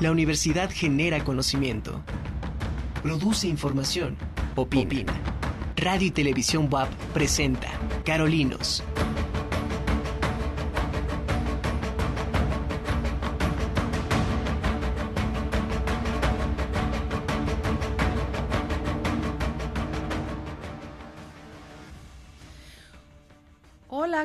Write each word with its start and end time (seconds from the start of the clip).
La 0.00 0.12
universidad 0.12 0.70
genera 0.70 1.24
conocimiento. 1.24 2.04
Produce 3.02 3.48
información. 3.48 4.16
Opina. 4.54 5.12
Radio 5.76 6.06
y 6.06 6.10
Televisión 6.12 6.68
WAP 6.70 6.88
presenta 7.12 7.68
Carolinos. 8.04 8.84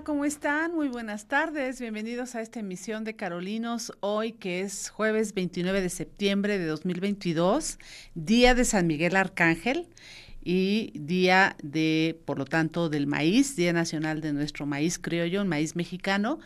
¿Cómo 0.04 0.26
están? 0.26 0.76
Muy 0.76 0.90
buenas 0.90 1.28
tardes. 1.28 1.80
Bienvenidos 1.80 2.36
a 2.36 2.42
esta 2.42 2.60
emisión 2.60 3.06
de 3.06 3.16
Carolinos, 3.16 3.94
hoy 4.02 4.34
que 4.34 4.60
es 4.60 4.90
jueves 4.90 5.34
29 5.34 5.82
de 5.82 5.90
septiembre 5.90 6.58
de 6.58 6.66
2022, 6.66 7.80
día 8.14 8.54
de 8.54 8.66
San 8.66 8.88
Miguel 8.88 9.16
Arcángel 9.16 9.88
y 10.44 10.92
día 10.96 11.56
de, 11.64 12.20
por 12.26 12.38
lo 12.38 12.46
tanto, 12.46 12.90
del 12.90 13.08
maíz, 13.08 13.56
Día 13.56 13.74
Nacional 13.74 14.22
de 14.22 14.34
nuestro 14.34 14.66
maíz 14.66 15.00
criollo, 15.00 15.42
el 15.42 15.48
maíz 15.48 15.76
mexicano. 15.76 16.40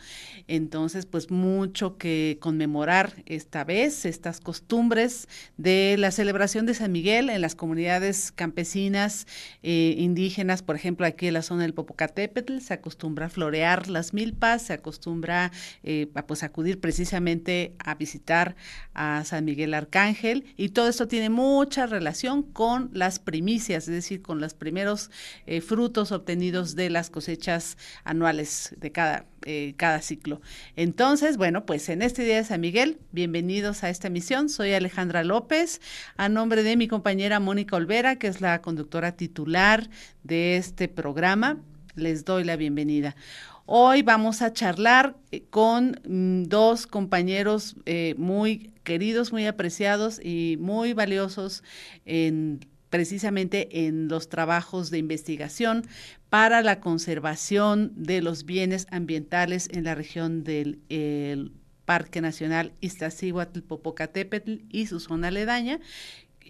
Entonces, 0.46 1.06
pues 1.06 1.30
mucho 1.30 1.96
que 1.98 2.38
conmemorar 2.40 3.12
esta 3.26 3.64
vez, 3.64 4.04
estas 4.04 4.40
costumbres 4.40 5.28
de 5.56 5.96
la 5.98 6.10
celebración 6.10 6.66
de 6.66 6.74
San 6.74 6.92
Miguel 6.92 7.30
en 7.30 7.40
las 7.40 7.54
comunidades 7.54 8.32
campesinas, 8.32 9.26
eh, 9.62 9.94
indígenas, 9.98 10.62
por 10.62 10.76
ejemplo, 10.76 11.06
aquí 11.06 11.26
en 11.26 11.34
la 11.34 11.42
zona 11.42 11.62
del 11.62 11.74
Popocatépetl, 11.74 12.58
se 12.60 12.74
acostumbra 12.74 13.26
a 13.26 13.28
florear 13.28 13.88
las 13.88 14.14
milpas, 14.14 14.62
se 14.62 14.74
acostumbra 14.74 15.50
eh, 15.82 16.08
a 16.14 16.26
pues 16.26 16.42
acudir 16.42 16.80
precisamente 16.80 17.74
a 17.78 17.94
visitar 17.94 18.56
a 18.94 19.24
San 19.24 19.44
Miguel 19.44 19.74
Arcángel 19.74 20.44
y 20.56 20.70
todo 20.70 20.88
esto 20.88 21.08
tiene 21.08 21.30
mucha 21.30 21.86
relación 21.86 22.42
con 22.42 22.90
las 22.92 23.18
primicias 23.18 23.87
es 23.88 23.94
decir, 23.94 24.22
con 24.22 24.40
los 24.40 24.54
primeros 24.54 25.10
eh, 25.46 25.60
frutos 25.60 26.12
obtenidos 26.12 26.74
de 26.74 26.90
las 26.90 27.10
cosechas 27.10 27.76
anuales 28.04 28.74
de 28.76 28.92
cada, 28.92 29.26
eh, 29.44 29.74
cada 29.76 30.02
ciclo. 30.02 30.40
Entonces, 30.76 31.36
bueno, 31.36 31.64
pues 31.66 31.88
en 31.88 32.02
este 32.02 32.24
día 32.24 32.36
de 32.36 32.44
San 32.44 32.60
Miguel, 32.60 32.98
bienvenidos 33.12 33.84
a 33.84 33.90
esta 33.90 34.08
emisión. 34.08 34.48
Soy 34.48 34.72
Alejandra 34.74 35.24
López, 35.24 35.80
a 36.16 36.28
nombre 36.28 36.62
de 36.62 36.76
mi 36.76 36.86
compañera 36.86 37.40
Mónica 37.40 37.76
Olvera, 37.76 38.16
que 38.16 38.28
es 38.28 38.40
la 38.40 38.60
conductora 38.60 39.12
titular 39.12 39.88
de 40.22 40.56
este 40.56 40.88
programa. 40.88 41.58
Les 41.94 42.24
doy 42.24 42.44
la 42.44 42.56
bienvenida. 42.56 43.16
Hoy 43.66 44.02
vamos 44.02 44.40
a 44.40 44.52
charlar 44.52 45.16
eh, 45.30 45.44
con 45.50 46.00
mm, 46.06 46.44
dos 46.44 46.86
compañeros 46.86 47.76
muy 48.16 48.72
queridos, 48.84 49.32
muy 49.32 49.46
apreciados 49.46 50.20
y 50.22 50.56
muy 50.60 50.94
valiosos 50.94 51.62
en 52.06 52.60
precisamente 52.90 53.86
en 53.86 54.08
los 54.08 54.28
trabajos 54.28 54.90
de 54.90 54.98
investigación 54.98 55.86
para 56.28 56.62
la 56.62 56.80
conservación 56.80 57.92
de 57.96 58.22
los 58.22 58.44
bienes 58.44 58.86
ambientales 58.90 59.68
en 59.72 59.84
la 59.84 59.94
región 59.94 60.44
del 60.44 60.80
Parque 61.84 62.20
Nacional 62.20 62.72
Iztaccíhuatl-Popocatépetl 62.82 64.60
y 64.68 64.86
su 64.86 65.00
zona 65.00 65.28
aledaña, 65.28 65.80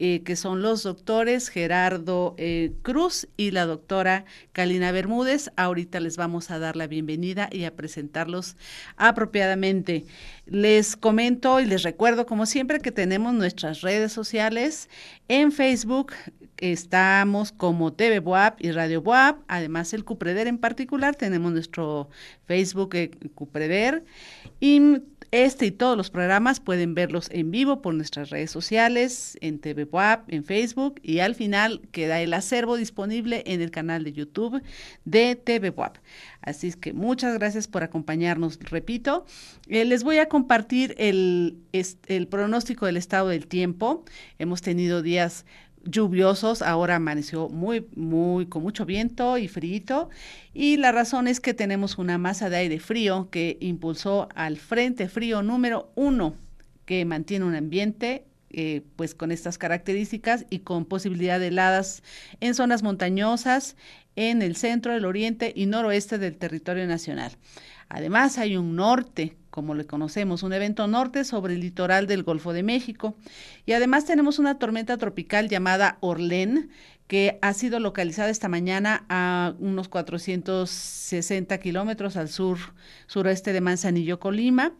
eh, 0.01 0.23
que 0.23 0.37
son 0.37 0.63
los 0.63 0.85
doctores 0.85 1.49
Gerardo 1.49 2.37
eh, 2.39 2.73
Cruz 2.83 3.27
y 3.37 3.51
la 3.51 3.67
doctora 3.67 4.27
Kalina 4.53 4.93
Bermúdez. 4.93 5.51
Ahorita 5.57 5.99
les 5.99 6.17
vamos 6.17 6.53
a 6.53 6.61
dar 6.61 6.77
la 6.77 6.87
bienvenida 6.87 7.49
y 7.51 7.65
a 7.65 7.75
presentarlos 7.75 8.57
apropiadamente. 8.97 10.07
Les 10.47 10.97
comento 10.97 11.59
y 11.59 11.65
les 11.65 11.83
recuerdo, 11.83 12.27
como 12.27 12.47
siempre, 12.47 12.79
que 12.79 12.93
tenemos 12.93 13.35
nuestras 13.35 13.81
redes 13.81 14.13
sociales. 14.13 14.89
En 15.27 15.51
Facebook 15.51 16.13
estamos 16.59 17.51
como 17.51 17.93
TV 17.93 18.21
Boab 18.21 18.55
y 18.61 18.71
Radio 18.71 19.03
Boab, 19.03 19.39
además 19.49 19.93
el 19.95 20.05
Cupreder 20.05 20.47
en 20.47 20.59
particular, 20.59 21.17
tenemos 21.17 21.51
nuestro 21.51 22.09
Facebook 22.47 22.95
eh, 22.95 23.11
Cupreder. 23.35 24.05
Y 24.61 24.81
este 25.31 25.67
y 25.67 25.71
todos 25.71 25.97
los 25.97 26.11
programas 26.11 26.61
pueden 26.61 26.95
verlos 26.95 27.29
en 27.31 27.51
vivo 27.51 27.83
por 27.83 27.95
nuestras 27.95 28.31
redes 28.31 28.51
sociales, 28.51 29.37
en 29.41 29.59
TV 29.59 29.87
en 30.29 30.45
Facebook 30.45 31.01
y 31.03 31.19
al 31.19 31.35
final 31.35 31.83
queda 31.93 32.21
el 32.21 32.33
acervo 32.33 32.77
disponible 32.77 33.43
en 33.47 33.61
el 33.61 33.71
canal 33.71 34.05
de 34.05 34.13
YouTube 34.13 34.63
de 35.05 35.37
TV. 35.37 35.75
Así 36.41 36.69
es 36.69 36.77
que 36.77 36.93
muchas 36.93 37.35
gracias 37.35 37.69
por 37.69 37.83
acompañarnos. 37.83 38.59
Repito, 38.61 39.27
eh, 39.69 39.85
les 39.85 40.03
voy 40.03 40.19
a 40.19 40.29
compartir 40.29 40.95
el 40.99 41.59
pronóstico 42.31 42.87
del 42.87 42.97
estado 42.97 43.29
del 43.29 43.47
tiempo. 43.47 44.05
Hemos 44.39 44.63
tenido 44.63 45.03
días 45.03 45.45
lluviosos, 45.85 46.63
ahora 46.63 46.97
amaneció 46.97 47.49
muy, 47.49 47.87
muy, 47.95 48.47
con 48.47 48.63
mucho 48.63 48.85
viento 48.85 49.39
y 49.39 49.49
frío. 49.49 50.11
Y 50.55 50.77
la 50.77 50.93
razón 50.93 51.29
es 51.29 51.41
que 51.41 51.55
tenemos 51.55 51.99
una 51.99 52.19
masa 52.19 52.51
de 52.51 52.57
aire 52.57 52.81
frío 52.81 53.29
que 53.31 53.57
impulsó 53.61 54.29
al 54.35 54.57
frente 54.57 55.09
frío 55.09 55.43
número 55.43 55.93
uno, 55.95 56.35
que 56.85 57.05
mantiene 57.05 57.45
un 57.45 57.55
ambiente 57.55 58.25
eh, 58.51 58.83
pues 58.97 59.15
con 59.15 59.31
estas 59.31 59.59
características 59.59 60.47
y 60.49 60.61
con 60.61 60.87
posibilidad 60.87 61.39
de 61.39 61.49
heladas 61.49 62.03
en 62.41 62.55
zonas 62.55 62.83
montañosas 62.83 63.77
en 64.17 64.41
el 64.41 64.57
centro, 64.57 64.95
el 64.95 65.05
oriente 65.05 65.53
y 65.55 65.67
noroeste 65.67 66.17
del 66.19 66.39
territorio 66.39 66.87
nacional. 66.87 67.33
Además, 67.91 68.39
hay 68.39 68.57
un 68.57 68.75
norte 68.75 69.37
como 69.59 69.75
le 69.75 69.87
conocemos, 69.87 70.45
un 70.45 70.53
evento 70.53 70.87
norte 70.87 71.25
sobre 71.25 71.55
el 71.55 71.61
litoral 71.61 72.07
del 72.07 72.23
Golfo 72.23 72.53
de 72.53 72.63
México. 72.63 73.17
Y 73.67 73.73
además 73.73 74.05
tenemos 74.05 74.39
una 74.39 74.57
tormenta 74.57 74.97
tropical 74.99 75.49
llamada 75.49 75.99
Orlén, 75.99 76.71
que 77.09 77.41
ha 77.43 77.53
sido 77.55 77.81
localizada 77.81 78.31
esta 78.31 78.49
mañana 78.49 79.05
a 79.09 79.55
unos 79.59 79.89
460 79.89 81.59
kilómetros 81.59 82.17
al 82.17 82.29
sur, 82.29 82.59
sureste 83.09 83.53
de 83.53 83.61
Manzanillo, 83.61 84.21
Colima. 84.21 84.75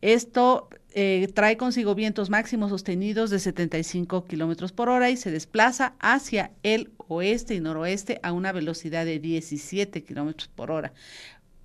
Esto 0.00 0.68
eh, 0.94 1.28
trae 1.32 1.56
consigo 1.56 1.94
vientos 1.94 2.28
máximos 2.28 2.70
sostenidos 2.70 3.30
de 3.30 3.38
75 3.38 4.24
kilómetros 4.24 4.72
por 4.72 4.88
hora 4.88 5.10
y 5.10 5.16
se 5.16 5.30
desplaza 5.30 5.94
hacia 6.00 6.50
el 6.64 6.90
oeste 7.06 7.54
y 7.54 7.60
noroeste 7.60 8.18
a 8.24 8.32
una 8.32 8.50
velocidad 8.50 9.04
de 9.04 9.20
17 9.20 10.02
kilómetros 10.02 10.48
por 10.48 10.72
hora. 10.72 10.92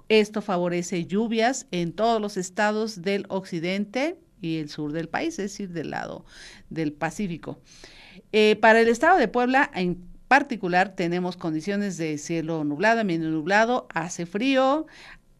Esto 0.10 0.42
favorece 0.42 1.06
lluvias 1.06 1.68
en 1.72 1.94
todos 1.94 2.20
los 2.20 2.36
estados 2.36 3.04
del 3.04 3.26
occidente 3.30 4.18
y 4.42 4.58
el 4.58 4.70
sur 4.70 4.92
del 4.92 5.08
país, 5.08 5.40
es 5.40 5.52
decir, 5.52 5.70
del 5.70 5.92
lado 5.92 6.26
del 6.70 6.94
Pacífico. 6.94 7.60
Eh, 8.32 8.56
para 8.56 8.82
el 8.82 8.88
estado 8.88 9.18
de 9.20 9.28
Puebla, 9.28 9.70
en 9.74 10.04
particular, 10.28 10.96
tenemos 10.96 11.38
condiciones 11.38 11.98
de 11.98 12.18
cielo 12.18 12.64
nublado, 12.64 13.04
medio 13.04 13.30
nublado, 13.30 13.88
hace 13.94 14.26
frío, 14.26 14.88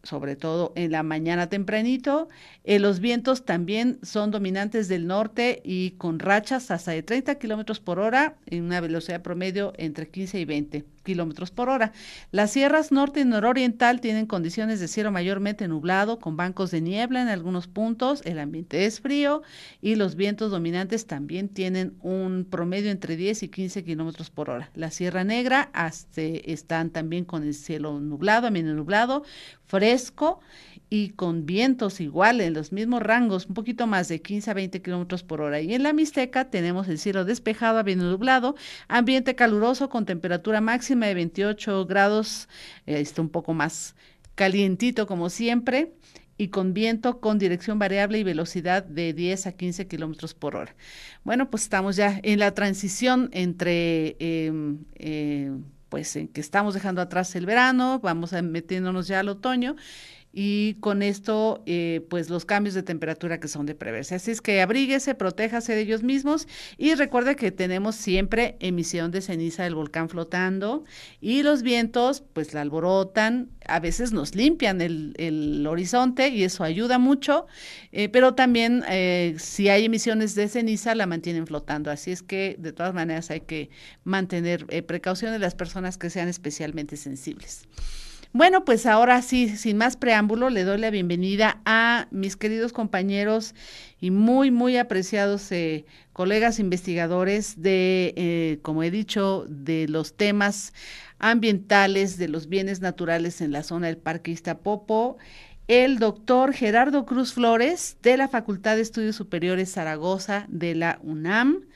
sobre 0.02 0.36
todo 0.36 0.72
en 0.76 0.92
la 0.92 1.02
mañana 1.02 1.48
tempranito. 1.48 2.28
Eh, 2.64 2.78
los 2.78 3.00
vientos 3.00 3.44
también 3.44 3.98
son 4.02 4.30
dominantes 4.30 4.88
del 4.88 5.06
norte 5.06 5.60
y 5.64 5.92
con 5.92 6.18
rachas 6.18 6.70
hasta 6.70 6.92
de 6.92 7.02
30 7.02 7.36
kilómetros 7.36 7.80
por 7.80 7.98
hora 7.98 8.36
en 8.46 8.64
una 8.64 8.80
velocidad 8.80 9.22
promedio 9.22 9.72
entre 9.76 10.08
15 10.08 10.40
y 10.40 10.44
20 10.44 10.84
kilómetros 11.02 11.50
por 11.50 11.68
hora. 11.68 11.92
Las 12.30 12.52
sierras 12.52 12.92
norte 12.92 13.20
y 13.20 13.24
nororiental 13.24 14.00
tienen 14.00 14.26
condiciones 14.26 14.80
de 14.80 14.88
cielo 14.88 15.10
mayormente 15.12 15.68
nublado, 15.68 16.18
con 16.18 16.36
bancos 16.36 16.70
de 16.70 16.80
niebla 16.80 17.22
en 17.22 17.28
algunos 17.28 17.66
puntos, 17.66 18.22
el 18.24 18.38
ambiente 18.38 18.86
es 18.86 19.00
frío 19.00 19.42
y 19.80 19.94
los 19.94 20.14
vientos 20.14 20.50
dominantes 20.50 21.06
también 21.06 21.48
tienen 21.48 21.94
un 22.02 22.46
promedio 22.48 22.90
entre 22.90 23.16
10 23.16 23.42
y 23.44 23.48
15 23.48 23.84
kilómetros 23.84 24.30
por 24.30 24.50
hora. 24.50 24.70
La 24.74 24.90
Sierra 24.90 25.24
Negra 25.24 25.70
hasta, 25.72 26.22
están 26.22 26.90
también 26.90 27.24
con 27.24 27.42
el 27.42 27.54
cielo 27.54 28.00
nublado, 28.00 28.50
medio 28.50 28.74
nublado, 28.74 29.24
fresco 29.66 30.40
y 30.92 31.10
con 31.10 31.46
vientos 31.46 32.00
igual 32.00 32.40
en 32.40 32.52
los 32.52 32.72
mismos 32.72 33.00
rangos, 33.00 33.46
un 33.46 33.54
poquito 33.54 33.86
más 33.86 34.08
de 34.08 34.20
15 34.20 34.50
a 34.50 34.54
20 34.54 34.82
kilómetros 34.82 35.22
por 35.22 35.40
hora. 35.40 35.60
Y 35.60 35.72
en 35.72 35.84
la 35.84 35.92
Mixteca 35.92 36.50
tenemos 36.50 36.88
el 36.88 36.98
cielo 36.98 37.24
despejado 37.24 37.78
a 37.78 37.84
bien 37.84 38.00
nublado, 38.00 38.56
ambiente 38.88 39.36
caluroso 39.36 39.88
con 39.88 40.04
temperatura 40.04 40.60
máxima 40.60 41.06
de 41.06 41.14
28 41.14 41.86
grados, 41.86 42.48
eh, 42.86 43.00
está 43.00 43.22
un 43.22 43.28
poco 43.28 43.54
más 43.54 43.94
calientito 44.34 45.06
como 45.06 45.30
siempre 45.30 45.92
y 46.36 46.48
con 46.48 46.74
viento 46.74 47.20
con 47.20 47.38
dirección 47.38 47.78
variable 47.78 48.18
y 48.18 48.24
velocidad 48.24 48.82
de 48.82 49.12
10 49.12 49.46
a 49.46 49.52
15 49.52 49.86
kilómetros 49.86 50.34
por 50.34 50.56
hora. 50.56 50.74
Bueno, 51.22 51.50
pues 51.50 51.62
estamos 51.62 51.94
ya 51.94 52.18
en 52.24 52.40
la 52.40 52.52
transición 52.52 53.28
entre 53.32 54.16
em, 54.18 54.78
eh, 54.96 55.52
pues 55.88 56.16
en 56.16 56.28
que 56.28 56.40
estamos 56.40 56.74
dejando 56.74 57.02
atrás 57.02 57.34
el 57.36 57.46
verano, 57.46 58.00
vamos 58.02 58.32
a 58.32 58.40
metiéndonos 58.42 59.06
ya 59.06 59.20
al 59.20 59.28
otoño 59.28 59.76
y 60.32 60.74
con 60.74 61.02
esto 61.02 61.62
eh, 61.66 62.06
pues 62.08 62.30
los 62.30 62.44
cambios 62.44 62.74
de 62.74 62.82
temperatura 62.82 63.40
que 63.40 63.48
son 63.48 63.66
de 63.66 63.74
preverse. 63.74 64.14
Así 64.14 64.30
es 64.30 64.40
que 64.40 64.60
abríguese, 64.60 65.14
protéjase 65.14 65.74
de 65.74 65.80
ellos 65.80 66.02
mismos 66.02 66.46
y 66.78 66.94
recuerde 66.94 67.36
que 67.36 67.50
tenemos 67.50 67.96
siempre 67.96 68.56
emisión 68.60 69.10
de 69.10 69.22
ceniza 69.22 69.64
del 69.64 69.74
volcán 69.74 70.08
flotando 70.08 70.84
y 71.20 71.42
los 71.42 71.62
vientos 71.62 72.22
pues 72.32 72.54
la 72.54 72.60
alborotan, 72.60 73.50
a 73.66 73.80
veces 73.80 74.12
nos 74.12 74.34
limpian 74.34 74.80
el, 74.80 75.14
el 75.16 75.66
horizonte 75.66 76.28
y 76.28 76.44
eso 76.44 76.62
ayuda 76.64 76.98
mucho, 76.98 77.46
eh, 77.92 78.08
pero 78.08 78.34
también 78.34 78.84
eh, 78.88 79.34
si 79.38 79.68
hay 79.68 79.86
emisiones 79.86 80.34
de 80.34 80.48
ceniza 80.48 80.94
la 80.94 81.06
mantienen 81.06 81.46
flotando. 81.46 81.90
Así 81.90 82.12
es 82.12 82.22
que 82.22 82.56
de 82.58 82.72
todas 82.72 82.94
maneras 82.94 83.30
hay 83.30 83.40
que 83.40 83.70
mantener 84.04 84.66
precaución 84.86 85.32
de 85.32 85.38
las 85.38 85.54
personas 85.54 85.98
que 85.98 86.10
sean 86.10 86.28
especialmente 86.28 86.96
sensibles. 86.96 87.66
Bueno, 88.32 88.64
pues 88.64 88.86
ahora 88.86 89.22
sí, 89.22 89.56
sin 89.56 89.76
más 89.76 89.96
preámbulo, 89.96 90.50
le 90.50 90.62
doy 90.62 90.78
la 90.78 90.90
bienvenida 90.90 91.60
a 91.64 92.06
mis 92.12 92.36
queridos 92.36 92.72
compañeros 92.72 93.56
y 94.00 94.12
muy, 94.12 94.52
muy 94.52 94.76
apreciados 94.76 95.50
eh, 95.50 95.84
colegas 96.12 96.60
investigadores 96.60 97.60
de, 97.60 98.14
eh, 98.16 98.58
como 98.62 98.84
he 98.84 98.92
dicho, 98.92 99.46
de 99.48 99.88
los 99.88 100.16
temas 100.16 100.72
ambientales, 101.18 102.18
de 102.18 102.28
los 102.28 102.48
bienes 102.48 102.80
naturales 102.80 103.40
en 103.40 103.50
la 103.50 103.64
zona 103.64 103.88
del 103.88 103.98
Parque 103.98 104.30
Iztapopo 104.30 105.18
el 105.66 106.00
doctor 106.00 106.52
Gerardo 106.52 107.06
Cruz 107.06 107.32
Flores 107.32 107.96
de 108.02 108.16
la 108.16 108.26
Facultad 108.26 108.74
de 108.74 108.82
Estudios 108.82 109.14
Superiores 109.14 109.70
Zaragoza 109.72 110.46
de 110.48 110.74
la 110.74 110.98
UNAM 111.04 111.66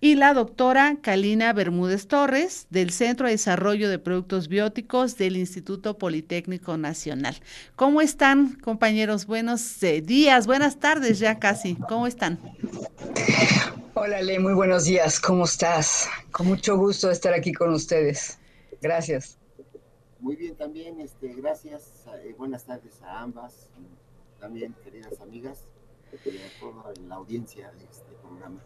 y 0.00 0.14
la 0.14 0.32
doctora 0.32 0.96
Kalina 1.00 1.52
Bermúdez 1.52 2.06
Torres 2.06 2.66
del 2.70 2.90
Centro 2.90 3.26
de 3.26 3.32
Desarrollo 3.32 3.88
de 3.88 3.98
Productos 3.98 4.48
Bióticos 4.48 5.16
del 5.16 5.36
Instituto 5.36 5.98
Politécnico 5.98 6.76
Nacional. 6.76 7.36
¿Cómo 7.74 8.00
están, 8.00 8.54
compañeros? 8.60 9.26
Buenos 9.26 9.82
eh, 9.82 10.00
días, 10.00 10.46
buenas 10.46 10.78
tardes 10.78 11.18
ya 11.18 11.38
casi. 11.38 11.74
¿Cómo 11.74 12.06
están? 12.06 12.38
Hola, 13.94 14.22
Le, 14.22 14.38
muy 14.38 14.54
buenos 14.54 14.84
días. 14.84 15.18
¿Cómo 15.18 15.44
estás? 15.44 16.08
Con 16.30 16.46
mucho 16.46 16.76
gusto 16.76 17.10
estar 17.10 17.34
aquí 17.34 17.52
con 17.52 17.72
ustedes. 17.72 18.38
Gracias. 18.80 19.36
Muy 20.20 20.36
bien, 20.36 20.54
también, 20.56 21.00
este, 21.00 21.34
gracias. 21.34 22.04
Eh, 22.24 22.34
buenas 22.38 22.64
tardes 22.64 23.02
a 23.02 23.20
ambas, 23.20 23.68
también 24.40 24.74
queridas 24.84 25.20
amigas, 25.20 25.64
y 26.24 26.38
a 26.38 26.60
toda 26.60 26.92
la 27.08 27.16
audiencia 27.16 27.70
de 27.72 27.84
este 27.84 28.12
programa. 28.22 28.60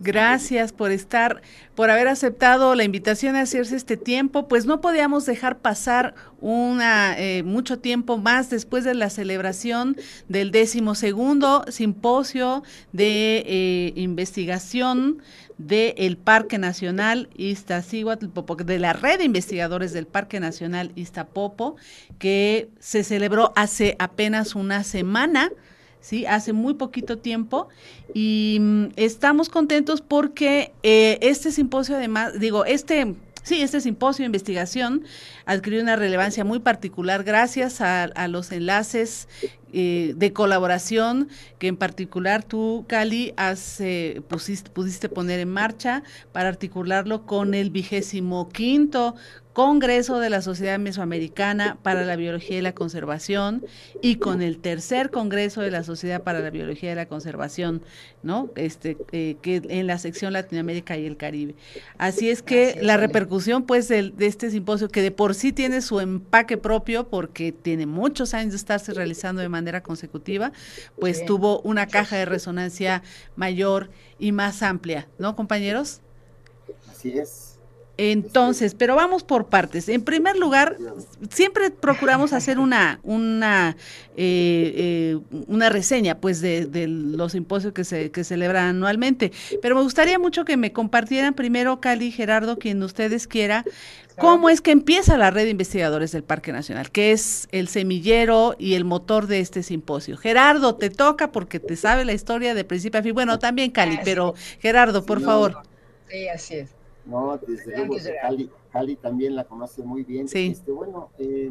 Gracias 0.00 0.72
por 0.72 0.90
estar, 0.90 1.40
por 1.74 1.90
haber 1.90 2.08
aceptado 2.08 2.74
la 2.74 2.84
invitación 2.84 3.36
a 3.36 3.40
hacerse 3.40 3.74
este 3.74 3.96
tiempo. 3.96 4.46
Pues 4.46 4.66
no 4.66 4.80
podíamos 4.80 5.24
dejar 5.24 5.58
pasar 5.58 6.14
una 6.40 7.18
eh, 7.18 7.42
mucho 7.42 7.78
tiempo 7.78 8.18
más 8.18 8.50
después 8.50 8.84
de 8.84 8.94
la 8.94 9.08
celebración 9.10 9.96
del 10.28 10.50
decimosegundo 10.50 11.64
simposio 11.68 12.62
de 12.92 13.42
eh, 13.46 13.92
investigación 13.96 15.22
del 15.56 16.16
Parque 16.16 16.58
Nacional 16.58 17.28
Iztaccíhuatl, 17.36 18.26
de 18.64 18.78
la 18.78 18.92
red 18.92 19.18
de 19.18 19.24
investigadores 19.24 19.92
del 19.92 20.06
Parque 20.06 20.38
Nacional 20.38 20.92
Iztapopo, 20.94 21.76
que 22.18 22.68
se 22.78 23.02
celebró 23.02 23.52
hace 23.56 23.96
apenas 23.98 24.54
una 24.54 24.84
semana 24.84 25.50
¿sí? 26.00 26.26
Hace 26.26 26.52
muy 26.52 26.74
poquito 26.74 27.18
tiempo 27.18 27.68
y 28.14 28.58
mm, 28.60 28.84
estamos 28.96 29.48
contentos 29.48 30.00
porque 30.00 30.72
eh, 30.82 31.18
este 31.22 31.52
simposio 31.52 31.96
además, 31.96 32.38
digo, 32.38 32.64
este 32.64 33.14
Sí, 33.48 33.62
este 33.62 33.80
simposio 33.80 34.24
de 34.24 34.26
investigación 34.26 35.04
adquirió 35.46 35.80
una 35.80 35.96
relevancia 35.96 36.44
muy 36.44 36.58
particular 36.58 37.24
gracias 37.24 37.80
a, 37.80 38.28
los 38.28 38.52
enlaces 38.52 39.26
eh, 39.72 40.12
de 40.16 40.34
colaboración 40.34 41.30
que 41.58 41.68
en 41.68 41.78
particular 41.78 42.44
tú, 42.44 42.84
Cali, 42.88 43.32
has, 43.38 43.80
eh, 43.80 44.20
pusiste, 44.28 44.68
pudiste 44.68 45.08
poner 45.08 45.40
en 45.40 45.48
marcha 45.48 46.02
para 46.32 46.50
articularlo 46.50 47.24
con 47.24 47.54
el 47.54 47.70
vigésimo 47.70 48.50
quinto 48.50 49.14
Congreso 49.58 50.20
de 50.20 50.30
la 50.30 50.40
Sociedad 50.40 50.78
Mesoamericana 50.78 51.78
para 51.82 52.04
la 52.04 52.14
Biología 52.14 52.58
y 52.58 52.60
la 52.60 52.76
Conservación 52.76 53.66
y 54.00 54.14
con 54.18 54.40
el 54.40 54.58
tercer 54.60 55.10
Congreso 55.10 55.62
de 55.62 55.72
la 55.72 55.82
Sociedad 55.82 56.22
para 56.22 56.38
la 56.38 56.50
Biología 56.50 56.92
y 56.92 56.94
la 56.94 57.06
Conservación, 57.06 57.82
¿no? 58.22 58.50
Este, 58.54 58.96
eh, 59.10 59.36
que 59.42 59.60
en 59.68 59.88
la 59.88 59.98
sección 59.98 60.32
Latinoamérica 60.32 60.96
y 60.96 61.06
el 61.06 61.16
Caribe. 61.16 61.56
Así 61.96 62.30
es 62.30 62.40
que 62.40 62.78
la 62.82 62.98
repercusión, 62.98 63.64
pues, 63.64 63.88
de, 63.88 64.12
este 64.20 64.48
simposio, 64.52 64.90
que 64.90 65.02
de 65.02 65.10
por 65.10 65.34
sí 65.34 65.52
tiene 65.52 65.82
su 65.82 65.98
empaque 65.98 66.56
propio, 66.56 67.08
porque 67.08 67.50
tiene 67.50 67.84
muchos 67.84 68.34
años 68.34 68.52
de 68.52 68.58
estarse 68.58 68.94
realizando 68.94 69.42
de 69.42 69.48
manera 69.48 69.82
consecutiva, 69.82 70.52
pues 71.00 71.24
tuvo 71.24 71.62
una 71.62 71.88
caja 71.88 72.14
de 72.14 72.26
resonancia 72.26 73.02
mayor 73.34 73.90
y 74.20 74.30
más 74.30 74.62
amplia, 74.62 75.08
¿no, 75.18 75.34
compañeros? 75.34 76.00
Así 76.88 77.18
es. 77.18 77.47
Entonces, 78.00 78.76
pero 78.76 78.94
vamos 78.94 79.24
por 79.24 79.46
partes. 79.46 79.88
En 79.88 80.02
primer 80.02 80.36
lugar, 80.36 80.76
siempre 81.30 81.72
procuramos 81.72 82.32
hacer 82.32 82.60
una 82.60 83.00
una 83.02 83.76
eh, 84.16 84.72
eh, 84.76 85.18
una 85.48 85.68
reseña, 85.68 86.20
pues, 86.20 86.40
de, 86.40 86.86
los 86.86 87.32
simposios 87.32 87.72
que 87.72 87.82
se 87.82 88.12
que 88.12 88.22
celebran 88.22 88.66
anualmente. 88.66 89.32
Pero 89.60 89.74
me 89.74 89.82
gustaría 89.82 90.16
mucho 90.20 90.44
que 90.44 90.56
me 90.56 90.72
compartieran 90.72 91.34
primero, 91.34 91.80
Cali, 91.80 92.12
Gerardo, 92.12 92.56
quien 92.56 92.80
ustedes 92.84 93.26
quiera, 93.26 93.64
cómo 94.16 94.48
es 94.48 94.60
que 94.60 94.70
empieza 94.70 95.18
la 95.18 95.32
red 95.32 95.44
de 95.44 95.50
investigadores 95.50 96.12
del 96.12 96.22
Parque 96.22 96.52
Nacional, 96.52 96.92
que 96.92 97.10
es 97.10 97.48
el 97.50 97.66
semillero 97.66 98.54
y 98.60 98.74
el 98.74 98.84
motor 98.84 99.26
de 99.26 99.40
este 99.40 99.64
simposio. 99.64 100.16
Gerardo, 100.16 100.76
te 100.76 100.90
toca 100.90 101.32
porque 101.32 101.58
te 101.58 101.74
sabe 101.74 102.04
la 102.04 102.12
historia 102.12 102.54
de 102.54 102.62
principio 102.62 103.00
a 103.00 103.02
fin. 103.02 103.12
Bueno, 103.12 103.40
también 103.40 103.72
Cali, 103.72 103.98
pero 104.04 104.34
Gerardo, 104.60 105.04
por 105.04 105.20
favor. 105.20 105.62
Sí, 106.08 106.28
así 106.28 106.54
es. 106.54 106.77
No, 107.08 107.38
desde 107.38 107.74
luego 107.74 107.96
Cali, 108.20 108.50
Cali, 108.70 108.96
también 108.96 109.34
la 109.34 109.44
conoce 109.44 109.82
muy 109.82 110.04
bien. 110.04 110.28
Sí. 110.28 110.48
Este, 110.52 110.70
bueno, 110.70 111.08
eh, 111.18 111.50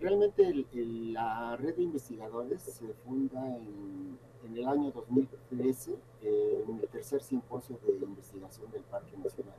realmente 0.00 0.66
la 0.72 1.56
red 1.56 1.74
de 1.76 1.82
investigadores 1.82 2.62
se 2.62 2.86
funda 3.04 3.46
en, 3.46 4.18
el 4.54 4.66
año 4.66 4.90
2013, 4.90 5.94
eh, 6.22 6.64
en 6.68 6.78
el 6.78 6.88
tercer 6.88 7.22
simposio 7.22 7.78
de 7.86 8.04
investigación 8.04 8.70
del 8.70 8.82
Parque 8.82 9.16
Nacional. 9.16 9.54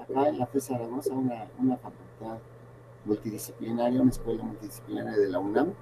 Acá 0.00 0.28
en 0.28 0.38
la 0.38 0.46
FE 0.46 0.60
Zaragoza, 0.60 1.12
una, 1.12 1.48
una 1.58 1.76
facultad 1.78 2.38
multidisciplinaria, 3.04 4.00
una 4.00 4.10
escuela 4.10 4.44
multidisciplinaria 4.44 5.16
de 5.16 5.28
la 5.28 5.38
UNAM, 5.40 5.72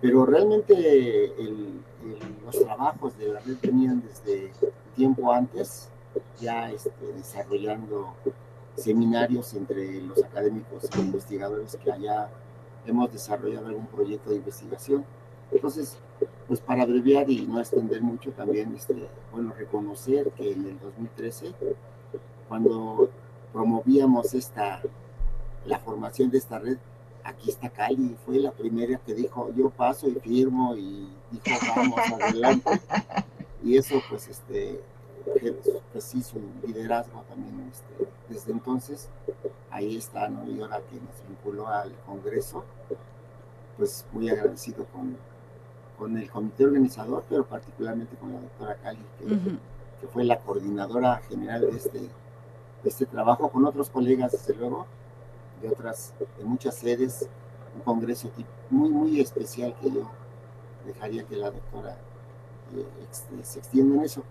pero 0.00 0.26
realmente 0.26 1.32
los 2.44 2.60
trabajos 2.62 3.16
de 3.18 3.28
la 3.28 3.40
red 3.40 3.56
venían 3.62 4.02
desde 4.02 4.52
tiempo 5.00 5.32
antes, 5.32 5.88
ya 6.38 6.70
este, 6.70 7.06
desarrollando 7.16 8.12
seminarios 8.76 9.54
entre 9.54 10.02
los 10.02 10.22
académicos 10.22 10.90
e 10.94 11.00
investigadores 11.00 11.78
que 11.82 11.90
allá 11.90 12.28
hemos 12.84 13.10
desarrollado 13.10 13.68
algún 13.68 13.86
proyecto 13.86 14.28
de 14.28 14.36
investigación. 14.36 15.06
Entonces, 15.50 15.96
pues 16.46 16.60
para 16.60 16.82
abreviar 16.82 17.30
y 17.30 17.46
no 17.46 17.58
extender 17.58 18.02
mucho, 18.02 18.30
también, 18.32 18.74
este, 18.76 19.08
bueno, 19.32 19.54
reconocer 19.56 20.30
que 20.32 20.52
en 20.52 20.66
el 20.66 20.78
2013, 20.78 21.54
cuando 22.46 23.08
promovíamos 23.54 24.34
esta, 24.34 24.82
la 25.64 25.78
formación 25.78 26.30
de 26.30 26.36
esta 26.36 26.58
red, 26.58 26.76
aquí 27.24 27.48
está 27.48 27.70
Cali, 27.70 28.18
fue 28.26 28.38
la 28.38 28.52
primera 28.52 28.98
que 28.98 29.14
dijo, 29.14 29.50
yo 29.56 29.70
paso 29.70 30.08
y 30.08 30.16
firmo 30.16 30.76
y 30.76 31.08
dijo, 31.30 31.56
vamos 31.74 32.00
adelante. 32.20 32.70
Y 33.62 33.76
eso, 33.76 34.00
pues, 34.08 34.26
este, 34.26 34.80
pues 35.92 36.04
sí, 36.04 36.22
su 36.22 36.40
liderazgo 36.66 37.22
también, 37.28 37.70
este, 37.70 38.08
desde 38.28 38.52
entonces, 38.52 39.08
ahí 39.70 39.96
está, 39.96 40.28
¿no? 40.28 40.48
Y 40.50 40.60
ahora 40.60 40.80
que 40.90 40.96
nos 40.96 41.28
vinculó 41.28 41.68
al 41.68 41.92
Congreso, 42.06 42.64
pues 43.76 44.04
muy 44.12 44.28
agradecido 44.28 44.84
con, 44.86 45.16
con 45.98 46.16
el 46.16 46.30
comité 46.30 46.64
organizador, 46.64 47.24
pero 47.28 47.44
particularmente 47.44 48.16
con 48.16 48.32
la 48.32 48.40
doctora 48.40 48.76
Cali, 48.76 49.04
que, 49.18 50.06
fue 50.08 50.24
la 50.24 50.38
coordinadora 50.38 51.18
general 51.28 51.60
de 51.60 51.76
este, 51.76 51.98
de 52.00 52.08
este 52.84 53.04
trabajo, 53.04 53.50
con 53.50 53.66
otros 53.66 53.90
colegas, 53.90 54.32
desde 54.32 54.54
luego, 54.54 54.86
de 55.60 55.68
otras, 55.68 56.14
de 56.38 56.44
muchas 56.44 56.74
sedes, 56.76 57.28
un 57.74 57.82
congreso 57.82 58.30
muy, 58.70 58.88
muy 58.88 59.20
especial 59.20 59.74
que 59.80 59.90
yo 59.90 60.10
dejaría 60.86 61.24
que 61.24 61.36
la 61.36 61.50
doctora 61.50 61.96
eh, 62.76 62.86
este, 63.10 63.44
se 63.44 63.58
extienda 63.58 63.96
en 63.96 64.02
eso. 64.02 64.22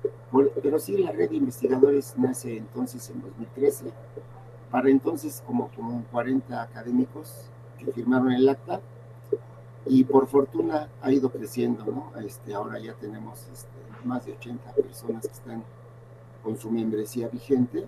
pero 0.62 0.80
sí, 0.80 0.98
la 0.98 1.12
red 1.12 1.30
de 1.30 1.38
investigadores 1.38 2.14
nace 2.18 2.58
entonces 2.58 3.10
en 3.10 3.22
2013, 3.22 3.86
para 4.72 4.90
entonces 4.90 5.44
como, 5.46 5.70
como 5.76 6.04
40 6.12 6.62
académicos 6.62 7.50
que 7.78 7.92
firmaron 7.92 8.32
el 8.32 8.48
acta, 8.50 8.82
y 9.86 10.04
por 10.04 10.28
fortuna 10.28 10.88
ha 11.02 11.12
ido 11.12 11.30
creciendo, 11.32 11.84
¿no? 11.86 12.20
Este, 12.22 12.54
ahora 12.54 12.80
ya 12.80 12.94
tenemos 12.94 13.48
este, 13.52 13.70
más 14.04 14.26
de 14.26 14.34
80 14.34 14.72
personas 14.74 15.28
que 15.28 15.34
están 15.34 15.64
con 16.44 16.58
su 16.58 16.70
membresía 16.70 17.28
vigente 17.28 17.88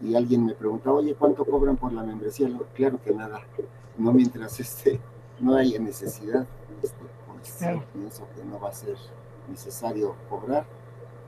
y 0.00 0.14
alguien 0.14 0.46
me 0.46 0.54
pregunta, 0.54 0.92
oye, 0.92 1.14
¿cuánto 1.14 1.44
cobran 1.44 1.76
por 1.76 1.92
la 1.92 2.02
membresía? 2.02 2.48
Claro 2.74 3.00
que 3.02 3.12
nada, 3.12 3.40
no 3.98 4.12
mientras 4.12 4.60
este, 4.60 5.00
no 5.40 5.56
haya 5.56 5.78
necesidad, 5.78 6.46
este, 6.82 7.04
pues 7.26 7.82
pienso 7.92 8.26
que 8.34 8.44
no 8.44 8.60
va 8.60 8.68
a 8.68 8.72
ser 8.72 8.96
necesario 9.48 10.16
cobrar 10.28 10.66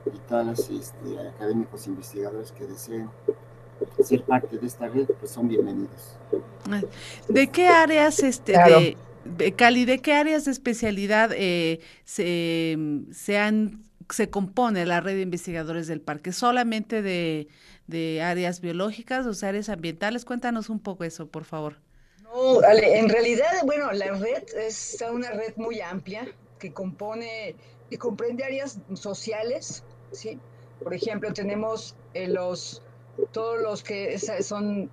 y 0.05 0.17
todos 0.27 0.45
los 0.45 0.69
este, 0.69 1.19
académicos 1.29 1.87
investigadores 1.87 2.51
que 2.51 2.65
deseen 2.65 3.09
ser 4.03 4.23
parte 4.23 4.57
de 4.57 4.67
esta 4.67 4.87
red, 4.87 5.07
pues 5.19 5.31
son 5.31 5.47
bienvenidos. 5.47 6.17
¿De 7.27 7.47
qué 7.47 7.67
áreas, 7.67 8.19
este, 8.19 8.53
de, 9.25 9.53
Cali, 9.53 9.85
de 9.85 9.99
qué 9.99 10.13
áreas 10.13 10.45
de 10.45 10.51
especialidad 10.51 11.31
eh, 11.33 11.79
se, 12.03 12.77
se, 13.11 13.37
han, 13.37 13.83
se 14.09 14.29
compone 14.29 14.85
la 14.85 15.01
red 15.01 15.15
de 15.15 15.21
investigadores 15.21 15.87
del 15.87 16.01
parque? 16.01 16.31
¿Solamente 16.31 17.01
de, 17.01 17.47
de 17.87 18.21
áreas 18.21 18.61
biológicas 18.61 19.25
o 19.25 19.45
áreas 19.45 19.69
ambientales? 19.69 20.25
Cuéntanos 20.25 20.69
un 20.69 20.79
poco 20.79 21.03
eso, 21.03 21.27
por 21.27 21.43
favor. 21.43 21.77
No, 22.23 22.63
en 22.63 23.09
realidad, 23.09 23.51
bueno, 23.65 23.91
la 23.91 24.11
red 24.13 24.43
es 24.57 25.03
una 25.11 25.31
red 25.31 25.55
muy 25.57 25.81
amplia 25.81 26.27
que 26.57 26.71
compone 26.71 27.55
comprende 27.97 28.43
áreas 28.43 28.79
sociales, 28.93 29.83
¿sí? 30.11 30.39
Por 30.83 30.93
ejemplo, 30.93 31.31
tenemos 31.33 31.95
eh, 32.13 32.27
los 32.27 32.81
todos 33.31 33.61
los 33.61 33.83
que 33.83 34.17
son, 34.17 34.89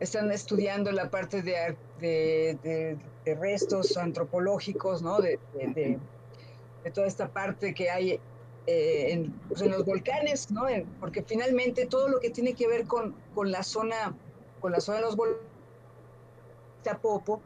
están 0.00 0.30
estudiando 0.32 0.90
la 0.90 1.10
parte 1.10 1.42
de, 1.42 1.76
de, 2.00 2.98
restos 3.36 3.96
antropológicos, 3.96 5.02
¿no? 5.02 5.20
De, 5.20 5.38
toda 6.94 7.06
esta 7.06 7.28
parte 7.28 7.74
que 7.74 7.90
hay 7.90 8.20
eh, 8.66 9.30
pues, 9.48 9.60
en, 9.62 9.70
los 9.70 9.84
volcanes, 9.84 10.50
¿no? 10.50 10.62
porque 10.98 11.22
finalmente 11.22 11.86
todo 11.86 12.08
lo 12.08 12.20
que 12.20 12.30
tiene 12.30 12.54
que 12.54 12.66
ver 12.66 12.86
con, 12.86 13.14
con 13.34 13.52
la 13.52 13.62
zona, 13.62 14.16
con 14.60 14.72
la 14.72 14.80
zona 14.80 14.98
de 14.98 15.04
los 15.04 15.16
volcanes, 15.16 15.50
Popo, 17.02 17.42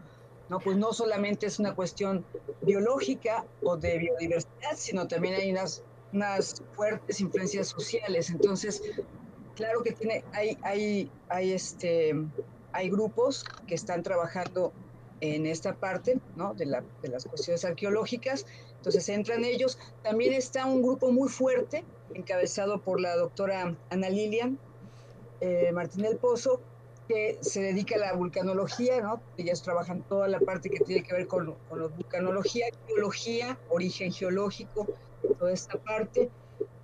¿no? 0.48 0.60
Pues 0.60 0.76
no 0.76 0.92
solamente 0.92 1.46
es 1.46 1.58
una 1.58 1.74
cuestión 1.74 2.24
biológica 2.62 3.44
o 3.62 3.76
de 3.76 3.98
biodiversidad, 3.98 4.76
sino 4.76 5.06
también 5.06 5.34
hay 5.34 5.50
unas, 5.50 5.82
unas 6.12 6.62
fuertes 6.74 7.20
influencias 7.20 7.68
sociales. 7.68 8.30
Entonces, 8.30 8.82
claro 9.54 9.82
que 9.82 9.92
tiene, 9.92 10.24
hay, 10.32 10.58
hay, 10.62 11.10
hay, 11.28 11.52
este, 11.52 12.14
hay 12.72 12.90
grupos 12.90 13.44
que 13.66 13.74
están 13.74 14.02
trabajando 14.02 14.72
en 15.20 15.46
esta 15.46 15.74
parte 15.74 16.18
¿no? 16.36 16.54
de, 16.54 16.66
la, 16.66 16.82
de, 17.02 17.08
las 17.08 17.24
cuestiones 17.24 17.64
arqueológicas, 17.64 18.46
entonces 18.76 19.08
entran 19.08 19.44
ellos. 19.44 19.78
También 20.02 20.34
está 20.34 20.66
un 20.66 20.82
grupo 20.82 21.10
muy 21.10 21.28
fuerte, 21.28 21.84
encabezado 22.12 22.80
por 22.80 23.00
la 23.00 23.16
doctora 23.16 23.74
Ana 23.90 24.10
Lilian 24.10 24.58
eh, 25.40 25.72
Martín 25.72 26.02
del 26.02 26.16
Pozo, 26.16 26.60
que 27.08 27.38
se 27.40 27.60
dedica 27.60 27.96
a 27.96 27.98
la 27.98 28.12
vulcanología, 28.14 29.00
¿no? 29.00 29.20
Ellas 29.36 29.62
trabajan 29.62 30.02
toda 30.02 30.28
la 30.28 30.40
parte 30.40 30.70
que 30.70 30.80
tiene 30.80 31.02
que 31.02 31.12
ver 31.12 31.26
con, 31.26 31.54
con 31.68 31.80
la 31.80 31.88
vulcanología, 31.88 32.66
geología, 32.86 33.58
origen 33.68 34.12
geológico, 34.12 34.86
toda 35.38 35.52
esta 35.52 35.78
parte. 35.78 36.30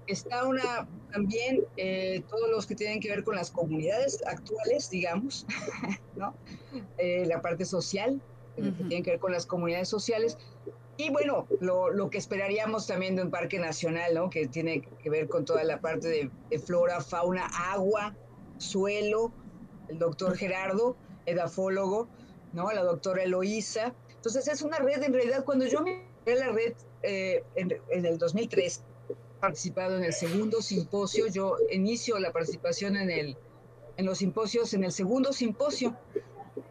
Está 0.07 0.47
una 0.47 0.89
también 1.13 1.65
eh, 1.77 2.23
todos 2.29 2.51
los 2.51 2.67
que 2.67 2.75
tienen 2.75 3.01
que 3.01 3.09
ver 3.09 3.25
con 3.25 3.37
las 3.37 3.51
comunidades 3.51 4.23
actuales, 4.27 4.91
digamos, 4.91 5.47
¿no? 6.17 6.35
Eh, 6.99 7.25
la 7.27 7.41
parte 7.41 7.65
social, 7.65 8.21
que 8.57 8.63
tiene 8.89 9.03
que 9.03 9.13
ver 9.13 9.21
con 9.21 9.33
las 9.33 9.47
comunidades 9.47 9.89
sociales. 9.89 10.37
Y 10.97 11.11
bueno, 11.11 11.47
lo, 11.61 11.91
lo, 11.91 12.11
que 12.11 12.19
esperaríamos 12.19 12.87
también 12.87 13.17
de 13.17 13.23
un 13.23 13.31
parque 13.31 13.59
nacional, 13.59 14.15
¿no? 14.15 14.29
Que 14.29 14.47
tiene 14.47 14.83
que 14.83 15.09
ver 15.09 15.29
con 15.29 15.47
toda 15.47 15.65
la 15.65 15.81
parte 15.81 16.09
de, 16.09 16.31
de 16.51 16.59
flora, 16.59 17.01
fauna, 17.01 17.47
agua, 17.73 18.15
suelo, 18.59 19.33
el 19.91 19.99
doctor 19.99 20.37
Gerardo, 20.37 20.97
edafólogo, 21.27 22.09
¿no? 22.53 22.71
La 22.73 22.83
doctora 22.83 23.23
Eloísa. 23.25 23.95
Entonces 24.15 24.49
es 24.49 24.63
una 24.63 24.79
red, 24.79 25.03
en 25.03 25.13
realidad, 25.13 25.45
cuando 25.45 25.67
yo 25.67 25.83
me 25.83 26.09
a 26.27 26.35
la 26.35 26.53
red 26.53 26.75
eh, 27.03 27.43
en, 27.57 27.77
en, 27.91 28.07
el 28.07 28.19
2003, 28.19 28.83
participado 29.41 29.97
en 29.97 30.05
el 30.05 30.13
segundo 30.13 30.63
simposio. 30.63 31.27
Yo 31.27 31.57
inicio 31.73 32.19
la 32.19 32.33
participación 32.33 32.97
en, 32.97 33.11
el, 33.11 33.37
en 33.97 34.07
los 34.07 34.19
simposios, 34.19 34.75
en 34.75 34.85
el 34.85 34.93
segundo 34.93 35.33
simposio, 35.33 35.97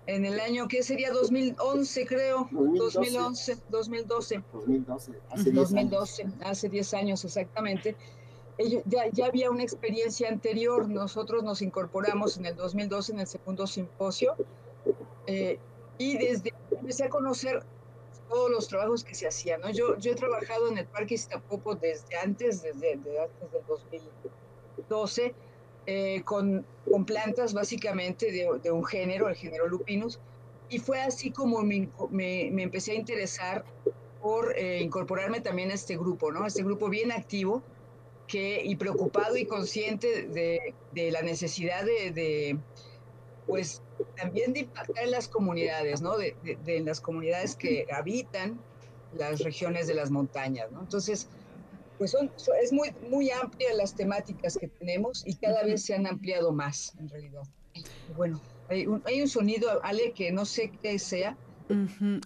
en 0.05 0.25
el 0.25 0.39
año 0.39 0.67
que 0.67 0.83
sería 0.83 1.11
2011, 1.11 2.05
creo. 2.05 2.47
2011, 2.51 3.57
2012. 3.69 4.43
2012, 4.53 5.11
hace 5.29 5.51
2012, 5.51 6.27
hace 6.41 6.69
10 6.69 6.93
años 6.93 7.25
exactamente. 7.25 7.95
Ya, 8.85 9.07
ya, 9.13 9.25
había 9.25 9.49
una 9.49 9.63
experiencia 9.63 10.27
anterior, 10.27 10.89
nosotros 10.89 11.43
nos 11.43 11.61
incorporamos 11.61 12.37
en 12.37 12.45
el 12.45 12.57
2012 12.57 13.13
en 13.13 13.19
el 13.21 13.27
segundo 13.27 13.65
simposio 13.65 14.35
eh, 15.27 15.57
y 15.97 16.17
desde 16.17 16.53
empecé 16.69 17.05
a 17.05 17.09
conocer 17.09 17.63
todos 18.27 18.51
los 18.51 18.67
trabajos 18.67 19.05
que 19.05 19.15
se 19.15 19.27
hacían. 19.27 19.61
¿no? 19.61 19.69
Yo, 19.69 19.97
yo 19.97 20.11
he 20.11 20.15
trabajado 20.15 20.67
en 20.67 20.77
el 20.77 20.85
Parque 20.85 21.15
Iztapopo 21.15 21.75
desde 21.75 22.17
antes, 22.17 22.61
desde, 22.61 22.91
antes 22.93 23.51
del 23.51 23.65
2012, 23.65 25.33
eh, 25.85 26.21
con, 26.25 26.65
con, 26.89 27.05
plantas 27.05 27.53
básicamente 27.53 28.29
de, 28.29 28.59
de, 28.61 28.71
un 28.71 28.83
género, 28.83 29.29
el 29.29 29.35
género 29.35 29.67
Lupinus, 29.67 30.19
y 30.67 30.79
fue 30.79 31.01
así 31.01 31.31
como 31.31 31.61
me, 31.63 31.87
me, 32.09 32.49
me 32.51 32.63
empecé 32.63 32.91
a 32.91 32.95
interesar 32.95 33.63
por 34.21 34.53
eh, 34.57 34.81
incorporarme 34.81 35.39
también 35.39 35.71
a 35.71 35.75
este 35.75 35.97
grupo, 35.97 36.29
¿no? 36.29 36.45
Este 36.45 36.61
grupo 36.61 36.89
bien 36.89 37.13
activo 37.13 37.63
que, 38.29 38.63
y 38.63 38.75
preocupado 38.75 39.35
y 39.35 39.45
consciente 39.45 40.27
de, 40.27 40.75
de 40.93 41.11
la 41.11 41.23
necesidad 41.23 41.83
de, 41.83 42.11
de 42.11 42.57
pues 43.47 43.81
también 44.15 44.53
de 44.53 44.61
impactar 44.61 45.03
en 45.03 45.11
las 45.11 45.27
comunidades, 45.27 46.01
¿no? 46.01 46.15
De, 46.15 46.35
de, 46.63 46.79
las 46.81 47.01
comunidades 47.01 47.55
que 47.55 47.87
habitan 47.91 48.61
las 49.17 49.39
regiones 49.39 49.87
de 49.87 49.95
las 49.95 50.11
montañas, 50.11 50.71
¿no? 50.71 50.81
Entonces, 50.81 51.27
pues 51.97 52.11
son, 52.11 52.31
es 52.61 52.71
muy, 52.71 52.93
muy 53.09 53.31
amplia 53.31 53.73
las 53.73 53.95
temáticas 53.95 54.57
que 54.57 54.67
tenemos 54.67 55.23
y 55.25 55.33
cada 55.33 55.63
vez 55.63 55.83
se 55.83 55.95
han 55.95 56.05
ampliado 56.05 56.51
más, 56.51 56.93
en 56.99 57.09
realidad. 57.09 57.41
Bueno, 58.15 58.39
hay 58.69 58.85
un, 58.85 59.01
hay 59.05 59.21
un 59.23 59.27
sonido, 59.27 59.83
Ale, 59.83 60.11
que 60.11 60.31
no 60.31 60.45
sé 60.45 60.71
qué 60.81 60.99
sea, 60.99 61.35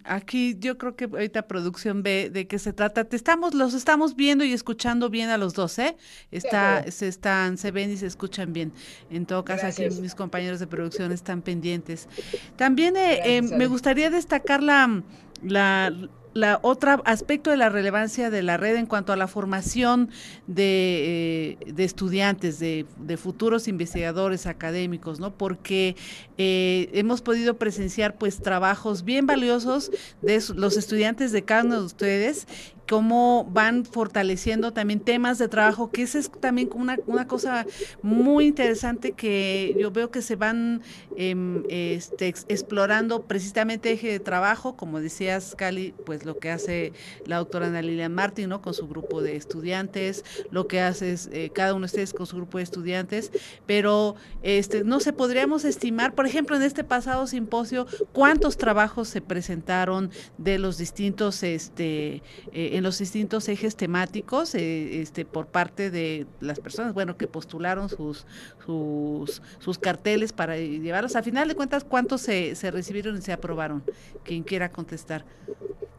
Aquí 0.06 0.56
yo 0.60 0.78
creo 0.78 0.96
que 0.96 1.06
ahorita 1.06 1.48
producción 1.48 2.02
ve 2.02 2.30
de 2.32 2.48
qué 2.48 2.60
se 2.60 2.72
trata. 2.72 3.04
Te 3.04 3.16
estamos, 3.16 3.54
los 3.54 3.74
estamos 3.74 4.16
viendo 4.16 4.44
y 4.46 4.54
escuchando 4.54 5.10
bien 5.10 5.30
a 5.30 5.38
los 5.38 5.54
dos, 5.54 5.78
¿eh? 5.80 5.98
Está, 6.32 6.90
se 6.92 7.08
están, 7.08 7.58
se 7.58 7.72
ven 7.72 7.92
y 7.92 7.98
se 7.98 8.08
escuchan 8.08 8.54
bien. 8.54 8.72
En 9.10 9.26
todo 9.26 9.44
caso, 9.44 9.68
aquí 9.68 9.84
mis 10.02 10.16
compañeros 10.16 10.60
de 10.60 10.68
producción 10.68 11.12
están 11.12 11.42
pendientes. 11.42 12.08
También 12.56 12.96
eh, 12.96 13.38
eh, 13.38 13.42
me 13.42 13.68
gustaría 13.68 14.10
destacar 14.10 14.64
la, 14.64 15.04
la 15.42 15.92
la 16.34 16.60
otra 16.62 17.02
aspecto 17.06 17.50
de 17.50 17.58
la 17.58 17.70
relevancia 17.70 18.30
de 18.30 18.44
la 18.44 18.58
red 18.58 18.75
en 18.75 18.86
cuanto 18.86 19.13
a 19.13 19.16
la 19.16 19.28
formación 19.28 20.10
de, 20.48 21.58
eh, 21.66 21.74
de 21.74 21.84
estudiantes, 21.84 22.60
de, 22.60 22.86
de, 22.98 23.18
futuros 23.18 23.68
investigadores 23.68 24.48
académicos, 24.48 25.20
¿no? 25.20 25.36
Porque 25.36 25.96
eh, 26.38 26.90
hemos 26.94 27.22
podido 27.22 27.58
presenciar 27.58 28.18
pues 28.18 28.42
trabajos 28.42 29.04
bien 29.04 29.28
valiosos 29.28 29.92
de 30.22 30.42
los 30.56 30.78
estudiantes 30.78 31.32
de 31.32 31.44
cada 31.44 31.63
uno 31.63 31.80
de 31.80 31.86
ustedes 31.86 32.48
cómo 32.88 33.48
van 33.52 33.86
fortaleciendo 33.86 34.74
también 34.74 35.00
temas 35.00 35.38
de 35.38 35.48
trabajo, 35.48 35.90
que 35.90 36.04
esa 36.04 36.20
es 36.20 36.30
también 36.32 36.70
una, 36.74 36.98
una 37.08 37.28
cosa 37.28 37.66
muy 38.02 38.48
interesante 38.48 39.13
que 39.13 39.75
yo 39.80 39.92
veo 39.92 40.12
que 40.12 40.22
se 40.22 40.36
van 40.36 40.82
em, 41.16 41.63
este, 41.70 42.28
explorando 42.28 43.24
precisamente 43.24 43.92
eje 43.92 44.12
de 44.12 44.20
trabajo, 44.20 44.75
como 44.75 45.00
decías, 45.00 45.56
Cali, 45.58 45.94
pues 46.06 46.25
lo 46.25 46.38
que 46.38 46.52
hace 46.52 46.94
la 47.25 47.38
doctora 47.38 47.68
Ana 47.68 47.82
Lilian 47.82 48.13
Martín, 48.13 48.50
¿no? 48.50 48.62
Con 48.62 48.74
su 48.74 48.88
grupo 48.88 49.22
de 49.22 49.36
estudiantes, 49.36 50.24
lo 50.52 50.68
que 50.68 50.82
hace 50.82 51.13
es, 51.13 51.30
eh, 51.32 51.52
cada 51.54 51.74
uno 51.74 51.82
de 51.82 51.86
ustedes 51.86 52.13
con 52.13 52.25
su 52.25 52.36
grupo 52.36 52.58
de 52.58 52.63
estudiantes, 52.63 53.32
pero 53.66 54.16
este, 54.42 54.84
no 54.84 55.00
sé, 55.00 55.13
podríamos 55.13 55.66
estimar, 55.66 56.13
por 56.16 56.25
ejemplo, 56.25 56.56
en 56.56 56.63
este 56.63 56.84
pasado 56.84 57.28
simposio, 57.28 57.88
cuántos 58.12 58.58
trabajos 58.58 59.08
se 59.08 59.22
presentaron 59.22 60.12
de 60.38 60.60
los 60.60 60.78
distintos, 60.78 61.44
este, 61.44 62.22
eh, 62.52 62.73
en 62.74 62.84
los 62.84 62.98
distintos 62.98 63.48
ejes 63.50 63.75
temáticos 63.75 64.56
eh, 64.56 65.01
este, 65.01 65.25
por 65.25 65.46
parte 65.46 65.92
de 65.92 66.25
las 66.39 66.60
personas, 66.60 66.94
bueno, 66.94 67.18
que 67.18 67.27
postularon 67.27 67.88
sus, 67.88 68.25
sus, 68.65 69.42
sus 69.60 69.77
carteles 69.77 70.34
para 70.34 70.58
llevarlos. 70.58 71.15
A 71.15 71.24
final 71.24 71.48
de 71.48 71.56
cuentas, 71.56 71.84
¿cuántos 71.84 72.22
se, 72.22 72.56
se 72.56 72.72
recibieron 72.72 73.18
y 73.18 73.22
se 73.22 73.32
aprobaron? 73.32 73.84
Quien 74.24 74.44
quiera 74.44 74.70
contestar. 74.70 75.24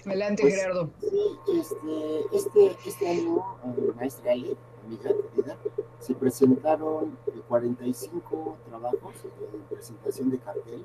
Adelante, 0.04 0.42
pues, 0.42 0.54
Gerardo. 0.54 0.90
Sí, 1.00 1.60
este, 1.60 2.36
este, 2.36 2.88
este 2.88 3.08
año, 3.08 3.38
eh, 3.64 3.92
maestra 3.96 4.32
Ali, 4.32 4.56
amiga 4.84 5.10
querida, 5.32 5.56
se 6.00 6.14
presentaron 6.14 7.16
45 7.48 8.58
trabajos 8.68 9.14
de 9.22 9.74
presentación 9.74 10.30
de 10.30 10.38
cartel. 10.38 10.84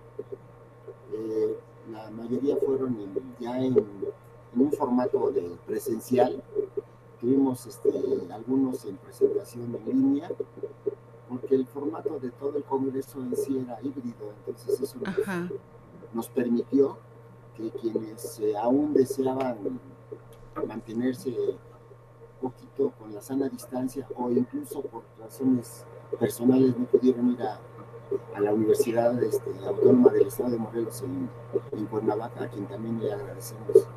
Eh, 1.13 1.57
la 1.91 2.11
mayoría 2.11 2.55
fueron 2.57 2.95
ya 3.39 3.59
en 3.59 3.75
en 4.53 4.61
un 4.61 4.71
formato 4.71 5.31
de 5.31 5.57
presencial. 5.65 6.41
Tuvimos 7.19 7.65
este, 7.65 7.91
algunos 8.31 8.85
en 8.85 8.95
presentación 8.97 9.75
en 9.75 9.85
línea 9.85 10.29
porque 11.29 11.55
el 11.55 11.67
formato 11.67 12.19
de 12.19 12.31
todo 12.31 12.57
el 12.57 12.63
Congreso 12.63 13.19
en 13.19 13.35
sí 13.35 13.59
era 13.63 13.79
híbrido, 13.81 14.33
entonces 14.39 14.81
eso 14.81 14.97
nos, 16.11 16.27
permitió 16.29 16.97
que 17.55 17.69
quienes 17.69 18.39
eh, 18.39 18.57
aún 18.57 18.93
deseaban 18.93 19.79
mantenerse 20.67 21.29
un 22.41 22.51
poquito 22.51 22.91
con 22.97 23.13
la 23.13 23.21
sana 23.21 23.47
distancia 23.47 24.07
o 24.15 24.31
incluso 24.31 24.81
por 24.81 25.03
razones 25.19 25.85
personales 26.19 26.75
no 26.77 26.85
pudieron 26.85 27.31
ir 27.31 27.43
a, 27.43 27.59
la 28.39 28.53
Universidad 28.53 29.21
este, 29.21 29.51
Autónoma 29.67 30.11
del 30.11 30.27
Estado 30.27 30.49
de 30.49 30.57
Morelos 30.57 31.03
en, 31.03 31.29
en, 31.77 31.85
Cuernavaca, 31.85 32.45
a 32.45 32.49
quien 32.49 32.65
también 32.65 32.99
le 32.99 33.13
agradecemos 33.13 33.87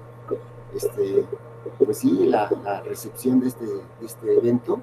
este, 0.75 1.25
pues 1.85 1.99
sí, 1.99 2.27
la, 2.27 2.49
recepción 2.85 3.41
de 3.41 3.49
este, 3.49 3.67
este 4.03 4.35
evento. 4.39 4.81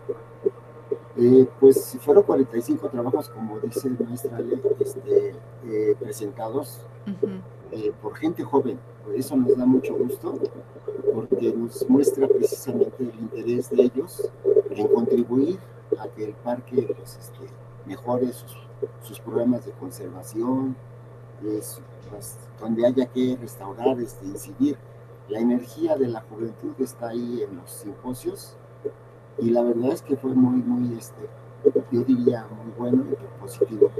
Eh, 1.17 1.47
pues 1.59 1.97
fueron 1.99 2.23
45 2.23 2.87
trabajos, 2.89 3.29
como 3.29 3.59
dice 3.59 3.89
maestra 3.89 4.39
este, 4.79 5.35
eh, 5.65 5.95
presentados 5.99 6.79
eh, 7.71 7.91
por 8.01 8.15
gente 8.15 8.43
joven. 8.43 8.79
eso 9.15 9.35
nos 9.35 9.57
da 9.57 9.65
mucho 9.65 9.95
gusto, 9.95 10.35
porque 11.13 11.51
nos 11.51 11.89
muestra 11.89 12.27
precisamente 12.27 12.95
el 13.03 13.19
interés 13.19 13.69
de 13.69 13.83
ellos 13.83 14.31
en 14.69 14.87
contribuir 14.87 15.59
a 15.99 16.07
que 16.07 16.25
el 16.25 16.33
parque 16.33 16.93
pues, 16.95 17.17
este, 17.19 17.53
mejore 17.85 18.31
sus, 18.31 19.19
programas 19.19 19.65
de 19.65 19.71
conservación, 19.73 20.75
pues, 21.41 21.81
donde 22.59 22.85
haya 22.85 23.05
que 23.07 23.37
restaurar, 23.39 23.99
este, 23.99 24.25
incidir 24.25 24.77
la 25.29 25.39
energía 25.39 25.95
de 25.95 26.07
la 26.07 26.21
juventud 26.21 26.73
está 26.79 27.09
ahí 27.09 27.43
en 27.43 27.57
los 27.57 27.69
simposios 27.69 28.55
y 29.37 29.51
la 29.51 29.61
verdad 29.61 29.91
es 29.91 30.01
que 30.01 30.17
fue 30.17 30.33
muy, 30.33 30.61
muy, 30.61 30.97
este, 30.97 31.29
yo 31.91 32.01
diría, 32.03 32.45
muy 32.47 32.73
bueno 32.77 33.05
y 33.09 33.39
positivo. 33.39 33.91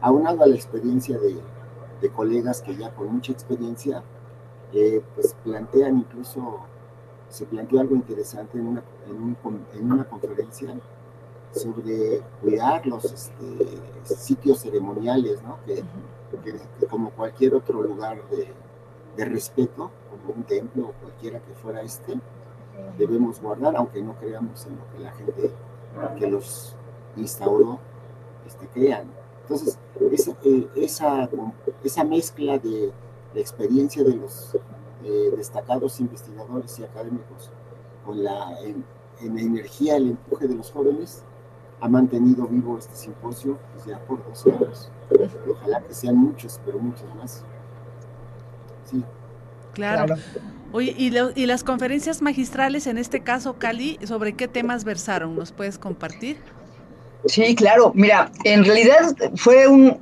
Aunado 0.00 0.42
a 0.42 0.46
la 0.46 0.54
experiencia 0.54 1.18
de, 1.18 1.36
de 2.00 2.08
colegas 2.10 2.62
que 2.62 2.76
ya 2.76 2.94
con 2.94 3.12
mucha 3.12 3.32
experiencia, 3.32 4.02
eh, 4.72 5.02
pues 5.14 5.34
plantean 5.44 5.98
incluso, 5.98 6.60
se 7.28 7.44
planteó 7.44 7.80
algo 7.80 7.96
interesante 7.96 8.58
en 8.58 8.68
una, 8.68 8.82
en, 9.08 9.16
un, 9.16 9.36
en 9.74 9.92
una 9.92 10.04
conferencia 10.04 10.74
sobre 11.52 12.20
cuidar 12.40 12.86
los 12.86 13.04
este, 13.04 13.66
sitios 14.04 14.60
ceremoniales, 14.60 15.42
¿no? 15.42 15.58
que, 15.66 15.82
que, 16.44 16.86
como 16.86 17.10
cualquier 17.10 17.54
otro 17.54 17.82
lugar 17.82 18.22
de, 18.30 18.48
de 19.16 19.24
respeto, 19.24 19.90
un 20.30 20.44
templo 20.44 20.88
o 20.88 20.92
cualquiera 20.92 21.40
que 21.40 21.52
fuera 21.54 21.82
este, 21.82 22.18
debemos 22.96 23.40
guardar, 23.40 23.76
aunque 23.76 24.02
no 24.02 24.14
creamos 24.14 24.66
en 24.66 24.76
lo 24.76 24.90
que 24.92 24.98
la 24.98 25.12
gente 25.12 25.50
que 26.18 26.30
los 26.30 26.74
instauró 27.16 27.78
este, 28.46 28.66
crean. 28.68 29.10
Entonces, 29.42 29.78
esa, 30.12 30.36
eh, 30.44 30.68
esa, 30.76 31.28
esa 31.82 32.04
mezcla 32.04 32.58
de 32.58 32.92
la 33.34 33.40
experiencia 33.40 34.04
de 34.04 34.16
los 34.16 34.56
eh, 35.04 35.32
destacados 35.36 36.00
investigadores 36.00 36.78
y 36.78 36.84
académicos 36.84 37.50
con 38.04 38.22
la, 38.22 38.58
en, 38.60 38.84
la 39.20 39.40
energía, 39.40 39.96
el 39.96 40.10
empuje 40.10 40.48
de 40.48 40.54
los 40.54 40.70
jóvenes, 40.70 41.22
ha 41.80 41.88
mantenido 41.88 42.46
vivo 42.46 42.76
este 42.76 42.94
simposio 42.94 43.58
pues, 43.72 43.86
ya 43.86 43.98
por 44.06 44.24
dos 44.26 44.46
años. 44.46 44.90
Ojalá 45.50 45.80
que 45.82 45.94
sean 45.94 46.16
muchos, 46.16 46.60
pero 46.64 46.78
muchos 46.78 47.14
más. 47.14 47.44
Claro. 49.78 50.16
Oye, 50.72 50.92
¿y, 50.98 51.14
¿y, 51.36 51.46
las 51.46 51.62
conferencias 51.62 52.20
magistrales, 52.20 52.88
en 52.88 52.98
este 52.98 53.20
caso, 53.20 53.54
Cali, 53.58 53.96
sobre 54.04 54.32
qué 54.34 54.48
temas 54.48 54.82
versaron? 54.82 55.36
¿Nos 55.36 55.52
puedes 55.52 55.78
compartir? 55.78 56.36
Sí, 57.26 57.54
claro. 57.54 57.92
Mira, 57.94 58.32
en 58.42 58.64
realidad 58.64 59.14
fue 59.36 59.68
un, 59.68 59.98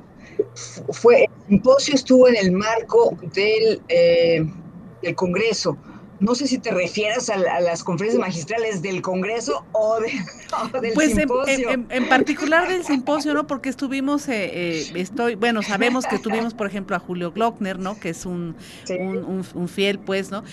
fue, 0.89 1.25
el 1.25 1.29
simposio 1.47 1.93
estuvo 1.93 2.27
en 2.27 2.37
el 2.37 2.51
marco 2.53 3.15
del, 3.33 3.79
eh, 3.87 4.45
del 5.03 5.15
Congreso 5.15 5.77
no 6.19 6.35
sé 6.35 6.47
si 6.47 6.57
te 6.57 6.71
refieras 6.71 7.29
a, 7.29 7.37
las 7.37 7.83
conferencias 7.83 8.19
magistrales 8.19 8.81
del 8.81 9.01
Congreso 9.01 9.65
o, 9.71 9.99
del 10.81 10.93
pues 10.93 11.13
simposio. 11.13 11.69
En, 11.69 11.87
en, 11.89 12.09
particular 12.09 12.67
del 12.67 12.83
simposio, 12.83 13.33
¿no? 13.33 13.45
Porque 13.45 13.69
estuvimos, 13.69 14.27
eh, 14.27 14.49
eh, 14.53 14.91
estoy, 14.95 15.35
bueno, 15.35 15.61
sabemos 15.61 16.05
que 16.05 16.17
tuvimos, 16.19 16.53
por 16.53 16.67
ejemplo, 16.67 16.95
a 16.95 16.99
Julio 16.99 17.31
Glockner, 17.31 17.77
¿no? 17.79 17.99
Que 17.99 18.09
es 18.09 18.25
un, 18.25 18.55
un, 18.89 19.67
fiel, 19.67 19.99
pues, 19.99 20.31
¿no? 20.31 20.43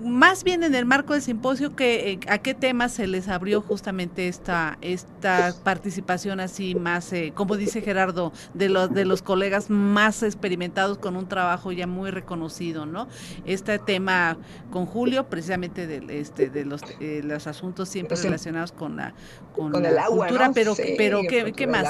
Más 0.00 0.44
bien 0.44 0.62
en 0.62 0.74
el 0.74 0.86
marco 0.86 1.12
del 1.12 1.22
simposio, 1.22 1.76
que, 1.76 2.12
eh, 2.12 2.20
¿a 2.28 2.38
qué 2.38 2.54
temas 2.54 2.92
se 2.92 3.06
les 3.06 3.28
abrió 3.28 3.60
justamente 3.60 4.28
esta, 4.28 4.78
esta 4.80 5.54
participación 5.62 6.40
así 6.40 6.74
más, 6.74 7.12
como 7.34 7.56
dice 7.56 7.82
Gerardo, 7.82 8.32
de 8.54 8.68
los, 8.68 8.92
de 8.92 9.04
los 9.04 9.22
colegas 9.22 9.70
más 9.70 10.22
experimentados 10.22 10.98
con 10.98 11.16
un 11.16 11.28
trabajo 11.28 11.72
ya 11.72 11.86
muy 11.86 12.10
reconocido, 12.10 12.86
¿no? 12.86 13.08
Este 13.44 13.78
tema 13.78 14.36
con 14.70 14.86
Julio 14.86 15.28
precisamente 15.28 15.86
de, 15.86 16.20
este, 16.20 16.50
de 16.50 16.64
los, 16.64 16.82
eh, 17.00 17.20
los 17.24 17.46
asuntos 17.46 17.88
siempre 17.88 18.16
relacionados 18.16 18.72
con 18.72 18.96
la, 18.96 19.14
con, 19.54 19.72
la 19.72 19.88
el 19.88 19.98
agua, 19.98 20.26
cultura, 20.28 20.50
pero, 20.54 20.74
pero 20.96 21.20
¿qué, 21.28 21.52
qué 21.52 21.66
más? 21.66 21.86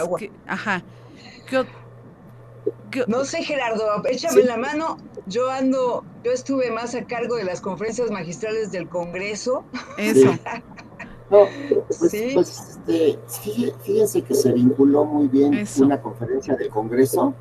ajá. 0.46 0.82
No 3.06 3.24
sé, 3.24 3.42
Gerardo, 3.42 3.84
échame 4.04 4.42
la 4.42 4.56
mano. 4.56 4.98
Yo 5.26 5.50
ando, 5.50 6.04
yo 6.24 6.32
estuve 6.32 6.70
más 6.70 6.94
a 6.94 7.04
cargo 7.04 7.36
de 7.36 7.44
las 7.44 7.60
conferencias 7.60 8.10
magistrales 8.10 8.72
del 8.72 8.88
Congreso. 8.88 9.64
Eso. 9.98 10.30
No, 11.30 11.46
pues, 11.88 11.98
pues 12.34 12.76
este, 12.76 13.18
fíjense 13.84 14.20
que 14.20 14.34
se 14.34 14.52
vinculó 14.52 15.06
muy 15.06 15.28
bien 15.28 15.66
una 15.80 16.02
conferencia 16.02 16.56
del 16.56 16.68
Congreso 16.68 17.32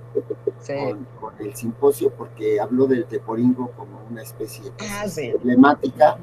con, 1.20 1.34
el 1.40 1.54
simposio 1.56 2.10
porque 2.12 2.62
habló 2.62 2.88
del 2.88 3.04
teporingo 3.04 3.72
como 3.72 4.00
una 4.10 4.22
especie 4.22 4.72
ah, 4.80 5.06
emblemática 5.18 6.18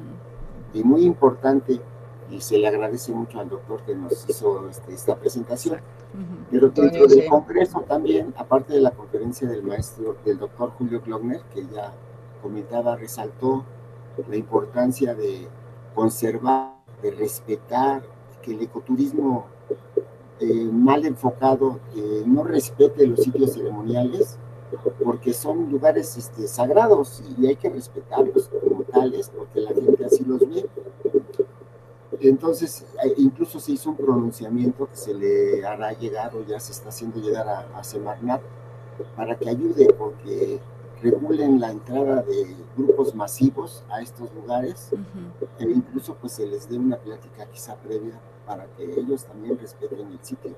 y 0.73 0.83
muy 0.83 1.03
importante 1.03 1.79
y 2.31 2.41
se 2.41 2.57
le 2.57 2.67
agradece 2.67 3.11
mucho 3.11 3.39
al 3.39 3.49
doctor 3.49 3.83
que 3.85 3.93
nos 3.93 4.27
hizo 4.27 4.67
este, 4.67 4.93
esta 4.93 5.15
presentación. 5.15 5.79
Pero 6.49 6.69
dentro 6.69 7.07
del 7.07 7.27
Congreso 7.27 7.81
también, 7.81 8.33
aparte 8.37 8.73
de 8.73 8.81
la 8.81 8.91
conferencia 8.91 9.47
del 9.47 9.63
maestro, 9.63 10.17
del 10.25 10.39
doctor 10.39 10.71
Julio 10.77 11.01
Glockner, 11.05 11.41
que 11.53 11.65
ya 11.67 11.93
comentaba, 12.41 12.95
resaltó 12.95 13.63
la 14.27 14.35
importancia 14.35 15.13
de 15.13 15.47
conservar 15.93 16.79
de 17.01 17.11
respetar, 17.11 18.03
que 18.41 18.53
el 18.53 18.61
ecoturismo 18.61 19.45
eh, 20.39 20.69
mal 20.71 21.05
enfocado 21.05 21.79
no 22.25 22.43
respete 22.43 23.05
los 23.07 23.21
sitios 23.21 23.53
ceremoniales, 23.53 24.37
porque 25.03 25.33
son 25.33 25.69
lugares 25.71 26.15
este, 26.17 26.47
sagrados 26.47 27.23
y 27.37 27.47
hay 27.47 27.55
que 27.55 27.69
respetarlos 27.69 28.49
como 28.49 28.83
tales, 28.83 29.31
porque 29.35 29.61
la 29.61 29.73
gente 29.73 30.05
así 30.05 30.23
los 30.25 30.39
ve. 30.47 30.65
Entonces, 32.21 32.85
eh, 33.03 33.13
incluso 33.17 33.59
se 33.59 33.71
hizo 33.71 33.89
un 33.91 33.95
pronunciamiento 33.95 34.87
que 34.87 34.95
se 34.95 35.13
le 35.13 35.65
hará 35.65 35.93
llegar 35.93 36.35
o 36.35 36.45
ya 36.45 36.59
se 36.59 36.71
está 36.71 36.89
haciendo 36.89 37.19
llegar 37.19 37.47
a, 37.47 37.77
a 37.77 37.83
Semarnat 37.83 38.41
para 39.15 39.37
que 39.37 39.49
ayude, 39.49 39.93
porque 39.93 40.59
regulen 41.01 41.59
la 41.59 41.71
entrada 41.71 42.21
de 42.23 42.55
grupos 42.75 43.15
masivos 43.15 43.83
a 43.89 44.01
estos 44.01 44.33
lugares 44.33 44.89
e 45.59 45.63
incluso 45.63 46.15
pues 46.15 46.33
se 46.33 46.45
les 46.45 46.69
dé 46.69 46.77
una 46.77 46.97
plática 46.97 47.45
quizá 47.45 47.75
previa 47.75 48.19
para 48.45 48.65
que 48.75 48.83
ellos 48.83 49.25
también 49.25 49.57
respeten 49.57 50.11
el 50.11 50.19
sitio. 50.21 50.55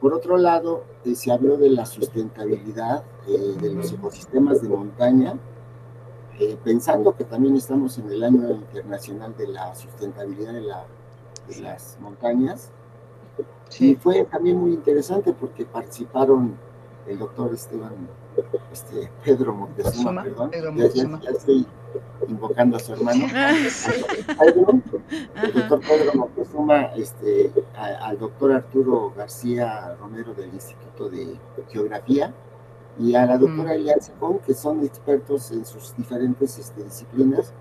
Por 0.00 0.14
otro 0.14 0.36
lado, 0.38 0.84
eh, 1.04 1.14
se 1.14 1.32
habló 1.32 1.56
de 1.56 1.70
la 1.70 1.84
sustentabilidad 1.84 3.04
eh, 3.26 3.56
de 3.60 3.74
los 3.74 3.92
ecosistemas 3.92 4.62
de 4.62 4.68
montaña, 4.68 5.36
eh, 6.38 6.56
pensando 6.62 7.16
que 7.16 7.24
también 7.24 7.56
estamos 7.56 7.98
en 7.98 8.10
el 8.10 8.22
año 8.22 8.50
internacional 8.50 9.34
de 9.36 9.48
la 9.48 9.74
sustentabilidad 9.74 10.52
de, 10.52 10.62
de 11.54 11.60
las 11.60 11.98
montañas. 12.00 12.70
Y 13.78 13.96
fue 13.96 14.24
también 14.24 14.56
muy 14.56 14.72
interesante 14.72 15.32
porque 15.32 15.64
participaron 15.64 16.56
el 17.06 17.18
doctor 17.18 17.52
Esteban 17.52 18.08
este, 18.72 19.10
Pedro 19.24 19.54
Montezuma, 19.54 20.22
perdón, 20.22 20.50
ya, 20.52 21.30
estoy 21.30 21.66
invocando 22.28 22.76
a 22.76 22.80
su 22.80 22.92
hermano, 22.92 23.26
el 25.42 25.52
doctor 25.54 25.80
Pedro 25.80 26.14
Montezuma, 26.14 26.82
este, 26.96 27.50
al 27.76 28.18
doctor 28.18 28.52
Arturo 28.52 29.12
García 29.16 29.96
Romero 30.00 30.34
del 30.34 30.52
Instituto 30.54 31.08
de 31.08 31.36
Geografía 31.70 32.32
y 32.98 33.14
a 33.14 33.26
la 33.26 33.38
doctora 33.38 33.74
Elian 33.74 34.00
Secón, 34.00 34.40
que 34.40 34.54
son 34.54 34.84
expertos 34.84 35.50
en 35.52 35.64
sus 35.64 35.94
diferentes 35.96 36.58
este, 36.58 36.82
disciplinas, 36.82 37.52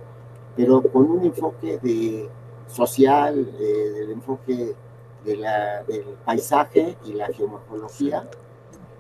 pero 0.56 0.82
con 0.82 1.10
un 1.10 1.26
enfoque 1.26 1.78
de 1.78 2.30
social, 2.68 3.48
eh, 3.60 3.92
del 3.96 4.12
enfoque 4.12 4.76
de 5.24 5.36
la, 5.36 5.84
del 5.84 6.06
paisaje 6.26 6.98
y 7.06 7.14
la 7.14 7.28
geomorfología, 7.28 8.28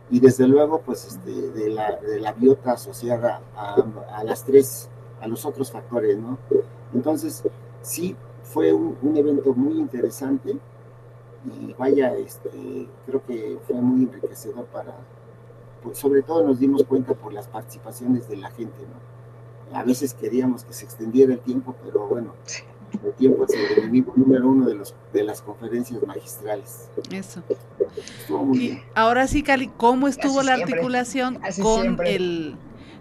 y 0.09 0.19
desde 0.19 0.47
luego 0.47 0.79
pues 0.81 1.05
este, 1.05 1.31
de, 1.31 1.69
la, 1.69 1.95
de 1.95 2.19
la 2.19 2.33
biota 2.33 2.73
asociada 2.73 3.41
a, 3.55 3.75
a, 4.15 4.23
las 4.23 4.43
tres, 4.43 4.89
a 5.19 5.27
los 5.27 5.43
otros 5.45 5.71
factores, 5.71 6.17
¿no? 6.17 6.37
Entonces, 6.93 7.43
sí, 7.81 8.15
fue 8.43 8.71
un, 8.71 8.97
un 9.01 9.17
evento 9.17 9.53
muy 9.53 9.77
interesante 9.77 10.57
y 11.45 11.73
vaya, 11.73 12.15
este, 12.15 12.87
creo 13.05 13.25
que 13.25 13.57
fue 13.65 13.75
muy 13.75 14.03
enriquecedor 14.03 14.65
para, 14.65 14.95
sobre 15.93 16.21
todo 16.21 16.43
nos 16.43 16.59
dimos 16.59 16.83
cuenta 16.83 17.13
por 17.13 17.33
las 17.33 17.47
participaciones 17.47 18.27
de 18.27 18.37
la 18.37 18.49
gente, 18.51 18.77
¿no? 18.81 19.77
A 19.77 19.83
veces 19.83 20.13
queríamos 20.13 20.63
que 20.63 20.73
se 20.73 20.85
extendiera 20.85 21.33
el 21.33 21.39
tiempo, 21.39 21.75
pero 21.83 22.07
bueno, 22.07 22.33
el 23.03 23.13
tiempo 23.13 23.45
es 23.45 23.53
el 23.53 23.79
enemigo 23.79 24.13
número 24.15 24.47
uno 24.47 24.65
de, 24.65 24.75
los, 24.75 24.95
de 25.13 25.23
las 25.23 25.41
conferencias 25.41 26.01
magistrales. 26.05 26.89
Eso. 27.11 27.43
Y 28.53 28.79
ahora 28.95 29.27
sí, 29.27 29.43
Cali, 29.43 29.69
¿cómo 29.75 30.07
estuvo 30.07 30.41
la 30.43 30.53
articulación 30.53 31.39
con 31.61 31.97
el 32.05 32.55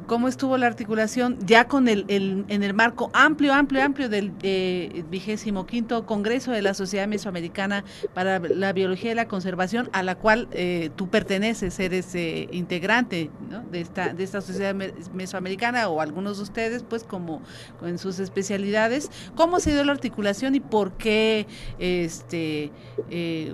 cómo 0.06 0.28
estuvo 0.28 0.56
la 0.56 0.66
articulación 0.66 1.38
ya 1.44 1.66
con 1.66 1.88
el, 1.88 2.04
en 2.08 2.62
el 2.62 2.74
marco 2.74 3.10
amplio, 3.12 3.52
amplio, 3.52 3.82
amplio 3.82 4.08
del 4.08 4.32
eh, 4.42 5.04
vigésimo 5.10 5.66
quinto 5.66 6.06
Congreso 6.06 6.52
de 6.52 6.62
la 6.62 6.74
Sociedad 6.74 7.06
Mesoamericana 7.08 7.84
para 8.14 8.38
la 8.38 8.72
Biología 8.72 9.12
y 9.12 9.14
la 9.14 9.28
Conservación, 9.28 9.90
a 9.92 10.02
la 10.02 10.14
cual 10.14 10.48
eh, 10.52 10.90
tú 10.96 11.08
perteneces, 11.08 11.78
eres 11.80 12.14
eh, 12.14 12.48
integrante 12.52 13.30
de, 13.70 13.80
esta, 13.80 14.14
de 14.14 14.24
esta 14.24 14.40
sociedad 14.40 14.74
mesoamericana 15.12 15.88
o 15.88 16.00
algunos 16.00 16.36
de 16.38 16.44
ustedes, 16.44 16.82
pues 16.82 17.04
como 17.04 17.42
en 17.82 17.98
sus 17.98 18.18
especialidades. 18.18 19.10
¿Cómo 19.34 19.60
se 19.60 19.72
dio 19.72 19.84
la 19.84 19.92
articulación 19.92 20.54
y 20.54 20.60
por 20.60 20.92
qué, 20.92 21.46
este, 21.78 22.70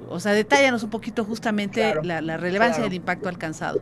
o 0.08 0.20
sea, 0.20 0.32
detállanos 0.32 0.82
un 0.82 0.90
poquito 0.90 1.24
justamente 1.24 1.94
la, 2.02 2.36
relevancia 2.36 2.82
del 2.82 2.94
impacto 2.94 3.28
alcanzado? 3.28 3.80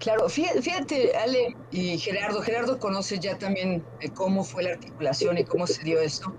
Claro, 0.00 0.30
fíjate, 0.30 1.14
Ale 1.14 1.54
y 1.70 1.98
Gerardo, 1.98 2.40
Gerardo 2.40 2.78
conoce 2.78 3.18
ya 3.18 3.36
también 3.36 3.84
eh, 4.00 4.08
cómo 4.08 4.44
fue 4.44 4.62
la 4.62 4.70
articulación 4.70 5.36
y 5.36 5.44
cómo 5.44 5.66
se 5.66 5.82
dio 5.82 6.00
esto. 6.00 6.32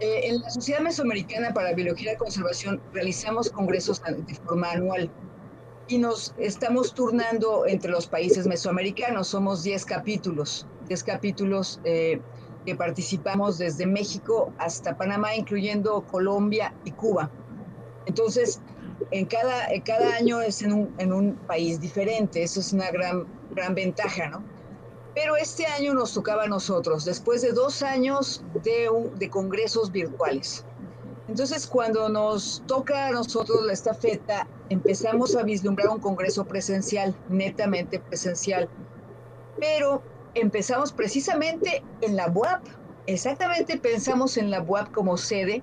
Eh, 0.00 0.20
en 0.24 0.40
la 0.40 0.48
Sociedad 0.48 0.80
Mesoamericana 0.80 1.52
para 1.52 1.74
Biología 1.74 2.14
y 2.14 2.16
Conservación 2.16 2.80
realizamos 2.94 3.50
congresos 3.50 4.00
de 4.02 4.34
forma 4.36 4.70
anual 4.70 5.10
y 5.86 5.98
nos 5.98 6.34
estamos 6.38 6.94
turnando 6.94 7.66
entre 7.66 7.90
los 7.90 8.06
países 8.06 8.46
mesoamericanos. 8.46 9.28
Somos 9.28 9.62
10 9.64 9.84
capítulos, 9.84 10.66
10 10.88 11.04
capítulos 11.04 11.80
eh, 11.84 12.22
que 12.64 12.74
participamos 12.74 13.58
desde 13.58 13.84
México 13.86 14.50
hasta 14.56 14.96
Panamá, 14.96 15.34
incluyendo 15.34 16.06
Colombia 16.10 16.72
y 16.86 16.92
Cuba. 16.92 17.30
Entonces, 18.06 18.62
en 19.10 19.26
cada, 19.26 19.68
cada 19.84 20.16
año 20.16 20.40
es 20.40 20.62
en 20.62 20.72
un, 20.72 20.94
en 20.98 21.12
un 21.12 21.34
país 21.34 21.80
diferente, 21.80 22.42
eso 22.42 22.60
es 22.60 22.72
una 22.72 22.90
gran, 22.90 23.26
gran 23.50 23.74
ventaja, 23.74 24.28
¿no? 24.28 24.42
Pero 25.14 25.36
este 25.36 25.66
año 25.66 25.94
nos 25.94 26.14
tocaba 26.14 26.44
a 26.44 26.46
nosotros, 26.46 27.04
después 27.04 27.42
de 27.42 27.52
dos 27.52 27.82
años 27.82 28.42
de, 28.62 28.88
de 29.16 29.30
congresos 29.30 29.90
virtuales. 29.90 30.64
Entonces, 31.28 31.66
cuando 31.66 32.08
nos 32.08 32.62
toca 32.66 33.08
a 33.08 33.10
nosotros 33.10 33.62
la 33.66 33.72
estafeta, 33.72 34.46
empezamos 34.70 35.36
a 35.36 35.42
vislumbrar 35.42 35.88
un 35.88 35.98
congreso 36.00 36.44
presencial, 36.46 37.14
netamente 37.28 37.98
presencial. 37.98 38.68
Pero 39.58 40.02
empezamos 40.34 40.92
precisamente 40.92 41.82
en 42.00 42.16
la 42.16 42.28
BUAP. 42.28 42.62
Exactamente 43.06 43.76
pensamos 43.76 44.38
en 44.38 44.50
la 44.50 44.60
BUAP 44.60 44.90
como 44.92 45.18
sede. 45.18 45.62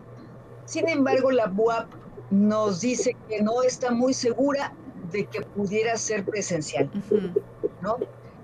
Sin 0.65 0.88
embargo, 0.88 1.32
la 1.32 1.48
BUAP 1.48 1.88
nos 2.29 2.81
dice 2.81 3.15
que 3.29 3.41
no 3.41 3.63
está 3.63 3.91
muy 3.91 4.13
segura 4.13 4.73
de 5.11 5.25
que 5.25 5.41
pudiera 5.41 5.95
ser 5.97 6.25
presencial, 6.25 6.89
¿no? 7.81 7.97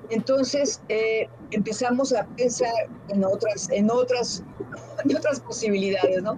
Entonces 0.09 0.81
eh, 0.89 1.29
empezamos 1.51 2.13
a 2.13 2.25
pensar 2.27 2.73
en 3.07 3.23
otras, 3.23 3.69
en 3.71 3.89
otras, 3.89 4.43
en 5.05 5.15
otras 5.15 5.39
posibilidades, 5.39 6.21
¿no? 6.21 6.37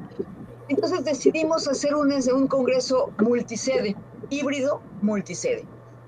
Entonces 0.69 1.03
decidimos 1.03 1.67
hacer 1.67 1.95
un, 1.95 2.11
un 2.11 2.47
congreso 2.47 3.11
multisede, 3.19 3.95
híbrido 4.29 4.81
multisede, 5.01 5.65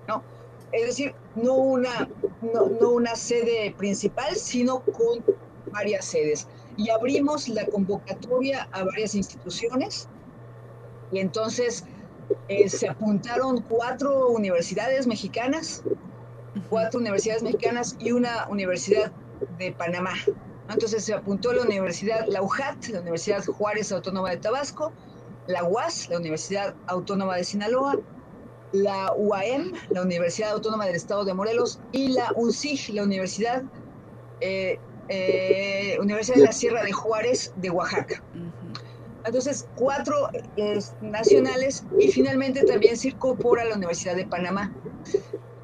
¿no? 0.07 0.23
Es 0.71 0.87
decir, 0.87 1.13
no 1.35 1.55
una, 1.55 2.09
no, 2.53 2.67
no 2.79 2.89
una 2.91 3.15
sede 3.15 3.73
principal, 3.77 4.35
sino 4.35 4.79
con 4.79 5.23
varias 5.71 6.05
sedes. 6.05 6.47
Y 6.77 6.89
abrimos 6.89 7.47
la 7.49 7.65
convocatoria 7.65 8.67
a 8.71 8.83
varias 8.83 9.15
instituciones, 9.15 10.07
y 11.11 11.19
entonces 11.19 11.85
eh, 12.47 12.69
se 12.69 12.89
apuntaron 12.89 13.61
cuatro 13.61 14.29
universidades 14.29 15.07
mexicanas, 15.07 15.83
cuatro 16.69 16.99
universidades 16.99 17.43
mexicanas 17.43 17.95
y 17.99 18.11
una 18.11 18.47
universidad 18.49 19.11
de 19.57 19.71
Panamá. 19.71 20.13
Entonces 20.69 21.05
se 21.05 21.13
apuntó 21.13 21.53
la 21.53 21.61
Universidad, 21.61 22.25
la 22.27 22.41
UJAT, 22.41 22.87
la 22.87 23.01
Universidad 23.01 23.43
Juárez 23.45 23.91
Autónoma 23.91 24.31
de 24.31 24.37
Tabasco, 24.37 24.91
la 25.47 25.63
UAS, 25.63 26.09
la 26.09 26.17
Universidad 26.17 26.73
Autónoma 26.87 27.35
de 27.35 27.43
Sinaloa, 27.43 27.99
la 28.71 29.13
UAM, 29.15 29.73
la 29.89 30.01
Universidad 30.01 30.51
Autónoma 30.51 30.85
del 30.85 30.95
Estado 30.95 31.23
de 31.23 31.33
Morelos, 31.33 31.79
y 31.91 32.09
la 32.09 32.31
UNCIG, 32.35 32.93
la 32.95 33.03
Universidad, 33.03 33.63
eh, 34.41 34.79
eh, 35.09 35.97
Universidad 36.01 36.37
de 36.37 36.43
la 36.45 36.51
Sierra 36.51 36.83
de 36.83 36.91
Juárez 36.91 37.53
de 37.57 37.69
Oaxaca. 37.69 38.23
Entonces, 39.25 39.67
cuatro 39.75 40.29
nacionales 41.01 41.83
y 41.99 42.11
finalmente 42.11 42.63
también 42.63 42.95
se 42.95 43.09
incorpora 43.09 43.65
la 43.65 43.75
Universidad 43.75 44.15
de 44.15 44.25
Panamá. 44.25 44.71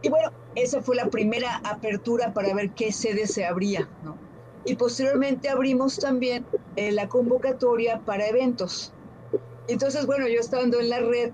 Y 0.01 0.09
bueno, 0.09 0.31
esa 0.55 0.81
fue 0.81 0.95
la 0.95 1.05
primera 1.05 1.61
apertura 1.63 2.33
para 2.33 2.53
ver 2.53 2.71
qué 2.71 2.91
sede 2.91 3.27
se 3.27 3.45
abría, 3.45 3.87
¿no? 4.03 4.17
Y 4.65 4.75
posteriormente 4.75 5.49
abrimos 5.49 5.97
también 5.97 6.45
eh, 6.75 6.91
la 6.91 7.07
convocatoria 7.07 7.99
para 7.99 8.27
eventos. 8.27 8.93
Entonces, 9.67 10.05
bueno, 10.05 10.27
yo 10.27 10.39
estando 10.39 10.79
en 10.79 10.89
la 10.89 10.99
red, 10.99 11.31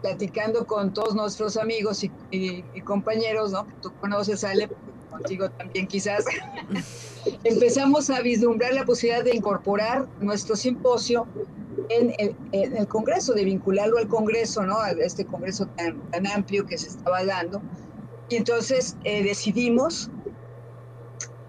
platicando 0.00 0.66
con 0.66 0.92
todos 0.92 1.14
nuestros 1.14 1.56
amigos 1.56 2.02
y, 2.30 2.62
compañeros, 2.84 3.52
¿no? 3.52 3.66
Tú 3.80 3.92
conoces, 4.00 4.42
Ale, 4.42 4.68
contigo 5.10 5.50
también 5.50 5.86
quizás, 5.86 6.24
empezamos 7.44 8.10
a 8.10 8.20
vislumbrar 8.20 8.72
la 8.74 8.84
posibilidad 8.84 9.24
de 9.24 9.34
incorporar 9.34 10.06
nuestro 10.20 10.56
simposio 10.56 11.26
en 11.88 12.36
el, 12.52 12.86
Congreso, 12.86 13.32
de 13.34 13.44
vincularlo 13.44 13.98
al 13.98 14.08
Congreso, 14.08 14.64
¿no? 14.64 14.78
A 14.78 14.90
este 14.92 15.24
Congreso 15.24 15.66
tan, 15.76 16.00
tan 16.10 16.26
amplio 16.26 16.66
que 16.66 16.78
se 16.78 16.88
estaba 16.88 17.24
dando. 17.24 17.60
Y 18.28 18.36
entonces 18.36 18.96
eh, 19.04 19.22
decidimos 19.22 20.10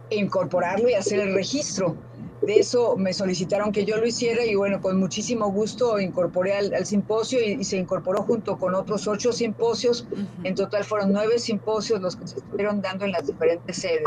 incorporarlo 0.10 0.90
y 0.90 0.94
hacer 0.94 1.20
el 1.20 1.34
registro. 1.34 1.96
De 2.42 2.56
eso 2.60 2.98
me 2.98 3.14
solicitaron 3.14 3.72
que 3.72 3.86
yo 3.86 3.96
lo 3.96 4.06
hiciera 4.06 4.46
y 4.46 4.56
bueno, 4.56 4.82
con 4.82 5.00
muchísimo 5.00 5.50
gusto 5.50 5.98
incorporé 5.98 6.54
al, 6.54 6.86
simposio 6.86 7.40
y, 7.42 7.64
se 7.64 7.78
incorporó 7.78 8.24
junto 8.24 8.58
con 8.58 8.76
otros 8.76 9.08
ocho 9.08 9.32
simposios. 9.32 10.06
En 10.44 10.56
total 10.56 10.84
fueron 10.84 11.14
nueve 11.14 11.40
simposios 11.40 12.02
los 12.02 12.18
que 12.18 12.28
se 12.28 12.40
estuvieron 12.40 12.82
dando 12.82 13.06
en 13.06 13.14
las 13.14 13.28
diferentes 13.28 13.78
sedes. 13.78 14.04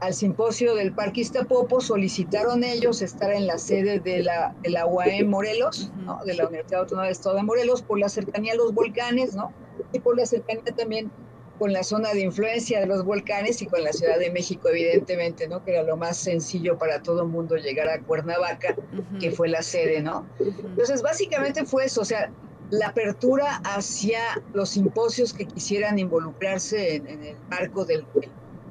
Al 0.00 0.14
simposio 0.14 0.74
del 0.74 0.92
Parque 0.92 1.22
Iztapopo 1.22 1.80
solicitaron 1.80 2.64
ellos 2.64 3.00
estar 3.02 3.32
en 3.32 3.46
la 3.46 3.58
sede 3.58 4.00
de 4.00 4.22
la, 4.22 4.54
de 4.62 4.70
la 4.70 4.86
UAM 4.86 5.26
Morelos, 5.28 5.90
de 6.24 6.34
la 6.34 6.46
Universidad 6.46 6.80
Autónoma 6.80 7.04
del 7.04 7.12
Estado 7.12 7.36
de 7.36 7.42
Morelos, 7.42 7.82
por 7.82 7.98
la 7.98 8.08
cercanía 8.08 8.52
a 8.52 8.56
los 8.56 8.74
volcanes, 8.74 9.34
¿no? 9.34 9.52
Y 9.92 10.00
por 10.00 10.16
la 10.16 10.26
cercanía 10.26 10.74
también 10.76 11.10
con 11.58 11.72
la 11.72 11.84
zona 11.84 12.12
de 12.12 12.20
influencia 12.20 12.80
de 12.80 12.86
los 12.86 13.04
volcanes 13.04 13.62
y 13.62 13.66
con 13.66 13.82
la 13.84 13.92
Ciudad 13.92 14.18
de 14.18 14.30
México, 14.30 14.68
evidentemente, 14.68 15.48
¿no? 15.48 15.64
Que 15.64 15.72
era 15.72 15.82
lo 15.82 15.96
más 15.96 16.16
sencillo 16.16 16.76
para 16.78 17.02
todo 17.02 17.22
el 17.22 17.28
mundo 17.28 17.56
llegar 17.56 17.88
a 17.88 18.00
Cuernavaca, 18.00 18.74
que 19.20 19.30
fue 19.30 19.48
la 19.48 19.62
sede, 19.62 20.02
¿no? 20.02 20.26
Entonces, 20.40 21.02
básicamente 21.02 21.64
fue 21.64 21.84
eso, 21.84 22.00
o 22.00 22.04
sea, 22.04 22.30
la 22.70 22.88
apertura 22.88 23.60
hacia 23.64 24.20
los 24.52 24.70
simposios 24.70 25.32
que 25.32 25.46
quisieran 25.46 25.98
involucrarse 25.98 26.96
en, 26.96 27.06
el 27.06 27.36
marco 27.48 27.84
del, 27.84 28.04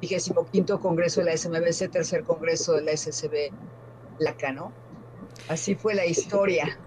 vigésimo 0.00 0.46
quinto 0.50 0.80
Congreso 0.80 1.20
de 1.20 1.26
la 1.26 1.36
SMBC, 1.36 1.90
tercer 1.90 2.24
Congreso 2.24 2.74
de 2.74 2.82
la 2.82 2.96
SCB 2.96 3.52
LACA, 4.18 4.52
¿no? 4.52 4.72
Así 5.48 5.74
fue 5.74 5.94
la 5.94 6.06
historia. 6.06 6.78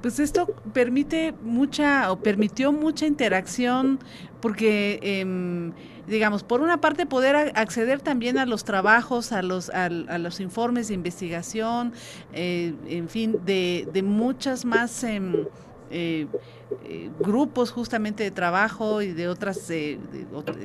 Pues 0.00 0.20
esto 0.20 0.46
permite 0.72 1.34
mucha 1.42 2.12
o 2.12 2.20
permitió 2.20 2.72
mucha 2.72 3.04
interacción 3.06 3.98
porque, 4.40 5.00
em, 5.02 5.72
digamos, 6.06 6.44
por 6.44 6.60
una 6.60 6.80
parte 6.80 7.04
poder 7.04 7.52
acceder 7.56 8.00
también 8.00 8.38
a 8.38 8.46
los 8.46 8.62
trabajos, 8.62 9.32
a 9.32 9.42
los, 9.42 9.70
a, 9.70 9.88
los 9.90 10.38
informes 10.38 10.88
de 10.88 10.94
investigación, 10.94 11.92
eh, 12.32 12.74
en 12.86 13.08
fin, 13.08 13.40
de, 13.44 13.88
de 13.92 14.02
muchas 14.02 14.64
más... 14.64 15.02
Em, 15.02 15.46
eh, 15.90 16.26
eh, 16.84 17.10
grupos 17.18 17.70
justamente 17.70 18.22
de 18.22 18.30
trabajo 18.30 19.00
y 19.00 19.12
de 19.12 19.28
otras, 19.28 19.70
eh, 19.70 19.98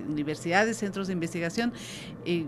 universidades, 0.08 0.78
centros 0.78 1.08
de 1.08 1.14
investigación, 1.14 1.74
y 2.26 2.46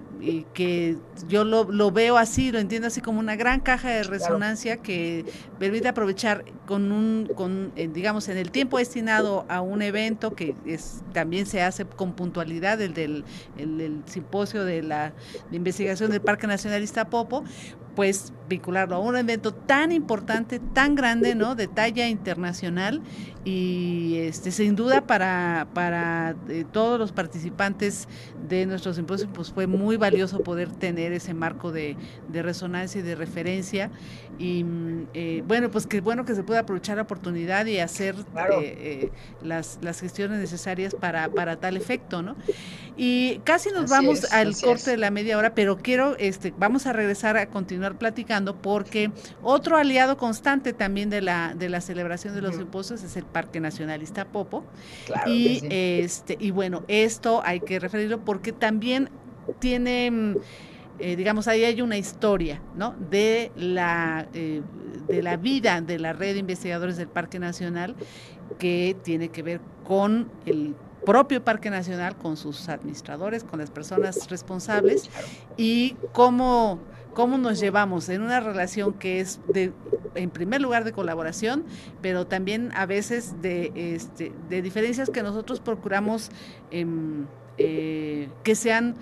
que 0.53 0.97
yo 1.27 1.43
lo, 1.43 1.65
lo, 1.65 1.91
veo 1.91 2.17
así, 2.17 2.51
lo 2.51 2.59
entiendo 2.59 2.87
así 2.87 3.01
como 3.01 3.19
una 3.19 3.35
gran 3.35 3.59
caja 3.59 3.89
de 3.89 4.03
resonancia 4.03 4.77
que 4.77 5.25
permite 5.59 5.87
aprovechar 5.87 6.45
con 6.65 6.91
un, 6.91 7.29
con, 7.35 7.73
digamos, 7.75 8.29
en 8.29 8.37
el 8.37 8.51
tiempo 8.51 8.77
destinado 8.77 9.45
a 9.49 9.61
un 9.61 9.81
evento 9.81 10.33
que 10.33 10.55
es, 10.65 11.01
también 11.13 11.45
se 11.45 11.61
hace 11.61 11.85
con 11.85 12.13
puntualidad, 12.13 12.81
el 12.81 12.93
del, 12.93 13.25
el, 13.57 14.01
simposio 14.05 14.63
de 14.63 14.81
la 14.83 15.13
investigación 15.51 16.11
del 16.11 16.21
Parque 16.21 16.47
Nacional 16.47 16.83
Iztapopo, 16.83 17.43
pues 17.95 18.33
vincularlo 18.47 18.95
a 18.95 18.99
un 18.99 19.15
evento 19.15 19.53
tan 19.53 19.91
importante, 19.91 20.59
tan 20.59 20.95
grande, 20.95 21.33
¿no? 21.33 21.55
De 21.55 21.67
talla 21.67 22.07
internacional 22.07 23.01
y 23.43 24.15
este 24.17 24.51
sin 24.51 24.75
duda 24.75 25.01
para, 25.01 25.67
para 25.73 26.35
eh, 26.49 26.65
todos 26.71 26.99
los 26.99 27.11
participantes 27.11 28.07
de 28.47 28.65
nuestros 28.65 28.95
simposios 28.95 29.29
pues 29.33 29.51
fue 29.51 29.67
muy 29.67 29.97
valioso 29.97 30.39
poder 30.39 30.69
tener 30.71 31.13
ese 31.13 31.33
marco 31.33 31.71
de, 31.71 31.95
resonancia 32.33 32.99
y 32.99 33.03
de 33.03 33.15
referencia 33.15 33.91
y 34.37 34.65
eh, 35.13 35.43
bueno 35.47 35.71
pues 35.71 35.87
que 35.87 36.01
bueno 36.01 36.25
que 36.25 36.35
se 36.35 36.43
pueda 36.43 36.61
aprovechar 36.61 36.97
la 36.97 37.03
oportunidad 37.03 37.65
y 37.65 37.79
hacer 37.79 38.15
eh, 38.61 39.11
las, 39.41 39.79
las 39.81 39.99
gestiones 39.99 40.39
necesarias 40.39 40.95
para, 40.95 41.29
para 41.29 41.57
tal 41.57 41.77
efecto 41.77 42.21
no 42.21 42.35
y 42.97 43.39
casi 43.43 43.71
nos 43.71 43.89
vamos 43.89 44.31
al 44.31 44.55
corte 44.55 44.91
de 44.91 44.97
la 44.97 45.11
media 45.11 45.37
hora 45.37 45.53
pero 45.53 45.77
quiero 45.77 46.15
este 46.17 46.53
vamos 46.57 46.85
a 46.85 46.93
regresar 46.93 47.37
a 47.37 47.47
continuar 47.47 47.97
platicando 47.97 48.55
porque 48.55 49.11
otro 49.41 49.77
aliado 49.77 50.17
constante 50.17 50.73
también 50.73 51.09
de 51.09 51.21
la 51.21 51.53
de 51.55 51.69
la 51.69 51.81
celebración 51.81 52.33
de 52.35 52.41
los 52.41 52.55
simposios 52.55 53.03
es 53.03 53.15
el 53.17 53.25
Parque 53.25 53.59
Nacionalista 53.59 54.25
Popo. 54.25 54.63
y, 55.25 55.61
este, 55.69 56.37
y 56.39 56.51
bueno, 56.51 56.83
esto 56.87 57.41
hay 57.43 57.59
que 57.59 57.79
referirlo 57.79 58.23
porque 58.23 58.51
también 58.51 59.09
tiene, 59.59 60.11
mm, 60.11 60.35
eh, 60.99 61.15
digamos, 61.15 61.47
ahí 61.47 61.63
hay 61.63 61.81
una 61.81 61.97
historia, 61.97 62.61
¿no? 62.75 62.95
De 63.09 63.51
la, 63.55 64.27
eh, 64.33 64.61
de 65.07 65.21
la 65.21 65.37
vida 65.37 65.81
de 65.81 65.99
la 65.99 66.13
red 66.13 66.33
de 66.33 66.39
investigadores 66.39 66.97
del 66.97 67.07
Parque 67.07 67.39
Nacional 67.39 67.95
que 68.59 68.95
tiene 69.03 69.29
que 69.29 69.43
ver 69.43 69.61
con 69.85 70.29
el 70.45 70.75
propio 71.05 71.43
Parque 71.43 71.69
Nacional, 71.69 72.15
con 72.15 72.37
sus 72.37 72.69
administradores, 72.69 73.43
con 73.43 73.59
las 73.59 73.69
personas 73.69 74.29
responsables 74.29 75.09
y 75.57 75.95
cómo 76.11 76.79
cómo 77.15 77.37
nos 77.39 77.59
llevamos 77.59 78.09
en 78.09 78.21
una 78.21 78.41
relación 78.41 78.93
que 78.93 79.21
es 79.21 79.39
de, 79.47 79.71
en 80.13 80.29
primer 80.29 80.61
lugar 80.61 80.83
de 80.83 80.91
colaboración, 80.91 81.63
pero 82.01 82.27
también 82.27 82.71
a 82.75 82.85
veces 82.85 83.41
de, 83.41 83.71
este, 83.73 84.33
de 84.49 84.61
diferencias 84.61 85.09
que 85.09 85.23
nosotros 85.23 85.61
procuramos 85.61 86.29
em, 86.69 87.25
eh, 87.57 88.27
que 88.43 88.53
sean 88.53 88.95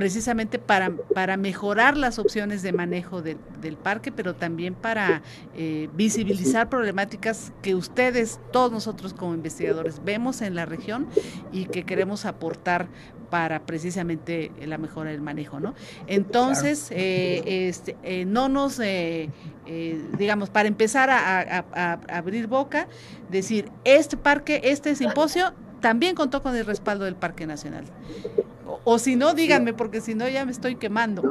precisamente 0.00 0.58
para, 0.58 0.96
para 1.14 1.36
mejorar 1.36 1.94
las 1.94 2.18
opciones 2.18 2.62
de 2.62 2.72
manejo 2.72 3.20
del 3.20 3.76
parque, 3.76 4.10
pero 4.10 4.34
también 4.34 4.74
para 4.74 5.20
eh, 5.54 5.90
visibilizar 5.92 6.70
problemáticas 6.70 7.52
que 7.60 7.74
ustedes, 7.74 8.40
todos 8.50 8.72
nosotros 8.72 9.12
como 9.12 9.34
investigadores, 9.34 10.02
vemos 10.02 10.40
en 10.40 10.54
la 10.54 10.64
región 10.64 11.06
y 11.52 11.66
que 11.66 11.84
queremos 11.84 12.24
aportar 12.24 12.88
para 13.28 13.66
precisamente 13.66 14.50
la 14.64 14.78
mejora 14.78 15.10
del 15.10 15.20
manejo, 15.20 15.60
¿no? 15.60 15.74
Entonces, 16.06 16.88
eh, 16.92 17.68
este, 17.68 17.94
eh, 18.02 18.24
no 18.24 18.48
nos, 18.48 18.80
digamos, 20.16 20.48
para 20.48 20.66
empezar 20.66 21.10
a, 21.10 21.66
a 21.74 21.92
abrir 22.08 22.46
boca, 22.46 22.88
decir, 23.30 23.70
este 23.84 24.16
parque, 24.16 24.62
este 24.64 24.94
simposio 24.94 25.52
también 25.82 26.14
contó 26.14 26.42
con 26.42 26.56
el 26.56 26.64
respaldo 26.64 27.04
del 27.04 27.16
Parque 27.16 27.46
Nacional. 27.46 27.84
O, 28.84 28.98
si 28.98 29.16
no, 29.16 29.34
díganme, 29.34 29.72
porque 29.74 30.00
si 30.00 30.14
no 30.14 30.28
ya 30.28 30.44
me 30.44 30.52
estoy 30.52 30.76
quemando. 30.76 31.22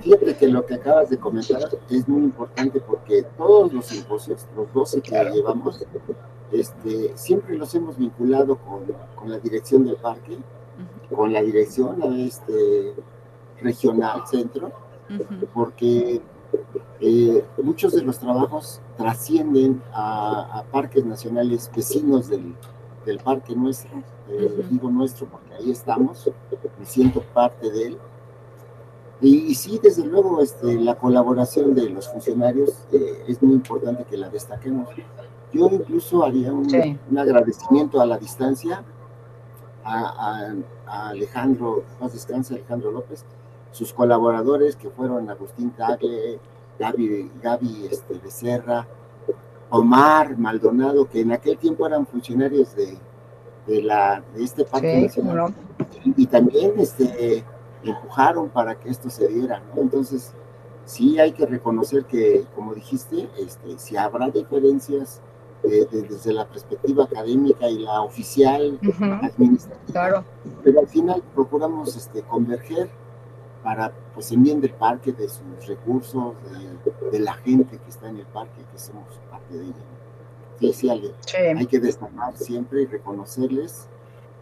Fíjate 0.00 0.36
que 0.36 0.48
lo 0.48 0.66
que 0.66 0.74
acabas 0.74 1.08
de 1.08 1.16
comentar 1.16 1.62
es 1.88 2.06
muy 2.06 2.24
importante 2.24 2.80
porque 2.80 3.24
todos 3.38 3.72
los 3.72 3.86
simposios, 3.86 4.46
los 4.54 4.70
12 4.74 5.00
que 5.00 5.30
llevamos, 5.32 5.82
este, 6.52 7.12
siempre 7.14 7.56
los 7.56 7.74
hemos 7.74 7.96
vinculado 7.96 8.56
con, 8.56 8.84
con 9.14 9.30
la 9.30 9.38
dirección 9.38 9.86
del 9.86 9.96
parque, 9.96 10.36
con 11.14 11.32
la 11.32 11.40
dirección 11.42 12.02
este, 12.18 12.94
regional, 13.62 14.26
centro, 14.26 14.72
porque 15.54 16.20
eh, 17.00 17.44
muchos 17.62 17.94
de 17.94 18.02
los 18.02 18.18
trabajos 18.18 18.80
trascienden 18.96 19.82
a, 19.92 20.64
parques 20.70 21.04
nacionales 21.04 21.70
vecinos 21.74 22.28
del, 22.28 22.54
del 23.04 23.18
parque 23.18 23.54
nuestro, 23.54 24.02
eh, 24.28 24.64
digo 24.70 24.90
nuestro 24.90 25.26
porque 25.26 25.54
ahí 25.54 25.70
estamos, 25.70 26.30
me 26.78 26.86
siento 26.86 27.22
parte 27.32 27.70
de 27.70 27.86
él. 27.88 27.98
Y, 29.20 29.54
sí, 29.54 29.80
desde 29.82 30.04
luego, 30.04 30.42
este, 30.42 30.74
la 30.74 30.96
colaboración 30.96 31.74
de 31.74 31.88
los 31.88 32.08
funcionarios 32.08 32.86
eh, 32.92 33.24
es 33.26 33.42
muy 33.42 33.54
importante 33.54 34.04
que 34.04 34.16
la 34.16 34.28
destaquemos. 34.28 34.88
Yo 35.52 35.68
incluso 35.70 36.24
haría 36.24 36.52
un, 36.52 36.66
agradecimiento 37.16 38.00
a 38.00 38.06
la 38.06 38.18
distancia 38.18 38.82
a, 39.84 40.52
Alejandro, 40.86 41.84
más 42.00 42.12
descansa 42.12 42.54
Alejandro 42.54 42.90
López, 42.90 43.24
sus 43.70 43.92
colaboradores 43.92 44.76
que 44.76 44.90
fueron 44.90 45.30
Agustín 45.30 45.70
Tagle, 45.70 46.38
Gaby, 46.78 47.30
Gaby 47.42 47.88
este, 47.90 48.14
Becerra, 48.18 48.86
Omar 49.74 50.38
Maldonado, 50.38 51.08
que 51.08 51.20
en 51.20 51.32
aquel 51.32 51.58
tiempo 51.58 51.84
eran 51.86 52.06
funcionarios 52.06 52.76
de, 52.76 52.96
de, 53.66 53.82
la, 53.82 54.22
de 54.34 54.44
este 54.44 54.64
parque 54.64 55.02
nacional. 55.02 55.52
Y, 56.04 56.26
también 56.26 56.74
este, 56.78 57.44
empujaron 57.82 58.50
para 58.50 58.78
que 58.78 58.90
esto 58.90 59.10
se 59.10 59.26
diera, 59.26 59.60
¿no? 59.74 59.82
Entonces, 59.82 60.32
sí 60.84 61.18
hay 61.18 61.32
que 61.32 61.44
reconocer 61.44 62.04
que, 62.04 62.44
como 62.54 62.72
dijiste, 62.72 63.28
este, 63.38 63.78
si 63.78 63.96
habrá 63.96 64.28
diferencias 64.28 65.20
desde 65.62 66.32
la 66.32 66.46
perspectiva 66.46 67.04
académica 67.04 67.68
y 67.68 67.78
la 67.78 68.02
oficial, 68.02 68.78
administrativa, 69.22 70.24
pero 70.62 70.80
al 70.80 70.86
final 70.86 71.22
procuramos 71.34 71.96
este, 71.96 72.20
converger 72.22 72.90
para, 73.64 73.90
pues, 74.12 74.30
en 74.30 74.42
bien 74.42 74.60
del 74.60 74.74
parque, 74.74 75.12
de 75.12 75.26
sus 75.26 75.66
recursos, 75.66 76.34
de, 77.10 77.18
la 77.18 77.32
gente 77.32 77.78
que 77.78 77.88
está 77.88 78.10
en 78.10 78.18
el 78.18 78.26
parque, 78.26 78.62
que 78.70 78.78
somos 78.78 79.04
parte 79.30 79.56
de 79.56 79.64
ella. 79.64 79.74
Sí, 80.60 80.72
sí, 80.72 80.90
hay 80.90 81.66
que 81.66 81.80
destacar 81.80 82.36
siempre 82.36 82.82
y 82.82 82.86
reconocerles 82.86 83.88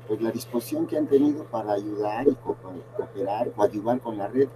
pues 0.09 0.21
la 0.21 0.31
disposición 0.31 0.87
que 0.87 0.99
han 0.99 1.07
tenido 1.07 1.45
para 1.45 1.73
ayudar 1.73 2.27
y 2.27 2.35
cooperar, 2.35 3.53
o 3.57 3.63
ayudar 3.63 4.01
con 4.01 4.19
la 4.19 4.27
red, 4.27 4.49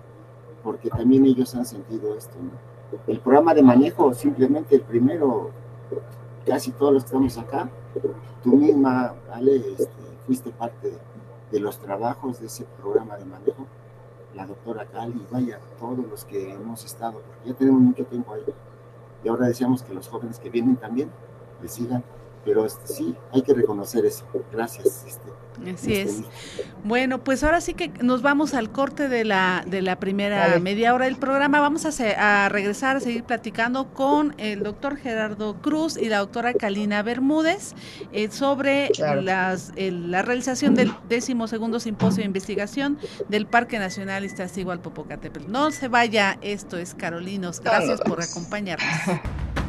porque 0.63 0.91
también 0.91 1.25
ellos 1.25 1.55
han 1.55 1.65
sentido 1.65 2.17
esto. 2.17 2.35
El 3.07 3.21
programa 3.21 3.55
de 3.55 3.63
manejo, 3.63 4.13
simplemente 4.13 4.75
el 4.75 4.83
primero, 4.83 5.51
casi 6.45 6.73
todos 6.73 6.93
los 6.93 7.05
que 7.05 7.07
estamos 7.07 7.39
acá, 7.39 7.71
tú 8.43 8.57
misma, 8.57 9.15
Ale, 9.33 9.57
este, 9.57 9.89
fuiste 10.27 10.51
parte 10.51 10.93
de 11.53 11.61
los 11.61 11.79
trabajos 11.79 12.41
de 12.41 12.47
ese 12.47 12.65
programa 12.81 13.17
de 13.17 13.25
manejo 13.25 13.67
la 14.37 14.47
doctora 14.47 14.85
Cali, 14.87 15.27
vaya, 15.31 15.59
todos 15.81 16.07
los 16.07 16.25
que 16.25 16.53
hemos 16.53 16.85
estado, 16.85 17.21
porque 17.21 17.51
ya 17.51 17.55
tenemos 17.55 17.81
mucho 17.81 18.05
tiempo 18.05 18.35
ahí. 18.35 18.43
Y 19.25 19.29
ahora 19.29 19.47
deseamos 19.49 19.83
que 19.83 19.95
los 19.95 20.09
jóvenes 20.09 20.39
que 20.39 20.51
vienen 20.51 20.77
también 20.77 21.11
le 21.61 21.69
sigan, 21.69 22.05
pero 22.47 22.65
este, 22.65 22.87
sí, 22.87 23.15
hay 23.33 23.43
que 23.43 23.53
reconocer 23.53 24.07
eso. 24.07 24.25
Gracias. 24.53 25.05
Este, 25.05 25.73
Así 25.75 25.95
es. 25.95 26.23
Bueno, 26.85 27.25
pues 27.25 27.43
ahora 27.43 27.61
sí 27.61 27.75
que 27.75 27.89
nos 28.01 28.23
vamos 28.23 28.55
al 28.55 28.71
corte 28.71 29.09
de 29.09 29.25
la, 29.25 29.65
de 29.67 29.83
la 29.83 29.99
primera 29.99 30.59
media 30.61 30.95
hora 30.95 31.07
del 31.07 31.17
programa. 31.17 31.61
Vamos 31.61 31.85
a, 31.87 32.45
a, 32.45 32.49
regresar 32.49 32.97
a 32.97 33.01
seguir 33.01 33.25
platicando 33.25 33.93
con 33.93 34.35
el 34.39 34.63
doctor 34.63 34.97
Gerardo 34.97 35.61
Cruz 35.61 35.97
y 35.97 36.09
la 36.09 36.19
doctora 36.19 36.55
Kalina 36.55 37.03
Bermúdez 37.03 37.75
eh, 38.13 38.31
sobre 38.31 38.91
las, 39.23 39.73
la 39.77 40.23
realización 40.23 40.75
del 40.75 40.93
décimo 41.09 41.49
segundo 41.49 41.81
simposio 41.81 42.19
de 42.19 42.27
investigación 42.27 42.99
del 43.29 43.47
Parque 43.47 43.79
Nacional 43.79 44.25
Iztaccíhuatl-Popocatépetl. 44.25 45.49
No 45.49 45.73
se 45.73 45.89
vaya, 45.89 46.39
esto 46.43 46.77
es 46.77 46.95
Carolinos. 46.95 47.61
Gracias 47.61 48.01
por 48.03 48.23
acompañarnos. 48.23 48.87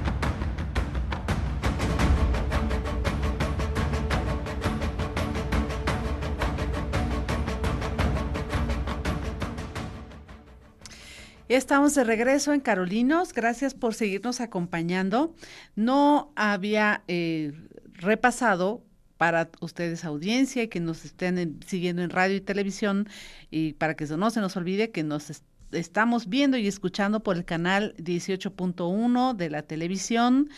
Estamos 11.50 11.96
de 11.96 12.04
regreso 12.04 12.52
en 12.52 12.60
Carolinos. 12.60 13.32
Gracias 13.32 13.74
por 13.74 13.94
seguirnos 13.94 14.42
acompañando. 14.42 15.34
No 15.78 16.34
había 16.36 17.04
eh, 17.08 17.54
repasado 17.94 18.84
para 19.16 19.50
ustedes 19.62 20.04
audiencia 20.04 20.64
y 20.64 20.68
que 20.68 20.82
nos 20.82 21.06
estén 21.06 21.60
siguiendo 21.66 22.02
en 22.02 22.10
radio 22.10 22.36
y 22.36 22.42
televisión 22.42 23.08
y 23.50 23.74
para 23.74 23.96
que 23.96 24.06
no 24.06 24.30
se 24.30 24.42
nos 24.42 24.58
olvide 24.58 24.92
que 24.92 25.04
nos 25.04 25.42
estamos 25.72 26.28
viendo 26.28 26.58
y 26.58 26.68
escuchando 26.68 27.22
por 27.22 27.38
el 27.38 27.46
canal 27.46 27.96
18.1 27.98 29.34
de 29.34 29.50
la 29.50 29.64
televisión 29.64 30.50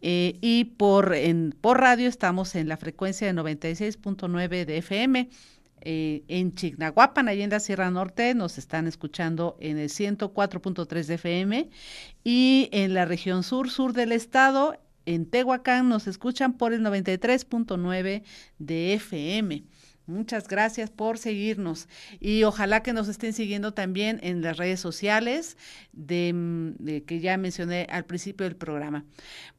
eh, 0.00 0.38
y 0.40 0.64
por, 0.64 1.14
en, 1.14 1.56
por 1.60 1.80
radio 1.80 2.08
estamos 2.08 2.54
en 2.54 2.68
la 2.68 2.76
frecuencia 2.76 3.26
de 3.26 3.34
96.9 3.34 4.64
de 4.64 4.78
FM. 4.78 5.28
Eh, 5.88 6.24
en 6.26 6.52
Chignahuapan, 6.52 7.28
allá 7.28 7.44
en 7.44 7.50
la 7.50 7.60
Sierra 7.60 7.92
Norte, 7.92 8.34
nos 8.34 8.58
están 8.58 8.88
escuchando 8.88 9.56
en 9.60 9.78
el 9.78 9.88
104.3 9.88 11.04
de 11.04 11.14
FM 11.14 11.70
y 12.24 12.68
en 12.72 12.92
la 12.92 13.04
región 13.04 13.44
sur, 13.44 13.70
sur 13.70 13.92
del 13.92 14.10
estado, 14.10 14.76
en 15.04 15.26
Tehuacán, 15.26 15.88
nos 15.88 16.08
escuchan 16.08 16.54
por 16.54 16.72
el 16.72 16.82
93.9 16.82 18.24
de 18.58 18.94
FM. 18.94 19.62
Muchas 20.06 20.46
gracias 20.46 20.88
por 20.88 21.18
seguirnos 21.18 21.88
y 22.20 22.44
ojalá 22.44 22.84
que 22.84 22.92
nos 22.92 23.08
estén 23.08 23.32
siguiendo 23.32 23.74
también 23.74 24.20
en 24.22 24.40
las 24.40 24.56
redes 24.56 24.78
sociales 24.78 25.56
de, 25.92 27.02
que 27.04 27.18
ya 27.18 27.36
mencioné 27.36 27.88
al 27.90 28.04
principio 28.04 28.44
del 28.44 28.54
programa. 28.54 29.04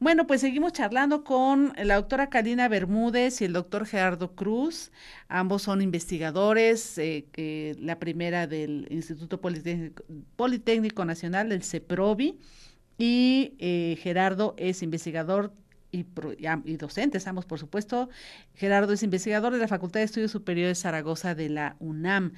Bueno, 0.00 0.26
pues 0.26 0.40
seguimos 0.40 0.72
charlando 0.72 1.22
con 1.22 1.74
la 1.76 1.96
doctora 1.96 2.30
Karina 2.30 2.66
Bermúdez 2.68 3.42
y 3.42 3.44
el 3.44 3.52
doctor 3.52 3.84
Gerardo 3.84 4.34
Cruz. 4.34 4.90
Ambos 5.28 5.62
son 5.62 5.82
investigadores, 5.82 6.96
eh, 6.96 7.76
la 7.78 7.98
primera 7.98 8.46
del 8.46 8.86
Instituto 8.88 9.42
Politécnico, 9.42 11.04
Nacional, 11.04 11.50
del 11.50 11.62
CEPROVI, 11.62 12.38
y 12.96 13.54
eh, 13.58 13.98
Gerardo 14.00 14.54
es 14.56 14.82
investigador 14.82 15.52
y, 15.90 16.06
y, 16.64 16.76
docentes, 16.76 17.26
ambos 17.26 17.46
por 17.46 17.58
supuesto. 17.58 18.08
Gerardo 18.54 18.92
es 18.92 19.02
investigador 19.02 19.52
de 19.52 19.58
la 19.58 19.68
Facultad 19.68 20.00
de 20.00 20.04
Estudios 20.04 20.30
Superiores 20.30 20.80
Zaragoza 20.80 21.34
de 21.34 21.48
la 21.48 21.76
UNAM. 21.78 22.32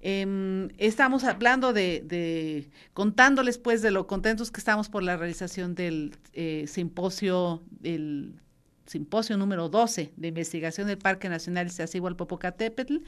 Em, 0.00 0.68
estamos 0.78 1.24
hablando 1.24 1.72
de, 1.72 2.70
contándoles 2.92 3.58
pues 3.58 3.82
de 3.82 3.90
lo 3.90 4.06
contentos 4.06 4.50
que 4.50 4.60
estamos 4.60 4.88
por 4.88 5.02
la 5.02 5.16
realización 5.16 5.74
del 5.74 6.16
eh, 6.32 6.64
simposio, 6.66 7.62
del 7.70 8.40
simposio 8.86 9.38
número 9.38 9.70
12 9.70 10.12
de 10.14 10.28
investigación 10.28 10.86
del 10.86 10.98
Parque 10.98 11.28
Nacional 11.28 11.66
Iztaccíhuatl-Popocatépetl, 11.66 12.98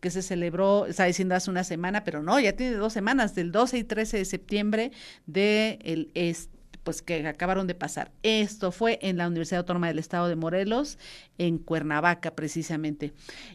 que 0.00 0.10
se 0.10 0.22
celebró, 0.22 0.86
está 0.86 1.04
diciendo 1.04 1.34
hace 1.34 1.50
una 1.50 1.62
semana, 1.64 2.02
pero 2.02 2.22
no, 2.22 2.40
ya 2.40 2.54
tiene 2.54 2.74
dos 2.74 2.92
semanas, 2.92 3.34
del 3.34 3.52
12 3.52 3.78
y 3.78 3.84
13 3.84 4.18
de 4.18 4.24
septiembre 4.24 4.92
del 5.26 5.78
el 5.84 6.10
este 6.14 6.59
pues 6.82 7.02
que 7.02 7.26
acabaron 7.26 7.66
de 7.66 7.74
pasar. 7.74 8.12
Esto 8.22 8.72
fue 8.72 8.98
en 9.02 9.16
la 9.16 9.26
Universidad 9.26 9.60
Autónoma 9.60 9.88
del 9.88 9.98
Estado 9.98 10.28
de 10.28 10.36
Morelos, 10.36 10.98
en 11.40 11.56
Cuernavaca 11.56 12.34
precisamente. 12.34 13.14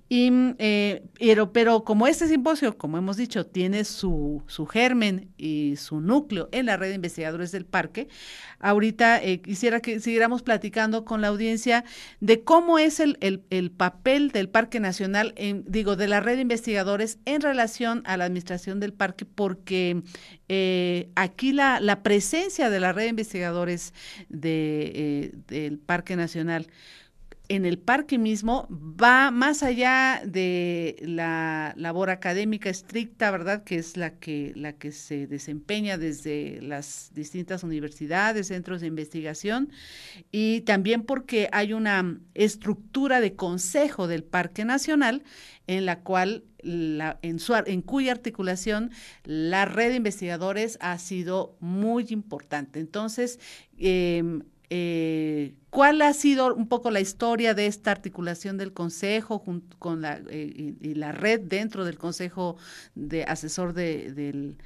Y, 0.10 0.32
eh, 0.58 1.04
pero, 1.20 1.54
pero 1.54 1.84
como 1.84 2.08
este 2.08 2.28
simposio, 2.28 2.80
como 2.80 2.98
hemos 2.98 3.16
dicho, 3.16 3.46
tiene 3.46 3.86
su, 3.86 4.42
su 4.48 4.66
germen 4.66 5.30
y 5.38 5.76
su 5.78 6.02
núcleo 6.02 6.50
en 6.52 6.66
la 6.66 6.78
red 6.78 6.90
de 6.90 6.96
investigadores 6.96 7.52
del 7.52 7.66
parque, 7.66 8.08
ahorita 8.60 9.22
eh, 9.22 9.40
quisiera 9.40 9.82
que 9.82 10.00
siguiéramos 10.00 10.42
platicando 10.42 11.06
con 11.06 11.22
la 11.22 11.28
audiencia 11.28 11.86
de 12.22 12.44
cómo 12.44 12.80
es 12.80 13.00
el, 13.00 13.20
el, 13.20 13.70
papel 13.70 14.32
del 14.32 14.50
Parque 14.50 14.80
Nacional, 14.80 15.36
digo, 15.68 15.96
de 15.96 16.08
la 16.08 16.22
red 16.22 16.36
de 16.36 16.42
investigadores 16.42 17.20
en 17.26 17.42
relación 17.42 18.02
a 18.06 18.18
la 18.18 18.26
administración 18.26 18.80
del 18.80 18.94
parque, 18.94 19.26
porque 19.26 20.02
eh, 20.50 21.12
aquí 21.14 21.54
la, 21.54 21.80
la, 21.80 22.02
presencia 22.02 22.72
de 22.72 22.80
la 22.80 22.94
red 22.94 23.04
de 23.04 23.10
investigadores 23.10 23.94
de, 24.30 25.34
del 25.48 25.78
Parque 25.78 26.16
Nacional 26.16 26.68
en 27.50 27.66
el 27.66 27.78
parque 27.78 28.18
mismo 28.18 28.68
va 28.70 29.32
más 29.32 29.64
allá 29.64 30.22
de 30.26 30.96
la 31.02 31.74
labor 31.78 32.10
académica 32.10 32.70
estricta, 32.70 33.32
¿verdad? 33.32 33.64
Que 33.64 33.78
es 33.78 33.98
la 33.98 34.16
que, 34.20 34.54
la 34.56 34.74
que 34.74 34.92
se 34.92 35.28
desempeña 35.28 35.98
desde 35.98 36.62
las 36.62 37.12
distintas 37.14 37.64
universidades, 37.64 38.48
centros 38.48 38.82
de 38.82 38.88
investigación, 38.88 39.70
y 40.32 40.62
también 40.62 41.04
porque 41.04 41.50
hay 41.52 41.74
una 41.74 42.20
estructura 42.34 43.22
de 43.22 43.36
consejo 43.36 44.08
del 44.08 44.24
Parque 44.24 44.66
Nacional 44.66 45.24
en 45.68 45.86
la 45.86 46.00
cual 46.02 46.44
en, 46.64 47.40
su, 47.40 47.54
en 47.56 47.82
cuya 47.82 48.12
articulación 48.12 48.92
la 49.24 49.66
red 49.66 49.90
de 49.90 49.96
investigadores 49.98 50.78
ha 50.82 50.98
sido 50.98 51.58
muy 51.60 52.08
importante. 52.10 52.80
Entonces, 52.80 53.40
eh, 53.78 54.42
eh, 54.70 55.54
¿Cuál 55.70 56.02
ha 56.02 56.14
sido 56.14 56.56
un 56.56 56.68
poco 56.68 56.90
la 56.90 57.00
historia 57.00 57.54
de 57.54 57.68
esta 57.68 57.92
articulación 57.92 58.58
del 58.58 58.74
Consejo 58.74 59.44
con 59.80 60.02
la, 60.02 60.22
eh, 60.30 60.76
y, 60.80 60.96
la 60.96 61.12
red 61.12 61.42
dentro 61.42 61.86
del 61.86 61.98
Consejo 61.98 62.56
de 62.96 63.24
Asesor 63.26 63.74
del, 63.74 64.58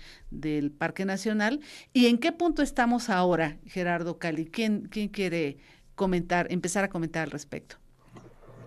Parque 0.78 1.06
Nacional? 1.06 1.62
¿Y 1.94 2.08
en 2.08 2.18
qué 2.18 2.32
punto 2.32 2.62
estamos 2.62 3.10
ahora, 3.10 3.58
Gerardo 3.66 4.20
Cali? 4.20 4.46
¿Quién, 4.46 4.88
quién 4.90 5.10
quiere 5.10 5.58
comentar, 5.96 6.48
empezar 6.52 6.84
a 6.84 6.90
comentar 6.90 7.24
al 7.24 7.32
respecto? 7.32 7.78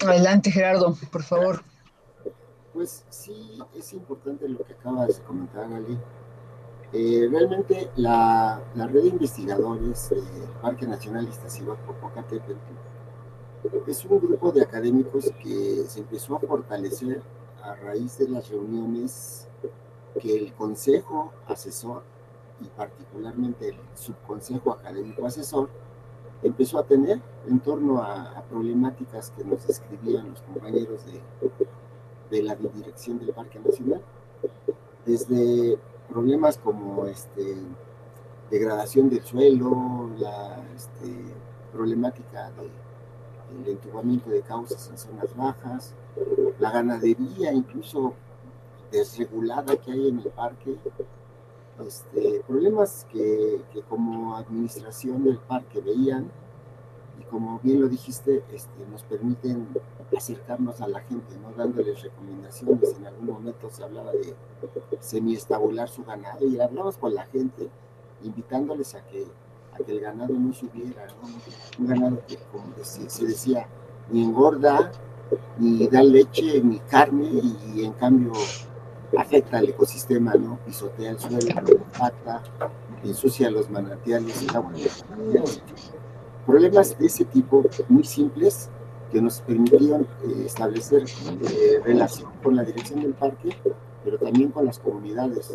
Adelante, 0.04 0.50
Gerardo, 0.50 0.96
por 1.10 1.22
favor. 1.22 1.62
Pues 2.72 3.04
sí, 3.10 3.58
es 3.78 3.92
importante 3.92 4.48
lo 4.48 4.64
que 4.64 4.72
acabas 4.72 5.18
de 5.18 5.24
comentar, 5.24 5.72
Ali 5.72 5.98
eh, 6.94 7.26
realmente 7.30 7.88
la, 7.96 8.60
red 8.76 9.02
de 9.02 9.08
investigadores 9.08 10.10
del 10.10 10.22
Parque 10.60 10.86
Nacional 10.86 11.26
Iztaccíhuatl-Popocatépetl 11.26 12.52
es 13.86 14.04
un 14.04 14.20
grupo 14.20 14.52
de 14.52 14.60
académicos 14.60 15.30
que 15.42 15.84
se 15.88 16.00
empezó 16.00 16.36
a 16.36 16.40
fortalecer 16.40 17.22
a 17.62 17.74
raíz 17.76 18.18
de 18.18 18.28
las 18.28 18.50
reuniones 18.50 19.48
que 20.20 20.36
el 20.36 20.52
Consejo 20.52 21.32
Asesor 21.46 22.02
y 22.60 22.66
particularmente 22.66 23.70
el 23.70 23.76
Subconsejo 23.94 24.72
Académico 24.72 25.24
Asesor 25.24 25.70
empezó 26.42 26.78
a 26.78 26.84
tener 26.84 27.22
en 27.48 27.60
torno 27.60 28.02
a, 28.02 28.44
problemáticas 28.50 29.30
que 29.30 29.44
nos 29.44 29.66
describían 29.66 30.28
los 30.28 30.42
compañeros 30.42 31.06
de, 31.06 31.22
de 32.30 32.42
la 32.42 32.54
dirección 32.54 33.18
del 33.18 33.32
Parque 33.32 33.58
Nacional. 33.60 34.02
Desde 35.06 35.78
problemas 36.12 36.58
como 36.58 37.06
este, 37.06 37.56
degradación 38.50 39.08
del 39.08 39.22
suelo, 39.22 40.10
la 40.18 40.62
este, 40.76 41.10
problemática 41.72 42.50
del 42.50 43.68
entubamiento 43.68 44.30
de 44.30 44.42
causas 44.42 44.88
en 44.90 44.98
zonas 44.98 45.34
bajas, 45.34 45.94
la 46.58 46.70
ganadería 46.70 47.52
incluso 47.52 48.14
desregulada 48.90 49.76
que 49.76 49.92
hay 49.92 50.08
en 50.08 50.18
el 50.18 50.28
parque, 50.30 50.76
este, 51.86 52.42
problemas 52.46 53.06
que, 53.10 53.62
que, 53.72 53.80
como 53.82 54.36
administración 54.36 55.24
del 55.24 55.38
parque 55.38 55.80
veían 55.80 56.30
y 57.18 57.24
como 57.24 57.60
bien 57.62 57.80
lo 57.80 57.88
dijiste, 57.88 58.42
este, 58.52 58.86
nos 58.90 59.02
permiten 59.02 59.68
acercarnos 60.16 60.80
a 60.80 60.88
la 60.88 61.00
gente, 61.00 61.36
¿no? 61.40 61.52
dándoles 61.52 62.02
recomendaciones. 62.02 62.96
En 62.98 63.06
algún 63.06 63.26
momento 63.26 63.70
se 63.70 63.84
hablaba 63.84 64.12
de 64.12 64.34
semiestabular 65.00 65.88
su 65.88 66.04
ganado 66.04 66.46
y 66.46 66.60
hablamos 66.60 66.96
con 66.98 67.14
la 67.14 67.24
gente, 67.26 67.68
invitándoles 68.22 68.94
a 68.94 69.04
que, 69.06 69.26
a 69.72 69.78
que 69.78 69.92
el 69.92 70.00
ganado 70.00 70.34
no 70.34 70.52
subiera, 70.52 71.06
un 71.78 71.86
ganado 71.86 72.18
que, 72.26 72.38
se 72.84 73.26
decía, 73.26 73.66
ni 74.10 74.22
engorda, 74.22 74.92
ni 75.58 75.86
da 75.88 76.02
leche, 76.02 76.62
ni 76.62 76.78
carne, 76.80 77.42
y 77.74 77.84
en 77.84 77.92
cambio 77.92 78.32
afecta 79.18 79.58
al 79.58 79.68
ecosistema, 79.68 80.34
¿no? 80.34 80.58
Pisotea 80.64 81.10
el 81.10 81.18
suelo, 81.18 81.38
impacta, 81.68 82.42
ensucia 83.04 83.50
los 83.50 83.68
manantiales, 83.70 84.42
el 84.42 84.56
agua 84.56 84.72
Problemas 86.46 86.98
de 86.98 87.06
ese 87.06 87.24
tipo, 87.24 87.64
muy 87.88 88.04
simples, 88.04 88.68
que 89.12 89.20
nos 89.20 89.40
permitieron 89.42 90.02
eh, 90.24 90.44
establecer 90.46 91.04
eh, 91.04 91.80
relación 91.84 92.30
con 92.42 92.56
la 92.56 92.64
dirección 92.64 93.02
del 93.02 93.12
parque, 93.12 93.54
pero 94.02 94.18
también 94.18 94.50
con 94.50 94.64
las 94.64 94.78
comunidades 94.78 95.52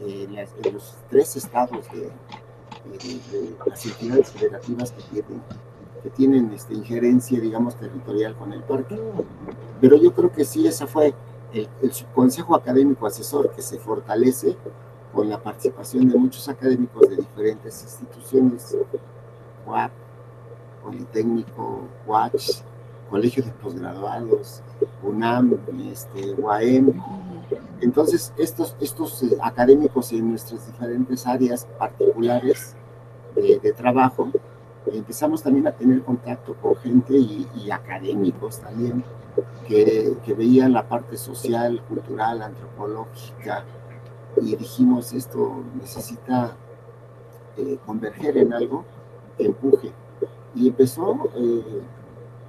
eh, 0.00 0.28
en 0.28 0.74
los 0.74 0.94
tres 1.08 1.34
estados 1.36 1.86
de, 1.92 2.10
las 3.66 3.86
entidades 3.86 4.30
federativas 4.30 4.92
que 4.92 5.02
tienen, 5.02 5.42
que 6.02 6.10
tienen 6.10 6.52
este, 6.52 6.74
injerencia, 6.74 7.40
digamos, 7.40 7.76
territorial 7.76 8.36
con 8.36 8.52
el 8.52 8.62
parque. 8.62 9.00
Pero 9.80 9.96
yo 9.96 10.12
creo 10.12 10.30
que 10.30 10.44
sí, 10.44 10.66
ese 10.66 10.86
fue 10.86 11.14
el, 11.52 11.92
subconsejo 11.92 12.54
académico 12.54 13.06
asesor 13.06 13.50
que 13.52 13.62
se 13.62 13.78
fortalece 13.78 14.56
con 15.14 15.28
la 15.28 15.40
participación 15.40 16.08
de 16.08 16.18
muchos 16.18 16.48
académicos 16.48 17.08
de 17.08 17.16
diferentes 17.16 17.82
instituciones, 17.82 18.76
UAP, 19.66 19.92
Politécnico, 20.82 21.82
Watch, 22.06 22.62
Colegio 23.10 23.42
de 23.42 23.50
Postgraduados, 23.50 24.62
UNAM, 25.02 25.58
este, 25.90 26.34
UAM. 26.34 26.92
Entonces, 27.80 28.32
estos, 28.38 28.76
estos 28.80 29.22
eh, 29.22 29.36
académicos 29.42 30.12
en 30.12 30.30
nuestras 30.30 30.66
diferentes 30.66 31.26
áreas 31.26 31.66
particulares 31.78 32.74
de, 33.34 33.72
trabajo, 33.72 34.30
empezamos 34.86 35.42
también 35.42 35.66
a 35.66 35.72
tener 35.72 36.02
contacto 36.02 36.54
con 36.54 36.76
gente 36.76 37.16
y, 37.16 37.70
académicos 37.70 38.60
también 38.60 39.04
que, 39.66 40.16
que, 40.24 40.34
veían 40.34 40.72
la 40.72 40.86
parte 40.88 41.16
social, 41.16 41.82
cultural, 41.88 42.42
antropológica, 42.42 43.64
y 44.40 44.56
dijimos, 44.56 45.12
esto 45.12 45.62
necesita 45.78 46.56
eh, 47.56 47.78
converger 47.84 48.38
en 48.38 48.52
algo 48.52 48.84
que 49.36 49.46
empuje 49.46 49.92
y 50.54 50.68
empezó 50.68 51.30
eh, 51.34 51.82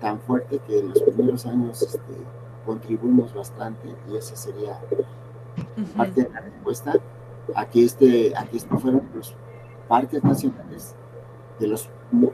tan 0.01 0.19
fuerte 0.19 0.59
que 0.59 0.79
en 0.79 0.89
los 0.89 1.01
primeros 1.01 1.45
años 1.45 1.81
este, 1.81 2.13
contribuimos 2.65 3.33
bastante 3.33 3.95
y 4.09 4.17
esa 4.17 4.35
sería 4.35 4.79
parte 5.95 6.23
de 6.23 6.29
la 6.29 6.41
respuesta 6.41 6.93
a 7.55 7.65
que 7.65 7.83
este 7.83 8.35
a 8.35 8.45
que 8.45 8.57
estos 8.57 8.81
fueron 8.81 9.03
los 9.13 9.35
parques 9.87 10.23
nacionales 10.23 10.95
de 11.59 11.67
los 11.67 11.89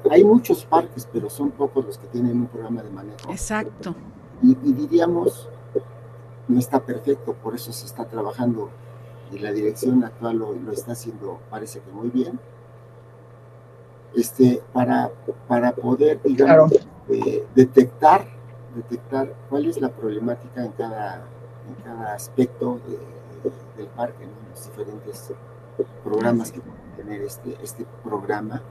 hay 0.10 0.24
muchos 0.24 0.66
parques 0.66 1.08
pero 1.12 1.30
son 1.30 1.52
pocos 1.52 1.86
los 1.86 1.98
que 1.98 2.08
tienen 2.08 2.38
un 2.38 2.48
programa 2.48 2.84
de 2.84 2.90
manejo. 2.90 3.30
Exacto. 3.30 3.96
Y, 4.42 4.56
diríamos 4.56 5.50
no 6.48 6.58
está 6.58 6.80
perfecto, 6.80 7.34
por 7.34 7.54
eso 7.54 7.72
se 7.72 7.86
está 7.86 8.06
trabajando 8.06 8.70
y 9.32 9.38
la 9.38 9.52
dirección 9.52 10.04
actual 10.04 10.38
lo, 10.38 10.72
está 10.72 10.94
haciendo, 10.94 11.40
parece 11.52 11.80
que 11.82 11.92
muy 11.92 12.10
bien, 12.10 12.40
este, 14.16 14.62
para, 14.74 15.12
para 15.48 15.72
poder, 15.72 16.20
digamos, 16.24 16.72
eh, 17.10 17.46
detectar, 17.56 18.26
detectar 18.76 19.34
cuál 19.50 19.66
es 19.66 19.80
la 19.82 19.90
problemática 19.90 20.66
en 20.66 20.72
cada, 20.72 21.24
en 21.68 21.84
cada 21.84 22.14
aspecto 22.14 22.80
del 23.78 23.88
parque, 23.88 24.24
en 24.24 24.32
los 24.52 24.66
diferentes 24.66 25.32
programas 26.04 26.52
que 26.52 26.60
pueden 26.60 26.96
tener 26.98 27.22
este, 27.22 27.58
este 27.64 27.86
programa 28.04 28.62